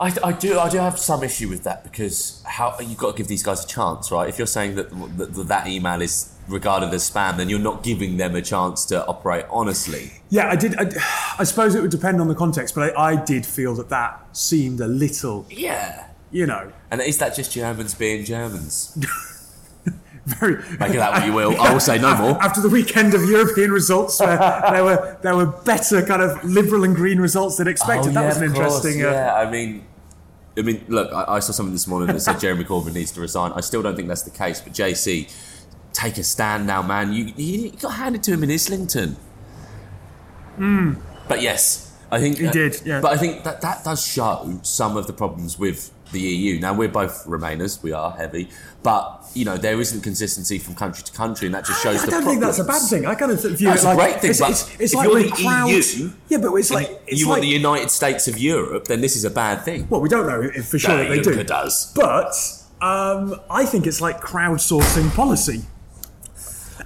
I, 0.00 0.14
I 0.24 0.32
do, 0.32 0.58
I 0.58 0.70
do 0.70 0.78
have 0.78 0.98
some 0.98 1.22
issue 1.22 1.48
with 1.48 1.62
that 1.64 1.84
because 1.84 2.42
how 2.46 2.74
you've 2.80 2.96
got 2.96 3.10
to 3.12 3.16
give 3.18 3.28
these 3.28 3.42
guys 3.42 3.62
a 3.64 3.68
chance, 3.68 4.10
right? 4.10 4.28
If 4.28 4.38
you're 4.38 4.46
saying 4.46 4.76
that 4.76 4.88
that, 5.18 5.34
that 5.48 5.66
email 5.66 6.00
is 6.00 6.32
regarded 6.48 6.92
as 6.94 7.08
spam, 7.10 7.36
then 7.36 7.50
you're 7.50 7.58
not 7.58 7.82
giving 7.82 8.16
them 8.16 8.34
a 8.34 8.40
chance 8.40 8.86
to 8.86 9.04
operate 9.06 9.44
honestly. 9.50 10.12
Yeah, 10.30 10.48
I 10.48 10.56
did. 10.56 10.74
I, 10.80 10.90
I 11.38 11.44
suppose 11.44 11.74
it 11.74 11.82
would 11.82 11.90
depend 11.90 12.18
on 12.20 12.28
the 12.28 12.34
context, 12.34 12.74
but 12.74 12.96
I, 12.96 13.10
I 13.12 13.24
did 13.24 13.44
feel 13.44 13.74
that 13.74 13.90
that 13.90 14.24
seemed 14.34 14.80
a 14.80 14.88
little, 14.88 15.44
Yeah. 15.50 16.06
you 16.30 16.46
know, 16.46 16.72
And 16.90 17.02
is 17.02 17.18
that 17.18 17.36
just 17.36 17.52
Germans 17.52 17.94
being 17.94 18.24
Germans? 18.24 18.96
very. 20.38 20.56
Make 20.78 20.90
of 20.90 20.96
that 20.96 21.12
what 21.12 21.26
you 21.26 21.32
will. 21.32 21.60
I 21.60 21.72
will 21.72 21.80
say 21.80 21.98
no 21.98 22.14
more. 22.16 22.42
after 22.42 22.60
the 22.60 22.68
weekend 22.68 23.14
of 23.14 23.22
European 23.28 23.70
results, 23.70 24.18
where 24.20 24.36
there 24.70 24.84
were 24.84 25.18
there 25.22 25.36
were 25.36 25.46
better 25.46 26.04
kind 26.04 26.22
of 26.22 26.42
liberal 26.44 26.84
and 26.84 26.94
green 26.94 27.18
results 27.20 27.56
than 27.56 27.68
expected. 27.68 28.14
that 28.14 28.26
was 28.26 28.36
an 28.38 28.42
Oh, 28.44 28.46
interesting. 28.46 29.04
Uh, 29.04 29.10
yeah, 29.10 29.34
I 29.34 29.50
mean, 29.50 29.84
I 30.58 30.62
mean, 30.62 30.84
look, 30.88 31.12
I, 31.12 31.36
I 31.36 31.40
saw 31.40 31.52
something 31.52 31.72
this 31.72 31.86
morning 31.86 32.08
that 32.14 32.20
said 32.20 32.40
Jeremy 32.40 32.64
Corbyn 32.64 32.94
needs 32.94 33.12
to 33.12 33.20
resign. 33.20 33.52
I 33.52 33.60
still 33.60 33.82
don't 33.82 33.96
think 33.96 34.08
that's 34.08 34.22
the 34.22 34.30
case, 34.30 34.60
but 34.60 34.72
JC, 34.72 35.32
take 35.92 36.18
a 36.18 36.22
stand 36.24 36.66
now, 36.66 36.82
man. 36.82 37.12
You 37.12 37.32
you 37.36 37.70
got 37.72 37.90
handed 37.94 38.22
to 38.24 38.32
him 38.32 38.42
in 38.44 38.50
Islington. 38.50 39.16
But 41.28 41.40
yes, 41.42 41.92
I 42.10 42.20
think. 42.20 42.38
He 42.38 42.48
did, 42.50 42.82
yeah. 42.84 43.00
But 43.00 43.12
I 43.12 43.16
think 43.16 43.44
that 43.44 43.60
that 43.62 43.84
does 43.84 44.04
show 44.04 44.58
some 44.62 44.96
of 44.96 45.06
the 45.06 45.12
problems 45.12 45.58
with 45.58 45.90
the 46.12 46.20
EU. 46.20 46.58
Now 46.58 46.74
we're 46.74 46.88
both 46.88 47.24
Remainers, 47.24 47.82
we 47.82 47.92
are 47.92 48.10
heavy, 48.10 48.48
but 48.82 49.19
you 49.34 49.44
know 49.44 49.56
there 49.56 49.80
isn't 49.80 50.00
consistency 50.02 50.58
from 50.58 50.74
country 50.74 51.02
to 51.04 51.12
country, 51.12 51.46
and 51.46 51.54
that 51.54 51.64
just 51.64 51.82
shows 51.82 52.02
I 52.02 52.06
the 52.06 52.10
don't 52.10 52.24
think 52.24 52.40
that's 52.40 52.58
a 52.58 52.64
bad 52.64 52.82
thing. 52.88 53.06
I 53.06 53.14
kind 53.14 53.32
of 53.32 53.40
view 53.40 53.68
That's 53.68 53.82
it 53.82 53.86
a 53.86 53.88
like 53.88 53.96
great 53.98 54.20
thing, 54.20 54.30
It's, 54.30 54.40
but 54.40 54.50
it's, 54.50 54.80
it's 54.80 54.92
if 54.92 54.94
like 54.94 55.08
you're 55.08 55.22
the 55.22 55.30
crowds. 55.30 55.98
EU, 55.98 56.10
yeah, 56.28 56.38
but 56.38 56.54
it's 56.54 56.70
like 56.70 57.00
it's 57.06 57.20
you 57.20 57.26
like 57.26 57.30
want 57.30 57.42
the 57.42 57.48
United 57.48 57.90
States 57.90 58.28
of 58.28 58.38
Europe, 58.38 58.86
then 58.86 59.00
this 59.00 59.16
is 59.16 59.24
a 59.24 59.30
bad 59.30 59.64
thing. 59.64 59.86
well, 59.88 60.00
we 60.00 60.08
don't 60.08 60.26
know 60.26 60.40
if 60.42 60.66
for 60.68 60.78
sure 60.78 60.96
that 60.96 61.08
they 61.08 61.20
do. 61.20 61.42
Does. 61.44 61.92
But 61.94 62.34
um, 62.80 63.40
I 63.50 63.64
think 63.64 63.86
it's 63.86 64.00
like 64.00 64.20
crowdsourcing 64.20 65.14
policy. 65.14 65.62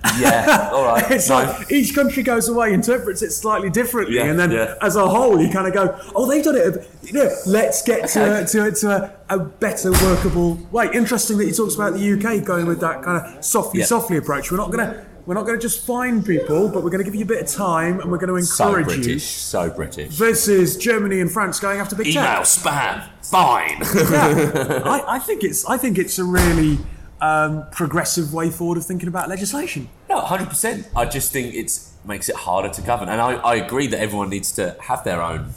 Yeah, 0.21 0.71
all 0.73 0.85
right. 0.85 1.11
It's 1.11 1.29
No. 1.29 1.37
like 1.37 1.73
each 1.73 1.95
country 1.95 2.23
goes 2.23 2.49
away, 2.49 2.73
interprets 2.73 3.23
it 3.23 3.33
slightly 3.33 3.71
differently, 3.71 4.17
Yeah, 4.17 4.25
and 4.27 4.39
then 4.39 4.51
yeah. 4.51 4.75
as 4.83 4.97
a 4.97 5.09
whole, 5.09 5.41
you 5.41 5.51
kind 5.51 5.67
of 5.67 5.73
go, 5.75 5.99
"Oh, 6.15 6.27
they've 6.29 6.45
done 6.45 6.57
it. 6.57 6.89
You 7.03 7.13
know, 7.15 7.31
let's 7.47 7.83
get 7.83 8.09
to 8.11 8.23
Okay. 8.23 8.43
a, 8.43 8.71
to, 8.71 8.81
to 8.81 8.91
a, 8.91 9.35
a 9.35 9.39
better 9.39 9.91
workable 9.93 10.55
way." 10.71 10.89
Interesting 10.93 11.39
that 11.39 11.47
he 11.47 11.53
talks 11.53 11.75
about 11.75 11.95
the 11.95 12.13
UK 12.13 12.45
going 12.45 12.67
with 12.67 12.81
that 12.81 13.03
kind 13.03 13.17
of 13.25 13.45
softly, 13.45 13.81
Yeah. 13.81 13.87
softly 13.87 14.17
approach. 14.19 14.51
We're 14.51 14.59
not 14.59 14.71
gonna 14.71 15.05
we're 15.27 15.35
not 15.35 15.47
gonna 15.47 15.59
just 15.59 15.87
find 15.87 16.25
people, 16.25 16.69
but 16.69 16.85
we're 16.85 16.91
gonna 16.91 17.03
give 17.05 17.15
you 17.15 17.25
a 17.25 17.27
bit 17.27 17.41
of 17.43 17.49
time, 17.49 17.99
and 18.01 18.11
we're 18.13 18.19
going 18.19 18.35
to 18.39 18.45
so 18.47 18.67
encourage 18.67 18.87
British, 18.87 19.07
you. 19.07 19.19
so 19.19 19.71
British. 19.71 20.13
Versus 20.13 20.77
Germany 20.77 21.21
and 21.21 21.31
France 21.33 21.59
going 21.59 21.81
after 21.81 21.97
big 21.97 22.09
Email 22.09 22.25
tech. 22.25 22.43
spam, 22.45 23.03
fine. 23.23 23.79
Yeah. 24.13 24.83
I, 24.85 25.17
I 25.17 25.19
think 25.19 25.43
it's 25.43 25.65
I 25.65 25.79
think 25.79 25.97
it's 25.99 26.19
a 26.19 26.25
really 26.25 26.79
um, 27.21 27.67
progressive 27.71 28.33
way 28.33 28.51
forward 28.51 28.79
of 28.79 28.87
thinking 28.87 29.09
about 29.09 29.29
legislation. 29.29 29.89
No, 30.09 30.21
hundred 30.21 30.49
percent. 30.49 30.89
I 30.95 31.05
just 31.05 31.33
think 31.33 31.55
it 31.55 31.79
makes 32.05 32.29
it 32.29 32.37
harder 32.37 32.69
to 32.69 32.83
govern, 32.83 33.09
and 33.09 33.21
I, 33.21 33.35
I 33.35 33.55
agree 33.57 33.87
that 33.89 34.01
everyone 34.01 34.31
needs 34.31 34.53
to 34.53 34.77
have 34.81 35.05
their 35.05 35.23
own 35.23 35.51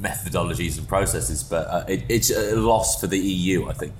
methodologies 0.00 0.78
and 0.78 0.86
processes, 0.86 1.42
but 1.42 1.66
uh, 1.68 1.84
it, 1.88 2.04
it's 2.08 2.30
a 2.30 2.56
loss 2.56 3.00
for 3.00 3.06
the 3.06 3.18
EU. 3.18 3.68
I 3.68 3.72
think. 3.72 3.92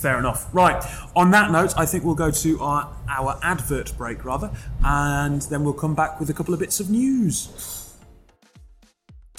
Fair 0.00 0.18
enough. 0.18 0.48
Right. 0.54 0.82
On 1.14 1.30
that 1.32 1.50
note, 1.50 1.74
I 1.76 1.84
think 1.84 2.04
we'll 2.04 2.14
go 2.14 2.30
to 2.30 2.60
our 2.60 2.88
our 3.08 3.38
advert 3.42 3.96
break 3.98 4.24
rather, 4.24 4.50
and 4.84 5.42
then 5.42 5.64
we'll 5.64 5.74
come 5.74 5.94
back 5.94 6.18
with 6.20 6.30
a 6.30 6.32
couple 6.32 6.54
of 6.54 6.60
bits 6.60 6.80
of 6.80 6.90
news. 6.90 7.79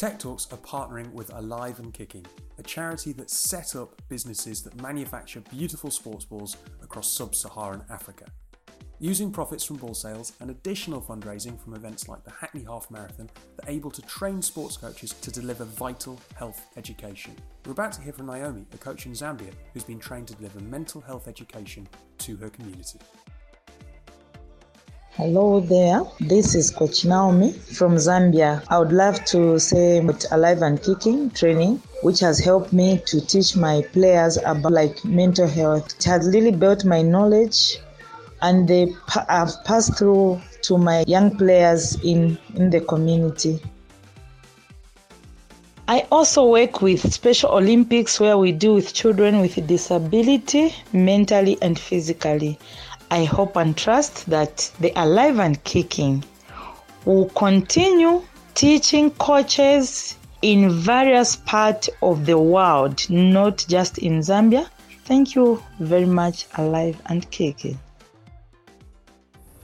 Tech 0.02 0.18
Talks 0.18 0.48
are 0.52 0.58
partnering 0.58 1.12
with 1.12 1.32
Alive 1.32 1.78
and 1.78 1.94
Kicking, 1.94 2.26
a 2.58 2.64
charity 2.64 3.12
that 3.14 3.30
set 3.30 3.76
up 3.76 4.02
businesses 4.10 4.64
that 4.64 4.82
manufacture 4.82 5.42
beautiful 5.52 5.92
sports 5.92 6.26
balls 6.26 6.58
across 6.82 7.08
sub-Saharan 7.08 7.84
Africa. 7.88 8.26
Using 8.98 9.30
profits 9.32 9.64
from 9.64 9.76
ball 9.76 9.94
sales 9.94 10.34
and 10.40 10.50
additional 10.50 11.04
fundraising 11.04 11.60
from 11.60 11.76
events 11.76 12.08
like 12.08 12.24
the 12.24 12.32
Hackney 12.32 12.64
Half 12.64 12.90
Marathon, 12.90 13.30
they're 13.58 13.76
able 13.76 13.92
to 13.92 14.02
train 14.02 14.42
sports 14.42 14.76
coaches 14.76 15.14
to 15.14 15.30
deliver 15.30 15.66
vital 15.66 16.20
health 16.34 16.66
education. 16.78 17.36
We're 17.68 17.74
about 17.74 17.92
to 17.92 18.02
hear 18.02 18.14
from 18.14 18.26
Naomi, 18.26 18.66
a 18.74 18.78
coach 18.78 19.06
in 19.06 19.12
Zambia 19.12 19.54
who's 19.76 19.84
been 19.84 20.00
trained 20.00 20.30
to 20.30 20.34
deliver 20.34 20.62
mental 20.62 21.02
health 21.02 21.28
education 21.28 21.88
to 22.18 22.38
her 22.38 22.50
community. 22.50 22.98
Hello 25.18 25.60
there, 25.60 26.04
this 26.22 26.56
is 26.56 26.72
Coach 26.72 27.04
Naomi 27.04 27.52
from 27.52 27.98
Zambia. 27.98 28.64
I 28.70 28.80
would 28.80 28.94
love 28.94 29.26
to 29.26 29.60
say 29.60 29.98
about 29.98 30.24
Alive 30.32 30.62
and 30.62 30.82
Kicking 30.82 31.30
training, 31.32 31.82
which 32.02 32.22
has 32.22 32.40
helped 32.40 32.72
me 32.72 33.02
to 33.08 33.20
teach 33.20 33.58
my 33.58 33.82
players 33.92 34.38
about 34.38 34.72
like 34.72 35.04
mental 35.04 35.50
health. 35.50 35.94
It 35.98 36.06
has 36.06 36.34
really 36.34 36.52
built 36.52 36.86
my 36.86 37.02
knowledge, 37.02 37.78
and 38.42 38.66
they 38.70 38.96
have 39.28 39.52
passed 39.66 39.98
through 39.98 40.42
to 40.62 40.78
my 40.78 41.04
young 41.06 41.38
players 41.38 42.02
in 42.06 42.38
in 42.56 42.70
the 42.70 42.80
community. 42.80 43.60
I 45.90 46.08
also 46.10 46.46
work 46.46 46.82
with 46.82 47.12
Special 47.12 47.50
Olympics 47.52 48.18
where 48.18 48.38
we 48.38 48.54
deal 48.54 48.76
with 48.76 48.94
children 48.94 49.42
with 49.42 49.68
disability, 49.68 50.74
mentally 50.94 51.58
and 51.62 51.78
physically. 51.78 52.58
I 53.12 53.26
hope 53.26 53.58
and 53.58 53.76
trust 53.76 54.30
that 54.30 54.72
the 54.80 54.94
Alive 54.96 55.38
and 55.38 55.62
Kicking 55.66 56.24
will 57.04 57.28
continue 57.32 58.24
teaching 58.56 59.12
coaches 59.12 60.16
in 60.42 60.70
various 60.70 61.36
parts 61.36 61.90
of 62.02 62.26
the 62.26 62.40
world, 62.40 63.10
not 63.10 63.66
just 63.68 63.98
in 63.98 64.20
Zambia. 64.20 64.70
Thank 65.04 65.36
you 65.36 65.62
very 65.80 66.06
much, 66.06 66.46
Alive 66.56 67.02
and 67.08 67.30
Kicking. 67.32 67.78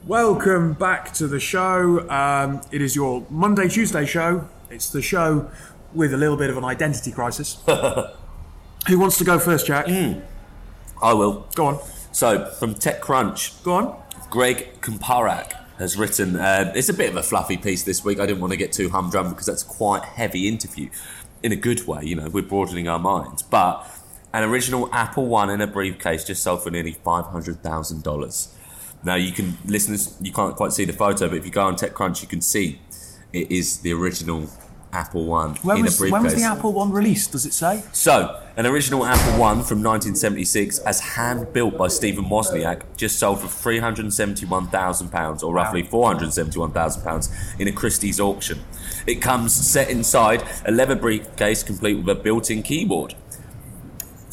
Welcome 0.06 0.74
back 0.74 1.14
to 1.14 1.28
the 1.28 1.40
show. 1.40 2.06
Um, 2.10 2.60
it 2.74 2.82
is 2.82 2.98
your 2.98 3.26
Monday 3.30 3.70
Tuesday 3.70 4.06
show. 4.06 4.46
It's 4.70 4.90
the 4.90 5.02
show 5.02 5.50
with 5.94 6.14
a 6.14 6.18
little 6.18 6.36
bit 6.36 6.50
of 6.50 6.58
an 6.58 6.66
identity 6.66 7.14
crisis. 7.14 7.64
Who 8.90 9.00
wants 9.00 9.18
to 9.20 9.24
go 9.24 9.40
first, 9.40 9.68
Jack? 9.68 9.88
I 9.88 11.14
will. 11.14 11.48
Go 11.56 11.68
on. 11.68 11.80
So 12.18 12.46
from 12.46 12.74
TechCrunch, 12.74 13.62
Go 13.64 13.74
on. 13.74 14.04
Greg 14.32 14.82
Kumparak 14.82 15.54
has 15.78 15.96
written. 15.98 16.36
Uh, 16.36 16.74
it's 16.76 16.90
a 16.90 16.94
bit 16.96 17.12
of 17.12 17.16
a 17.16 17.22
fluffy 17.22 17.58
piece 17.58 17.84
this 17.84 18.04
week. 18.04 18.20
I 18.20 18.26
didn't 18.26 18.42
want 18.42 18.54
to 18.54 18.58
get 18.58 18.72
too 18.72 18.90
humdrum 18.90 19.30
because 19.30 19.46
that's 19.46 19.62
quite 19.62 20.04
heavy 20.04 20.48
interview, 20.48 20.90
in 21.44 21.52
a 21.52 21.56
good 21.56 21.86
way. 21.86 22.02
You 22.06 22.16
know, 22.16 22.28
we're 22.28 22.42
broadening 22.42 22.88
our 22.88 22.98
minds. 22.98 23.44
But 23.44 23.88
an 24.34 24.44
original 24.44 24.90
Apple 24.92 25.28
One 25.28 25.52
in 25.52 25.62
a 25.62 25.68
briefcase 25.68 26.24
just 26.24 26.42
sold 26.42 26.64
for 26.64 26.72
nearly 26.72 26.94
five 26.94 27.26
hundred 27.26 27.62
thousand 27.62 28.02
dollars. 28.02 28.52
Now 29.04 29.14
you 29.14 29.32
can 29.32 29.60
listeners, 29.68 30.18
you 30.20 30.34
can't 30.34 30.56
quite 30.56 30.74
see 30.74 30.86
the 30.86 30.94
photo, 30.94 31.30
but 31.30 31.38
if 31.38 31.46
you 31.46 31.52
go 31.52 31.68
on 31.68 31.76
TechCrunch, 31.76 32.24
you 32.24 32.28
can 32.28 32.42
see 32.42 32.82
it 33.32 33.52
is 33.52 33.82
the 33.82 33.94
original 33.94 34.50
Apple 34.98 35.26
One 35.26 35.54
When 35.58 35.78
in 35.78 35.84
was, 35.84 35.96
a 35.96 35.98
briefcase. 36.00 36.12
when 36.12 36.24
was 36.24 36.34
the 36.34 36.44
Apple 36.44 36.74
one 36.74 36.92
released? 36.92 37.32
Does 37.32 37.46
it 37.46 37.54
say? 37.54 37.84
So, 37.92 38.42
an 38.58 38.66
original 38.66 39.06
Apple 39.06 39.40
One 39.40 39.62
from 39.64 39.84
1976, 39.84 40.80
as 40.80 41.00
hand 41.00 41.54
built 41.54 41.78
by 41.78 41.88
Stephen 41.88 42.26
Wozniak, 42.26 42.82
just 42.98 43.20
sold 43.20 43.40
for 43.40 43.48
£371,000, 43.48 45.44
or 45.44 45.54
roughly 45.54 45.84
£471,000, 45.84 47.60
in 47.60 47.68
a 47.68 47.72
Christie's 47.72 48.20
auction. 48.20 48.64
It 49.06 49.22
comes 49.22 49.54
set 49.54 49.90
inside 49.92 50.44
a 50.66 50.72
leather 50.72 50.96
briefcase 50.96 51.62
complete 51.62 51.94
with 51.94 52.10
a 52.10 52.16
built 52.16 52.50
in 52.50 52.64
keyboard. 52.64 53.14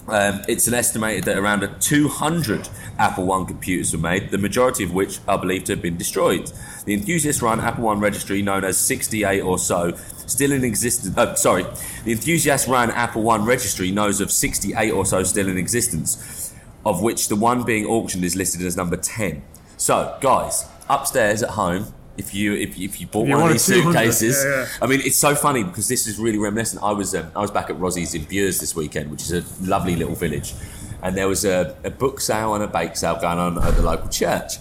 Um, 0.06 0.42
it's 0.48 0.68
an 0.68 0.74
estimated 0.74 1.24
that 1.24 1.38
around 1.38 1.62
a 1.62 1.68
200 1.78 2.68
Apple 2.98 3.24
One 3.24 3.46
computers 3.46 3.92
were 3.92 4.02
made, 4.02 4.30
the 4.30 4.38
majority 4.38 4.84
of 4.84 4.92
which 4.92 5.18
are 5.26 5.38
believed 5.38 5.66
to 5.66 5.72
have 5.72 5.82
been 5.82 5.96
destroyed. 5.96 6.52
The 6.84 6.92
enthusiast-run 6.92 7.60
Apple 7.60 7.84
One 7.84 8.00
registry, 8.00 8.42
known 8.42 8.64
as 8.64 8.76
68 8.76 9.40
or 9.40 9.58
so, 9.58 9.96
still 10.26 10.52
in 10.52 10.62
existence. 10.62 11.16
Uh, 11.16 11.34
sorry, 11.34 11.64
the 12.04 12.12
enthusiast-run 12.12 12.90
Apple 12.90 13.22
One 13.22 13.46
registry 13.46 13.90
knows 13.90 14.20
of 14.20 14.30
68 14.30 14.90
or 14.90 15.06
so 15.06 15.22
still 15.22 15.48
in 15.48 15.56
existence, 15.56 16.54
of 16.84 17.02
which 17.02 17.28
the 17.28 17.36
one 17.36 17.62
being 17.62 17.86
auctioned 17.86 18.24
is 18.24 18.36
listed 18.36 18.60
as 18.62 18.76
number 18.76 18.98
10. 18.98 19.42
So, 19.78 20.16
guys, 20.20 20.68
upstairs 20.88 21.42
at 21.42 21.50
home. 21.50 21.94
If 22.16 22.32
you 22.34 22.54
if 22.54 22.78
you, 22.78 22.88
if 22.88 23.00
you 23.00 23.06
bought 23.06 23.26
you 23.26 23.34
one 23.34 23.46
of 23.46 23.52
these 23.52 23.62
suitcases, 23.64 24.42
yeah, 24.44 24.60
yeah. 24.60 24.66
I 24.80 24.86
mean, 24.86 25.00
it's 25.00 25.16
so 25.16 25.34
funny 25.34 25.64
because 25.64 25.88
this 25.88 26.06
is 26.06 26.18
really 26.18 26.38
reminiscent. 26.38 26.82
I 26.82 26.92
was 26.92 27.14
um, 27.14 27.30
I 27.34 27.40
was 27.40 27.50
back 27.50 27.70
at 27.70 27.78
Rosie's 27.78 28.14
in 28.14 28.24
Bures 28.24 28.60
this 28.60 28.76
weekend, 28.76 29.10
which 29.10 29.22
is 29.22 29.32
a 29.32 29.64
lovely 29.64 29.96
little 29.96 30.14
village, 30.14 30.54
and 31.02 31.16
there 31.16 31.28
was 31.28 31.44
a, 31.44 31.76
a 31.82 31.90
book 31.90 32.20
sale 32.20 32.54
and 32.54 32.62
a 32.62 32.68
bake 32.68 32.96
sale 32.96 33.16
going 33.20 33.38
on 33.38 33.62
at 33.62 33.74
the 33.74 33.82
local 33.82 34.08
church. 34.08 34.54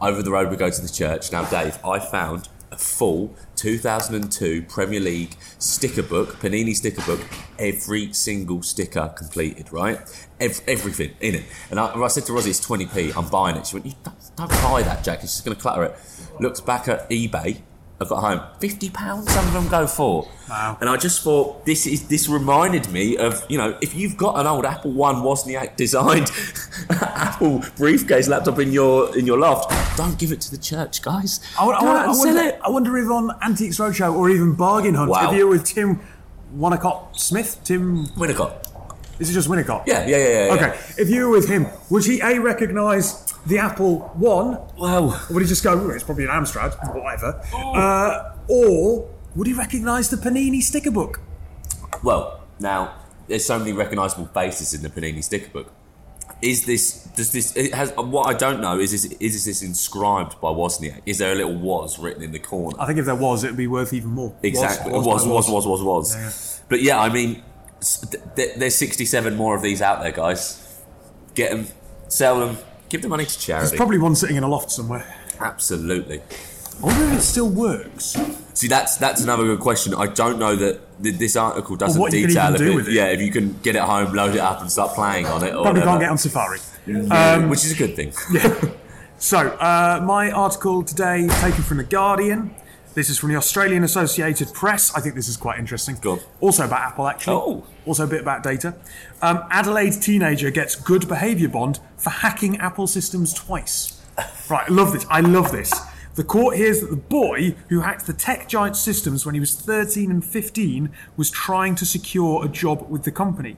Over 0.00 0.22
the 0.22 0.30
road, 0.30 0.50
we 0.50 0.56
go 0.56 0.70
to 0.70 0.80
the 0.80 0.88
church. 0.88 1.30
Now, 1.30 1.44
Dave, 1.44 1.78
I 1.84 1.98
found 1.98 2.48
a 2.72 2.78
full 2.78 3.34
2002 3.56 4.62
Premier 4.62 5.00
League 5.00 5.36
sticker 5.58 6.02
book, 6.02 6.36
Panini 6.36 6.74
sticker 6.74 7.02
book, 7.02 7.20
every 7.58 8.12
single 8.12 8.62
sticker 8.62 9.12
completed, 9.16 9.72
right? 9.72 9.98
Ev- 10.38 10.62
everything 10.66 11.12
in 11.20 11.34
it. 11.34 11.44
And 11.70 11.78
I, 11.78 11.92
I 11.94 12.08
said 12.08 12.24
to 12.26 12.32
Rosie, 12.32 12.50
it's 12.50 12.64
20p, 12.64 13.14
I'm 13.16 13.28
buying 13.28 13.56
it. 13.56 13.66
She 13.66 13.76
went, 13.76 13.86
you 13.86 13.92
don't, 14.02 14.16
don't 14.46 14.62
buy 14.62 14.82
that, 14.82 15.04
Jack, 15.04 15.22
it's 15.22 15.32
just 15.34 15.44
going 15.44 15.56
to 15.56 15.62
clutter 15.62 15.84
it. 15.84 15.96
Looks 16.38 16.60
back 16.60 16.88
at 16.88 17.08
eBay, 17.10 17.60
I 18.00 18.06
got 18.06 18.20
home, 18.22 18.40
fifty 18.60 18.88
pounds. 18.88 19.30
Some 19.30 19.46
of 19.46 19.52
them 19.52 19.68
go 19.68 19.86
for. 19.86 20.26
Wow. 20.48 20.78
And 20.80 20.88
I 20.88 20.96
just 20.96 21.20
thought 21.22 21.66
this 21.66 21.86
is 21.86 22.08
this 22.08 22.30
reminded 22.30 22.88
me 22.90 23.18
of 23.18 23.44
you 23.50 23.58
know 23.58 23.76
if 23.82 23.94
you've 23.94 24.16
got 24.16 24.38
an 24.38 24.46
old 24.46 24.64
Apple 24.64 24.92
One 24.92 25.16
Wozniak 25.16 25.76
designed 25.84 26.30
Apple 26.90 27.62
briefcase 27.76 28.26
laptop 28.26 28.58
in 28.58 28.72
your 28.72 29.16
in 29.18 29.26
your 29.26 29.38
loft, 29.38 29.70
don't 29.98 30.18
give 30.18 30.32
it 30.32 30.40
to 30.42 30.50
the 30.50 30.56
church, 30.56 31.02
guys. 31.02 31.40
I, 31.58 31.64
I, 31.64 31.66
wonder, 31.66 31.88
I, 31.90 32.12
sell 32.12 32.24
wonder, 32.24 32.42
it. 32.42 32.60
I 32.64 32.70
wonder 32.70 32.96
if 32.96 33.10
on 33.10 33.30
Antiques 33.42 33.76
Roadshow 33.76 34.14
or 34.14 34.30
even 34.30 34.54
Bargain 34.54 34.94
Hunt, 34.94 35.10
Wow. 35.10 35.30
if 35.30 35.36
you're 35.36 35.48
with 35.48 35.64
Tim 35.64 36.00
Wonnacott 36.56 37.18
Smith, 37.18 37.60
Tim, 37.64 38.06
Winnicott. 38.16 38.64
is 39.18 39.28
it 39.28 39.34
just 39.34 39.48
Winnicott? 39.48 39.86
Yeah, 39.86 40.06
yeah, 40.06 40.16
yeah, 40.16 40.28
yeah. 40.28 40.46
yeah. 40.46 40.54
Okay, 40.54 40.80
if 40.96 41.10
you 41.10 41.26
were 41.28 41.32
with 41.36 41.48
him, 41.50 41.66
would 41.90 42.06
he 42.06 42.20
A, 42.22 42.40
recognise 42.40 43.29
the 43.46 43.58
Apple 43.58 44.00
One, 44.14 44.58
Well, 44.78 45.10
or 45.28 45.34
would 45.34 45.42
he 45.42 45.48
just 45.48 45.62
go, 45.64 45.72
"Oh, 45.72 45.90
it's 45.90 46.04
probably 46.04 46.24
an 46.24 46.30
Amstrad, 46.30 46.72
whatever, 46.94 47.40
uh, 47.54 48.34
or 48.48 49.08
would 49.34 49.46
he 49.46 49.52
recognise 49.52 50.08
the 50.10 50.16
Panini 50.16 50.62
sticker 50.62 50.90
book? 50.90 51.20
well. 52.02 52.40
Now 52.58 52.94
there's 53.26 53.44
so 53.46 53.58
many 53.58 53.72
recognisable 53.72 54.26
faces 54.34 54.74
in 54.74 54.82
the 54.82 54.90
Panini 54.90 55.22
sticker 55.24 55.48
book. 55.50 55.72
Is 56.42 56.64
this 56.66 57.04
does 57.16 57.32
this 57.32 57.56
it 57.56 57.72
has 57.74 57.92
what 57.96 58.26
I 58.28 58.34
don't 58.34 58.60
know 58.60 58.78
is 58.78 58.92
this 58.92 59.04
is 59.04 59.44
this 59.44 59.62
inscribed 59.62 60.40
by 60.40 60.48
Wozniak? 60.48 61.00
Is 61.06 61.18
there 61.18 61.32
a 61.32 61.34
little 61.34 61.54
was 61.54 61.98
written 61.98 62.22
in 62.22 62.32
the 62.32 62.38
corner? 62.38 62.76
I 62.80 62.86
think 62.86 62.98
if 62.98 63.06
there 63.06 63.14
was, 63.14 63.44
it 63.44 63.48
would 63.48 63.56
be 63.56 63.66
worth 63.66 63.92
even 63.92 64.10
more. 64.10 64.34
Exactly. 64.42 64.92
Was, 64.92 65.06
Was, 65.06 65.26
was, 65.26 65.48
was, 65.48 65.66
was, 65.66 65.82
was, 65.82 65.82
was. 65.82 66.14
Yeah, 66.58 66.64
But 66.68 66.82
yeah, 66.82 66.98
I 67.00 67.08
mean, 67.10 67.42
S- 67.80 68.00
th- 68.10 68.22
th- 68.36 68.56
There's 68.56 68.74
67 68.74 69.36
more 69.36 69.54
of 69.56 69.62
these 69.62 69.80
out 69.82 70.02
there, 70.02 70.12
guys. 70.12 70.82
Get 71.34 71.50
them, 71.52 71.66
sell 72.08 72.40
them, 72.40 72.58
give 72.90 73.00
the 73.02 73.08
money 73.08 73.24
to 73.24 73.38
charity. 73.38 73.68
There's 73.68 73.76
probably 73.78 73.98
one 73.98 74.14
sitting 74.14 74.36
in 74.36 74.42
a 74.42 74.48
loft 74.48 74.70
somewhere. 74.70 75.06
Absolutely. 75.40 76.20
I 76.82 76.86
wonder 76.86 77.04
if 77.06 77.18
it 77.18 77.22
still 77.22 77.48
works. 77.48 78.16
See, 78.54 78.68
that's 78.68 78.96
that's 78.96 79.22
another 79.22 79.44
good 79.44 79.60
question. 79.60 79.94
I 79.94 80.06
don't 80.06 80.38
know 80.38 80.54
that 80.56 81.02
th- 81.02 81.16
this 81.16 81.36
article 81.36 81.76
doesn't 81.76 82.00
what 82.00 82.12
you 82.12 82.20
can 82.22 82.28
detail 82.28 82.50
even 82.50 82.54
if 82.54 82.60
do 82.60 82.72
it- 82.72 82.74
with 82.74 82.88
it. 82.88 82.92
Yeah, 82.94 83.06
if 83.06 83.20
you 83.20 83.30
can 83.32 83.58
get 83.62 83.76
it 83.76 83.82
home, 83.82 84.12
load 84.12 84.34
it 84.34 84.40
up, 84.40 84.60
and 84.60 84.70
start 84.70 84.94
playing 84.94 85.26
on 85.26 85.42
it. 85.44 85.54
Or 85.54 85.62
Probably 85.62 85.82
can't 85.82 86.00
get 86.00 86.10
on 86.10 86.18
Safari. 86.18 86.58
Um, 87.10 87.48
which 87.48 87.64
is 87.64 87.72
a 87.72 87.76
good 87.76 87.96
thing. 87.96 88.12
So, 89.22 89.36
uh, 89.38 90.00
my 90.02 90.30
article 90.30 90.82
today 90.82 91.28
taken 91.42 91.62
from 91.62 91.76
The 91.76 91.84
Guardian. 91.84 92.54
This 92.94 93.08
is 93.08 93.18
from 93.18 93.28
the 93.28 93.36
Australian 93.36 93.84
Associated 93.84 94.52
Press. 94.52 94.92
I 94.96 95.00
think 95.00 95.14
this 95.14 95.28
is 95.28 95.36
quite 95.36 95.58
interesting. 95.58 95.96
Go 96.00 96.12
on. 96.12 96.20
Also 96.40 96.64
about 96.64 96.80
Apple, 96.80 97.06
actually. 97.06 97.34
Oh. 97.36 97.64
Also 97.86 98.04
a 98.04 98.06
bit 98.08 98.20
about 98.20 98.42
data. 98.42 98.74
Um, 99.22 99.44
Adelaide 99.50 99.92
teenager 100.02 100.50
gets 100.50 100.74
good 100.74 101.06
behaviour 101.08 101.48
bond 101.48 101.78
for 101.96 102.10
hacking 102.10 102.56
Apple 102.58 102.86
systems 102.88 103.32
twice. 103.32 104.00
right, 104.50 104.68
I 104.68 104.72
love 104.72 104.92
this. 104.92 105.06
I 105.08 105.20
love 105.20 105.52
this. 105.52 105.72
The 106.16 106.24
court 106.24 106.56
hears 106.56 106.80
that 106.80 106.90
the 106.90 106.96
boy 106.96 107.54
who 107.68 107.80
hacked 107.80 108.06
the 108.08 108.12
tech 108.12 108.48
giant 108.48 108.76
systems 108.76 109.24
when 109.24 109.34
he 109.34 109.40
was 109.40 109.54
13 109.54 110.10
and 110.10 110.24
15 110.24 110.90
was 111.16 111.30
trying 111.30 111.76
to 111.76 111.86
secure 111.86 112.44
a 112.44 112.48
job 112.48 112.90
with 112.90 113.04
the 113.04 113.12
company. 113.12 113.56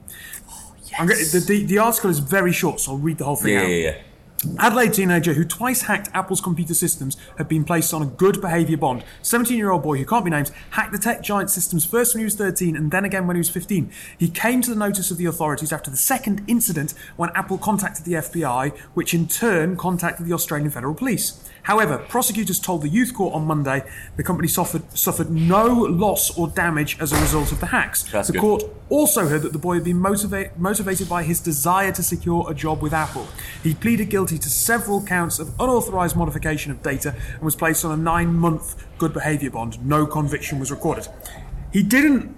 I'm 0.99 1.07
gonna- 1.07 1.19
the, 1.25 1.39
the, 1.39 1.65
the 1.65 1.79
article 1.79 2.11
is 2.11 2.19
very 2.19 2.51
short, 2.53 2.79
so 2.79 2.91
I'll 2.91 2.97
read 2.99 3.17
the 3.17 3.25
whole 3.25 3.35
thing 3.35 3.53
Yeah, 3.55 3.61
out. 3.61 3.67
yeah, 3.67 3.75
yeah. 3.89 3.97
Adelaide 4.59 4.93
teenager 4.93 5.33
who 5.33 5.45
twice 5.45 5.83
hacked 5.83 6.09
Apple's 6.13 6.41
computer 6.41 6.73
systems 6.73 7.17
had 7.37 7.47
been 7.47 7.63
placed 7.63 7.93
on 7.93 8.01
a 8.01 8.05
good 8.05 8.41
behaviour 8.41 8.77
bond. 8.77 9.03
17 9.21 9.57
year 9.57 9.71
old 9.71 9.83
boy 9.83 9.97
who 9.97 10.05
can't 10.05 10.25
be 10.25 10.31
named 10.31 10.51
hacked 10.71 10.91
the 10.91 10.97
tech 10.97 11.21
giant 11.21 11.49
systems 11.49 11.85
first 11.85 12.13
when 12.13 12.19
he 12.19 12.25
was 12.25 12.35
13 12.35 12.75
and 12.75 12.91
then 12.91 13.05
again 13.05 13.27
when 13.27 13.35
he 13.35 13.39
was 13.39 13.49
15. 13.49 13.91
He 14.17 14.29
came 14.29 14.61
to 14.61 14.69
the 14.69 14.75
notice 14.75 15.11
of 15.11 15.17
the 15.17 15.25
authorities 15.25 15.71
after 15.71 15.91
the 15.91 15.97
second 15.97 16.43
incident 16.47 16.93
when 17.15 17.29
Apple 17.35 17.57
contacted 17.57 18.05
the 18.05 18.13
FBI, 18.13 18.77
which 18.93 19.13
in 19.13 19.27
turn 19.27 19.75
contacted 19.75 20.25
the 20.25 20.33
Australian 20.33 20.69
Federal 20.69 20.93
Police. 20.93 21.43
However, 21.63 21.97
prosecutors 21.97 22.59
told 22.59 22.81
the 22.81 22.89
youth 22.89 23.13
court 23.13 23.33
on 23.33 23.45
Monday 23.45 23.83
the 24.17 24.23
company 24.23 24.47
suffered, 24.47 24.83
suffered 24.97 25.31
no 25.31 25.65
loss 25.65 26.37
or 26.37 26.49
damage 26.49 26.97
as 26.99 27.11
a 27.13 27.19
result 27.19 27.51
of 27.51 27.59
the 27.61 27.67
hacks. 27.67 28.03
That's 28.03 28.27
the 28.27 28.33
good. 28.33 28.41
court 28.41 28.63
also 28.89 29.27
heard 29.27 29.41
that 29.43 29.53
the 29.53 29.59
boy 29.59 29.75
had 29.75 29.83
been 29.85 29.97
motivate, 29.97 30.57
motivated 30.57 31.07
by 31.07 31.23
his 31.23 31.39
desire 31.39 31.91
to 31.93 32.03
secure 32.03 32.45
a 32.49 32.53
job 32.53 32.81
with 32.81 32.93
Apple. 32.93 33.27
He 33.63 33.73
pleaded 33.73 34.09
guilty 34.09 34.37
to 34.37 34.49
several 34.49 35.03
counts 35.03 35.39
of 35.39 35.53
unauthorized 35.59 36.17
modification 36.17 36.71
of 36.71 36.83
data 36.83 37.15
and 37.33 37.41
was 37.41 37.55
placed 37.55 37.85
on 37.85 37.97
a 37.97 38.01
nine 38.01 38.33
month 38.33 38.85
good 38.97 39.13
behavior 39.13 39.49
bond. 39.49 39.83
No 39.85 40.05
conviction 40.05 40.59
was 40.59 40.69
recorded. 40.69 41.07
He 41.71 41.81
didn't 41.81 42.35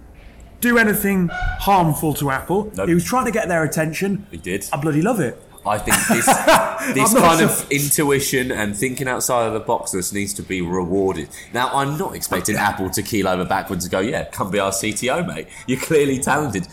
do 0.61 0.77
anything 0.77 1.29
harmful 1.31 2.13
to 2.15 2.29
Apple. 2.31 2.71
Nope. 2.75 2.87
He 2.87 2.93
was 2.93 3.03
trying 3.03 3.25
to 3.25 3.31
get 3.31 3.47
their 3.47 3.63
attention. 3.63 4.25
He 4.31 4.37
did. 4.37 4.67
I 4.71 4.77
bloody 4.77 5.01
love 5.01 5.19
it. 5.19 5.41
I 5.67 5.77
think 5.77 5.97
this 6.07 6.25
this 6.95 7.13
kind 7.13 7.39
sure. 7.39 7.49
of 7.49 7.71
intuition 7.71 8.51
and 8.51 8.75
thinking 8.77 9.07
outside 9.07 9.47
of 9.47 9.53
the 9.53 9.59
boxes 9.59 10.13
needs 10.13 10.33
to 10.35 10.43
be 10.43 10.61
rewarded. 10.61 11.29
Now, 11.53 11.69
I'm 11.73 11.97
not 11.97 12.15
expecting 12.15 12.55
Apple 12.69 12.89
to 12.91 13.01
keel 13.01 13.27
over 13.27 13.45
backwards 13.45 13.85
and 13.85 13.91
go, 13.91 13.99
"Yeah, 13.99 14.25
come 14.25 14.51
be 14.51 14.59
our 14.59 14.71
CTO, 14.71 15.25
mate. 15.25 15.47
You're 15.67 15.79
clearly 15.79 16.19
talented." 16.19 16.67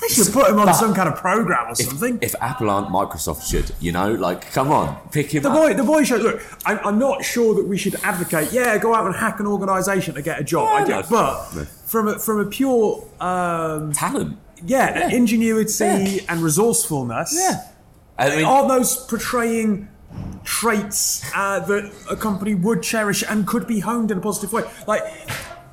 They 0.00 0.06
should 0.06 0.32
put 0.32 0.48
him 0.48 0.60
on 0.60 0.72
some 0.74 0.94
kind 0.94 1.08
of 1.08 1.16
program 1.16 1.72
or 1.72 1.74
something. 1.74 2.20
If 2.22 2.36
Apple 2.40 2.70
aren't, 2.70 2.86
Microsoft 2.86 3.50
should. 3.50 3.72
You 3.80 3.90
know, 3.90 4.12
like, 4.12 4.52
come 4.52 4.70
on, 4.70 4.96
pick 5.10 5.32
him 5.34 5.42
The 5.42 5.50
up. 5.50 5.56
boy, 5.56 5.74
the 5.74 5.82
boy 5.82 6.04
should 6.04 6.22
look. 6.22 6.40
I'm, 6.64 6.78
I'm 6.84 6.98
not 7.00 7.24
sure 7.24 7.52
that 7.56 7.66
we 7.66 7.76
should 7.76 7.96
advocate. 8.04 8.52
Yeah, 8.52 8.78
go 8.78 8.94
out 8.94 9.06
and 9.06 9.14
hack 9.16 9.40
an 9.40 9.48
organisation 9.48 10.14
to 10.14 10.22
get 10.22 10.40
a 10.40 10.44
job. 10.44 10.68
I 10.68 10.86
Yeah, 10.86 11.00
no. 11.00 11.06
but 11.10 11.52
No. 11.56 11.64
from 11.64 12.06
a, 12.06 12.18
from 12.20 12.38
a 12.38 12.44
pure 12.44 13.04
um, 13.20 13.92
Talent. 13.92 14.38
yeah, 14.64 15.08
ingenuity 15.10 15.72
Yeah. 15.84 16.20
and 16.28 16.42
resourcefulness. 16.42 17.34
I 18.18 18.36
mean, 18.36 18.44
Aren't 18.44 18.68
those 18.68 18.96
portraying 19.06 19.88
traits 20.44 21.22
uh, 21.34 21.60
that 21.60 21.92
a 22.10 22.16
company 22.16 22.54
would 22.54 22.82
cherish 22.82 23.22
and 23.28 23.46
could 23.46 23.66
be 23.66 23.80
honed 23.80 24.10
in 24.10 24.18
a 24.18 24.20
positive 24.20 24.52
way? 24.52 24.64
Like 24.86 25.02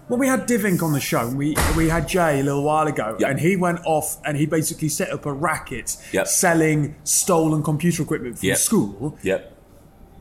when 0.08 0.20
we 0.20 0.28
had 0.28 0.48
Divink 0.48 0.84
on 0.84 0.93
the 0.93 1.00
show, 1.00 1.28
we 1.30 1.56
we 1.76 1.89
had 1.89 2.08
Jay 2.08 2.39
a 2.39 2.43
little 2.43 2.64
while 2.64 2.86
ago, 2.88 3.16
Yep. 3.20 3.30
and 3.30 3.39
he 3.39 3.56
went 3.56 3.80
off 3.86 4.18
and 4.26 4.38
he 4.38 4.46
basically 4.46 4.89
set 4.89 5.12
up 5.12 5.26
a 5.26 5.34
racket 5.34 5.98
Yep. 6.12 6.28
selling 6.28 6.96
stolen 7.04 7.64
computer 7.64 8.04
equipment 8.04 8.38
from 8.39 8.48
Yep. 8.50 8.58
school. 8.58 9.18
yep. 9.24 9.55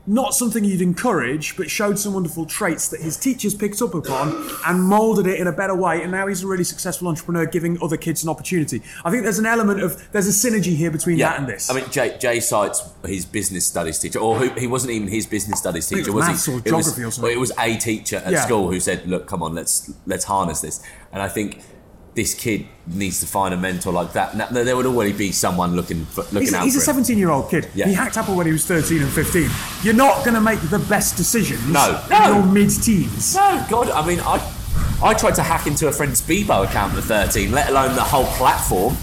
Not 0.07 0.35
something 0.35 0.63
you'd 0.63 0.83
encourage, 0.83 1.57
but 1.57 1.67
showed 1.69 1.97
some 1.97 2.13
wonderful 2.13 2.45
traits 2.45 2.89
that 2.89 3.01
his 3.01 3.17
teachers 3.17 3.55
picked 3.55 3.81
up 3.81 3.95
upon 3.95 4.47
and 4.67 4.83
moulded 4.83 5.25
it 5.25 5.39
in 5.39 5.47
a 5.47 5.51
better 5.51 5.73
way. 5.73 6.03
And 6.03 6.11
now 6.11 6.27
he's 6.27 6.43
a 6.43 6.47
really 6.47 6.63
successful 6.63 7.07
entrepreneur, 7.07 7.47
giving 7.47 7.81
other 7.81 7.97
kids 7.97 8.21
an 8.23 8.29
opportunity. 8.29 8.83
I 9.03 9.09
think 9.09 9.23
there's 9.23 9.39
an 9.39 9.47
element 9.47 9.81
of 9.81 10.11
there's 10.11 10.27
a 10.27 10.49
synergy 10.49 10.75
here 10.75 10.91
between 10.91 11.17
Yeah, 11.17 11.31
that 11.31 11.39
and 11.39 11.49
this. 11.49 11.71
I 11.71 11.73
mean, 11.73 11.89
Jay, 11.89 12.15
Jay 12.19 12.39
cites 12.39 12.83
his 13.07 13.25
business 13.25 13.65
studies 13.65 13.97
teacher, 13.97 14.19
or 14.19 14.37
who, 14.37 14.49
he 14.59 14.67
wasn't 14.67 14.91
even 14.93 15.07
his 15.07 15.25
business 15.25 15.57
studies 15.57 15.89
think 15.89 16.01
it 16.01 16.03
teacher, 16.03 16.13
was 16.13 16.27
was 16.27 16.45
he? 16.45 16.51
or 16.51 16.57
It 16.63 16.71
was- 16.71 16.87
or 16.87 16.91
something. 17.11 17.23
well, 17.23 17.31
it 17.31 17.39
was 17.39 17.51
a 17.57 17.75
teacher 17.77 18.17
at 18.23 18.31
Yeah. 18.31 18.45
school 18.45 18.69
who 18.71 18.79
said, 18.79 19.07
"Look, 19.07 19.25
come 19.25 19.41
on, 19.41 19.55
let's 19.55 19.91
let's 20.05 20.25
harness 20.25 20.61
this." 20.61 20.81
And 21.13 21.23
I 21.23 21.29
think 21.29 21.61
this 22.15 22.33
kid 22.33 22.65
needs 22.87 23.19
to 23.19 23.25
find 23.27 23.53
a 23.53 23.57
mentor 23.57 23.91
like 23.91 24.13
that. 24.13 24.35
Now, 24.37 24.47
there 24.47 24.75
would 24.75 24.85
already 24.85 25.11
be 25.11 25.31
someone 25.33 25.75
looking 25.75 26.05
for, 26.05 26.21
looking 26.23 26.39
He's, 26.41 26.53
out 26.53 26.63
he's 26.63 26.75
a 26.77 26.79
for 26.79 26.91
him. 26.91 27.03
17 27.03 27.17
year 27.17 27.29
old 27.29 27.49
kid. 27.49 27.67
Yeah. 27.75 27.87
He 27.87 27.93
hacked 27.93 28.15
Apple 28.17 28.35
when 28.35 28.45
he 28.47 28.53
was 28.53 28.65
13 28.65 29.01
and 29.01 29.11
15. 29.11 29.49
You're 29.83 29.93
not 29.93 30.23
going 30.23 30.33
to 30.35 30.41
make 30.41 30.59
the 30.69 30.79
best 30.79 31.17
decisions 31.17 31.65
No. 31.67 32.01
in 32.05 32.09
No. 32.09 32.35
your 32.37 32.45
mid 32.45 32.69
teens. 32.69 33.35
No, 33.35 33.65
God, 33.69 33.89
I 33.89 34.05
mean, 34.07 34.19
I 34.21 34.41
I 35.03 35.13
tried 35.13 35.35
to 35.35 35.43
hack 35.43 35.67
into 35.67 35.87
a 35.87 35.91
friend's 35.91 36.21
Bebo 36.21 36.63
account 36.65 36.95
at 36.95 37.03
13, 37.03 37.51
let 37.51 37.69
alone 37.69 37.95
the 37.95 38.03
whole 38.03 38.25
platform. 38.37 38.95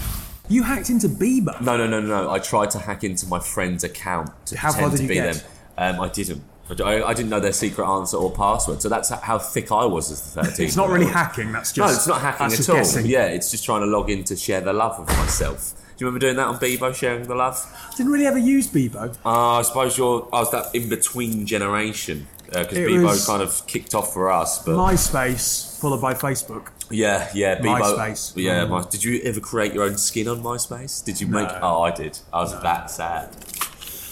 You 0.49 0.63
hacked 0.63 0.89
into 0.89 1.07
Bieber. 1.07 1.59
No, 1.61 1.77
no, 1.77 1.87
no, 1.87 2.01
no. 2.01 2.29
I 2.31 2.39
tried 2.39 2.71
to 2.71 2.79
hack 2.79 3.03
into 3.03 3.27
my 3.27 3.39
friend's 3.39 3.83
account 3.83 4.29
to 4.47 4.57
How 4.57 4.71
pretend 4.73 4.97
to 4.97 5.07
be 5.07 5.13
get? 5.13 5.35
them. 5.35 5.45
Um, 5.77 6.01
I 6.01 6.09
didn't. 6.09 6.43
I, 6.69 7.03
I 7.03 7.13
didn't 7.13 7.29
know 7.29 7.39
their 7.39 7.51
secret 7.53 7.85
answer 7.85 8.17
or 8.17 8.31
password, 8.31 8.81
so 8.81 8.89
that's 8.89 9.09
how 9.09 9.37
thick 9.37 9.71
I 9.71 9.85
was 9.85 10.11
as 10.11 10.33
the 10.33 10.43
13. 10.43 10.65
It's 10.65 10.75
not 10.77 10.89
really 10.89 11.05
hacking, 11.11 11.51
that's 11.51 11.71
just. 11.73 11.77
No, 11.77 11.93
it's 11.95 12.07
not 12.07 12.21
hacking 12.21 12.53
at 12.57 12.69
all. 12.69 12.75
guessing. 12.77 13.05
Yeah, 13.05 13.25
it's 13.25 13.51
just 13.51 13.65
trying 13.65 13.81
to 13.81 13.87
log 13.87 14.09
in 14.09 14.23
to 14.25 14.35
share 14.35 14.61
the 14.61 14.73
love 14.73 14.99
of 14.99 15.07
myself. 15.17 15.73
Do 15.95 16.05
you 16.05 16.07
remember 16.07 16.19
doing 16.25 16.37
that 16.37 16.47
on 16.47 16.57
Bebo, 16.57 16.95
sharing 16.95 17.27
the 17.27 17.35
love? 17.35 17.63
I 17.91 17.95
didn't 17.95 18.11
really 18.11 18.25
ever 18.25 18.39
use 18.39 18.67
Bebo. 18.67 19.15
Uh, 19.25 19.29
I 19.59 19.61
suppose 19.61 19.97
you're. 19.97 20.27
I 20.33 20.39
was 20.39 20.51
that 20.51 20.73
in 20.73 20.89
between 20.89 21.45
generation 21.45 22.25
because 22.47 22.77
It 22.77 22.87
Bebo 22.89 23.27
kind 23.27 23.41
of 23.43 23.65
kicked 23.67 23.93
off 23.93 24.11
for 24.13 24.31
us. 24.31 24.63
But 24.63 24.75
MySpace, 24.75 25.79
followed 25.79 26.01
by 26.01 26.13
Facebook. 26.15 26.69
yeah, 26.89 27.29
yeah, 27.35 27.59
Bebo. 27.59 27.79
MySpace. 27.81 28.33
Yeah, 28.35 28.65
Mm. 28.65 28.69
my, 28.69 28.83
did 28.89 29.03
you 29.03 29.21
ever 29.23 29.39
create 29.39 29.73
your 29.73 29.83
own 29.83 29.97
skin 29.97 30.27
on 30.27 30.41
MySpace? 30.41 31.03
Did 31.03 31.21
you 31.21 31.27
make? 31.27 31.49
Oh, 31.61 31.81
I 31.83 31.91
did. 31.91 32.17
I 32.31 32.39
was 32.41 32.59
that 32.61 32.89
sad. 32.89 33.29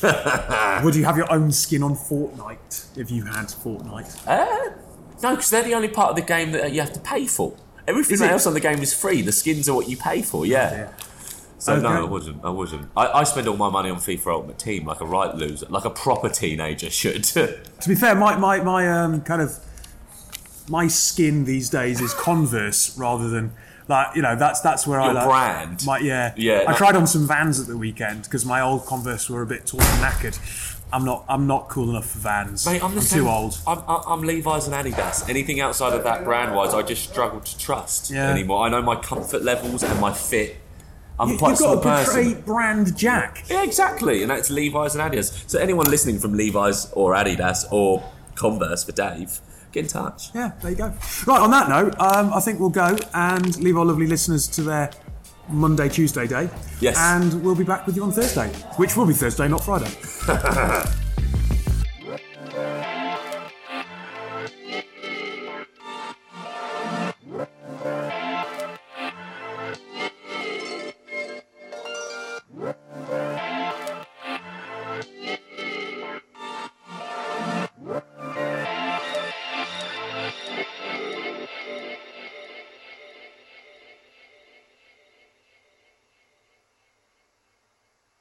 Would 0.83 0.95
you 0.95 1.05
have 1.05 1.17
your 1.17 1.31
own 1.31 1.51
skin 1.51 1.83
on 1.83 1.95
Fortnite 1.95 2.97
if 2.97 3.11
you 3.11 3.25
had 3.25 3.47
Fortnite? 3.47 4.27
Uh, 4.27 4.71
no, 5.21 5.31
because 5.31 5.49
they're 5.49 5.63
the 5.63 5.73
only 5.75 5.87
part 5.87 6.09
of 6.09 6.15
the 6.15 6.21
game 6.21 6.51
that 6.53 6.71
you 6.71 6.81
have 6.81 6.93
to 6.93 6.99
pay 6.99 7.27
for. 7.27 7.55
Everything 7.87 8.15
Is 8.15 8.21
it? 8.21 8.31
else 8.31 8.47
on 8.47 8.53
the 8.53 8.59
game 8.59 8.79
is 8.81 8.93
free. 8.93 9.21
The 9.21 9.31
skins 9.31 9.67
are 9.69 9.75
what 9.75 9.89
you 9.89 9.97
pay 9.97 10.21
for. 10.21 10.45
Yeah. 10.45 10.71
Yeah. 10.71 10.91
So 11.57 11.79
no, 11.79 11.89
I 11.89 12.03
wouldn't. 12.03 12.43
I 12.43 12.49
wouldn't. 12.49 12.89
I, 12.97 13.07
I 13.07 13.23
spend 13.23 13.47
all 13.47 13.55
my 13.57 13.69
money 13.69 13.91
on 13.91 13.97
FIFA 13.97 14.27
Ultimate 14.33 14.57
Team 14.57 14.87
like 14.87 14.99
a 14.99 15.05
right 15.05 15.35
loser, 15.35 15.67
like 15.69 15.85
a 15.85 15.91
proper 15.91 16.29
teenager 16.29 16.89
should. 16.89 17.23
To 17.81 17.89
be 17.89 17.95
fair, 17.95 18.13
my, 18.13 18.35
my, 18.37 18.59
my 18.61 18.87
um, 19.03 19.21
kind 19.21 19.41
of 19.41 19.59
my 20.69 20.87
skin 20.87 21.45
these 21.45 21.69
days 21.69 21.99
is 21.99 22.13
Converse 22.13 22.95
rather 22.97 23.27
than 23.27 23.53
like 23.91 24.15
you 24.15 24.21
know 24.23 24.35
that's 24.35 24.61
that's 24.61 24.87
where 24.87 24.99
I 24.99 25.05
Your 25.05 25.13
like 25.13 25.25
brand? 25.27 25.85
My 25.85 25.99
yeah 25.99 26.33
Yeah, 26.35 26.63
I 26.67 26.73
tried 26.73 26.95
on 26.95 27.05
some 27.05 27.27
Vans 27.27 27.59
at 27.59 27.67
the 27.67 27.77
weekend 27.77 28.23
because 28.23 28.45
my 28.45 28.61
old 28.61 28.85
Converse 28.87 29.29
were 29.29 29.43
a 29.43 29.45
bit 29.45 29.67
torn 29.67 29.83
and 29.83 30.01
knackered. 30.03 30.39
I'm 30.93 31.05
not 31.05 31.23
I'm 31.29 31.45
not 31.47 31.69
cool 31.69 31.89
enough 31.91 32.09
for 32.09 32.19
Vans. 32.19 32.65
Mate, 32.65 32.83
I'm, 32.83 32.97
I'm 32.97 33.03
too 33.03 33.29
old. 33.29 33.57
I'm, 33.67 33.79
I'm 33.87 34.21
Levi's 34.23 34.67
and 34.67 34.75
Adidas. 34.75 35.29
Anything 35.29 35.59
outside 35.61 35.93
of 35.93 36.03
that 36.03 36.23
brand 36.25 36.55
wise, 36.55 36.73
I 36.73 36.81
just 36.81 37.03
struggle 37.09 37.39
to 37.39 37.57
trust 37.57 38.09
Yeah. 38.11 38.29
anymore. 38.31 38.65
I 38.65 38.69
know 38.69 38.81
my 38.81 38.95
comfort 38.95 39.41
levels 39.43 39.83
and 39.83 39.99
my 40.01 40.11
fit. 40.11 40.57
I'm 41.19 41.29
You, 41.29 41.37
quite 41.37 41.59
a 41.61 41.67
have 41.67 41.83
got 41.83 41.83
to 41.83 42.03
portray 42.03 42.23
person. 42.31 42.41
brand 42.41 42.97
Jack. 42.97 43.43
Yeah, 43.47 43.63
exactly, 43.63 44.21
and 44.23 44.31
that's 44.31 44.49
Levi's 44.49 44.95
and 44.95 45.03
Adidas. 45.13 45.47
So 45.49 45.59
anyone 45.59 45.85
listening 45.89 46.17
from 46.19 46.33
Levi's 46.33 46.91
or 46.93 47.13
Adidas 47.13 47.71
or 47.71 48.03
Converse 48.35 48.83
for 48.83 48.91
Dave, 48.91 49.39
get 49.71 49.85
in 49.85 49.89
touch. 49.89 50.29
Yeah, 50.33 50.51
there 50.61 50.71
you 50.71 50.77
go. 50.77 50.93
Right, 51.25 51.39
on 51.39 51.51
that 51.51 51.69
note, 51.69 51.99
um, 51.99 52.33
I 52.33 52.39
think 52.39 52.59
we'll 52.59 52.69
go 52.69 52.97
and 53.13 53.57
leave 53.57 53.77
our 53.77 53.85
lovely 53.85 54.07
listeners 54.07 54.47
to 54.49 54.63
their 54.63 54.91
Monday, 55.49 55.89
Tuesday 55.89 56.27
day. 56.27 56.49
Yes. 56.79 56.97
And 56.97 57.43
we'll 57.43 57.55
be 57.55 57.63
back 57.63 57.85
with 57.85 57.95
you 57.95 58.03
on 58.03 58.11
Thursday, 58.11 58.49
which 58.77 58.95
will 58.95 59.05
be 59.05 59.13
Thursday, 59.13 59.47
not 59.47 59.63
Friday. 59.63 59.91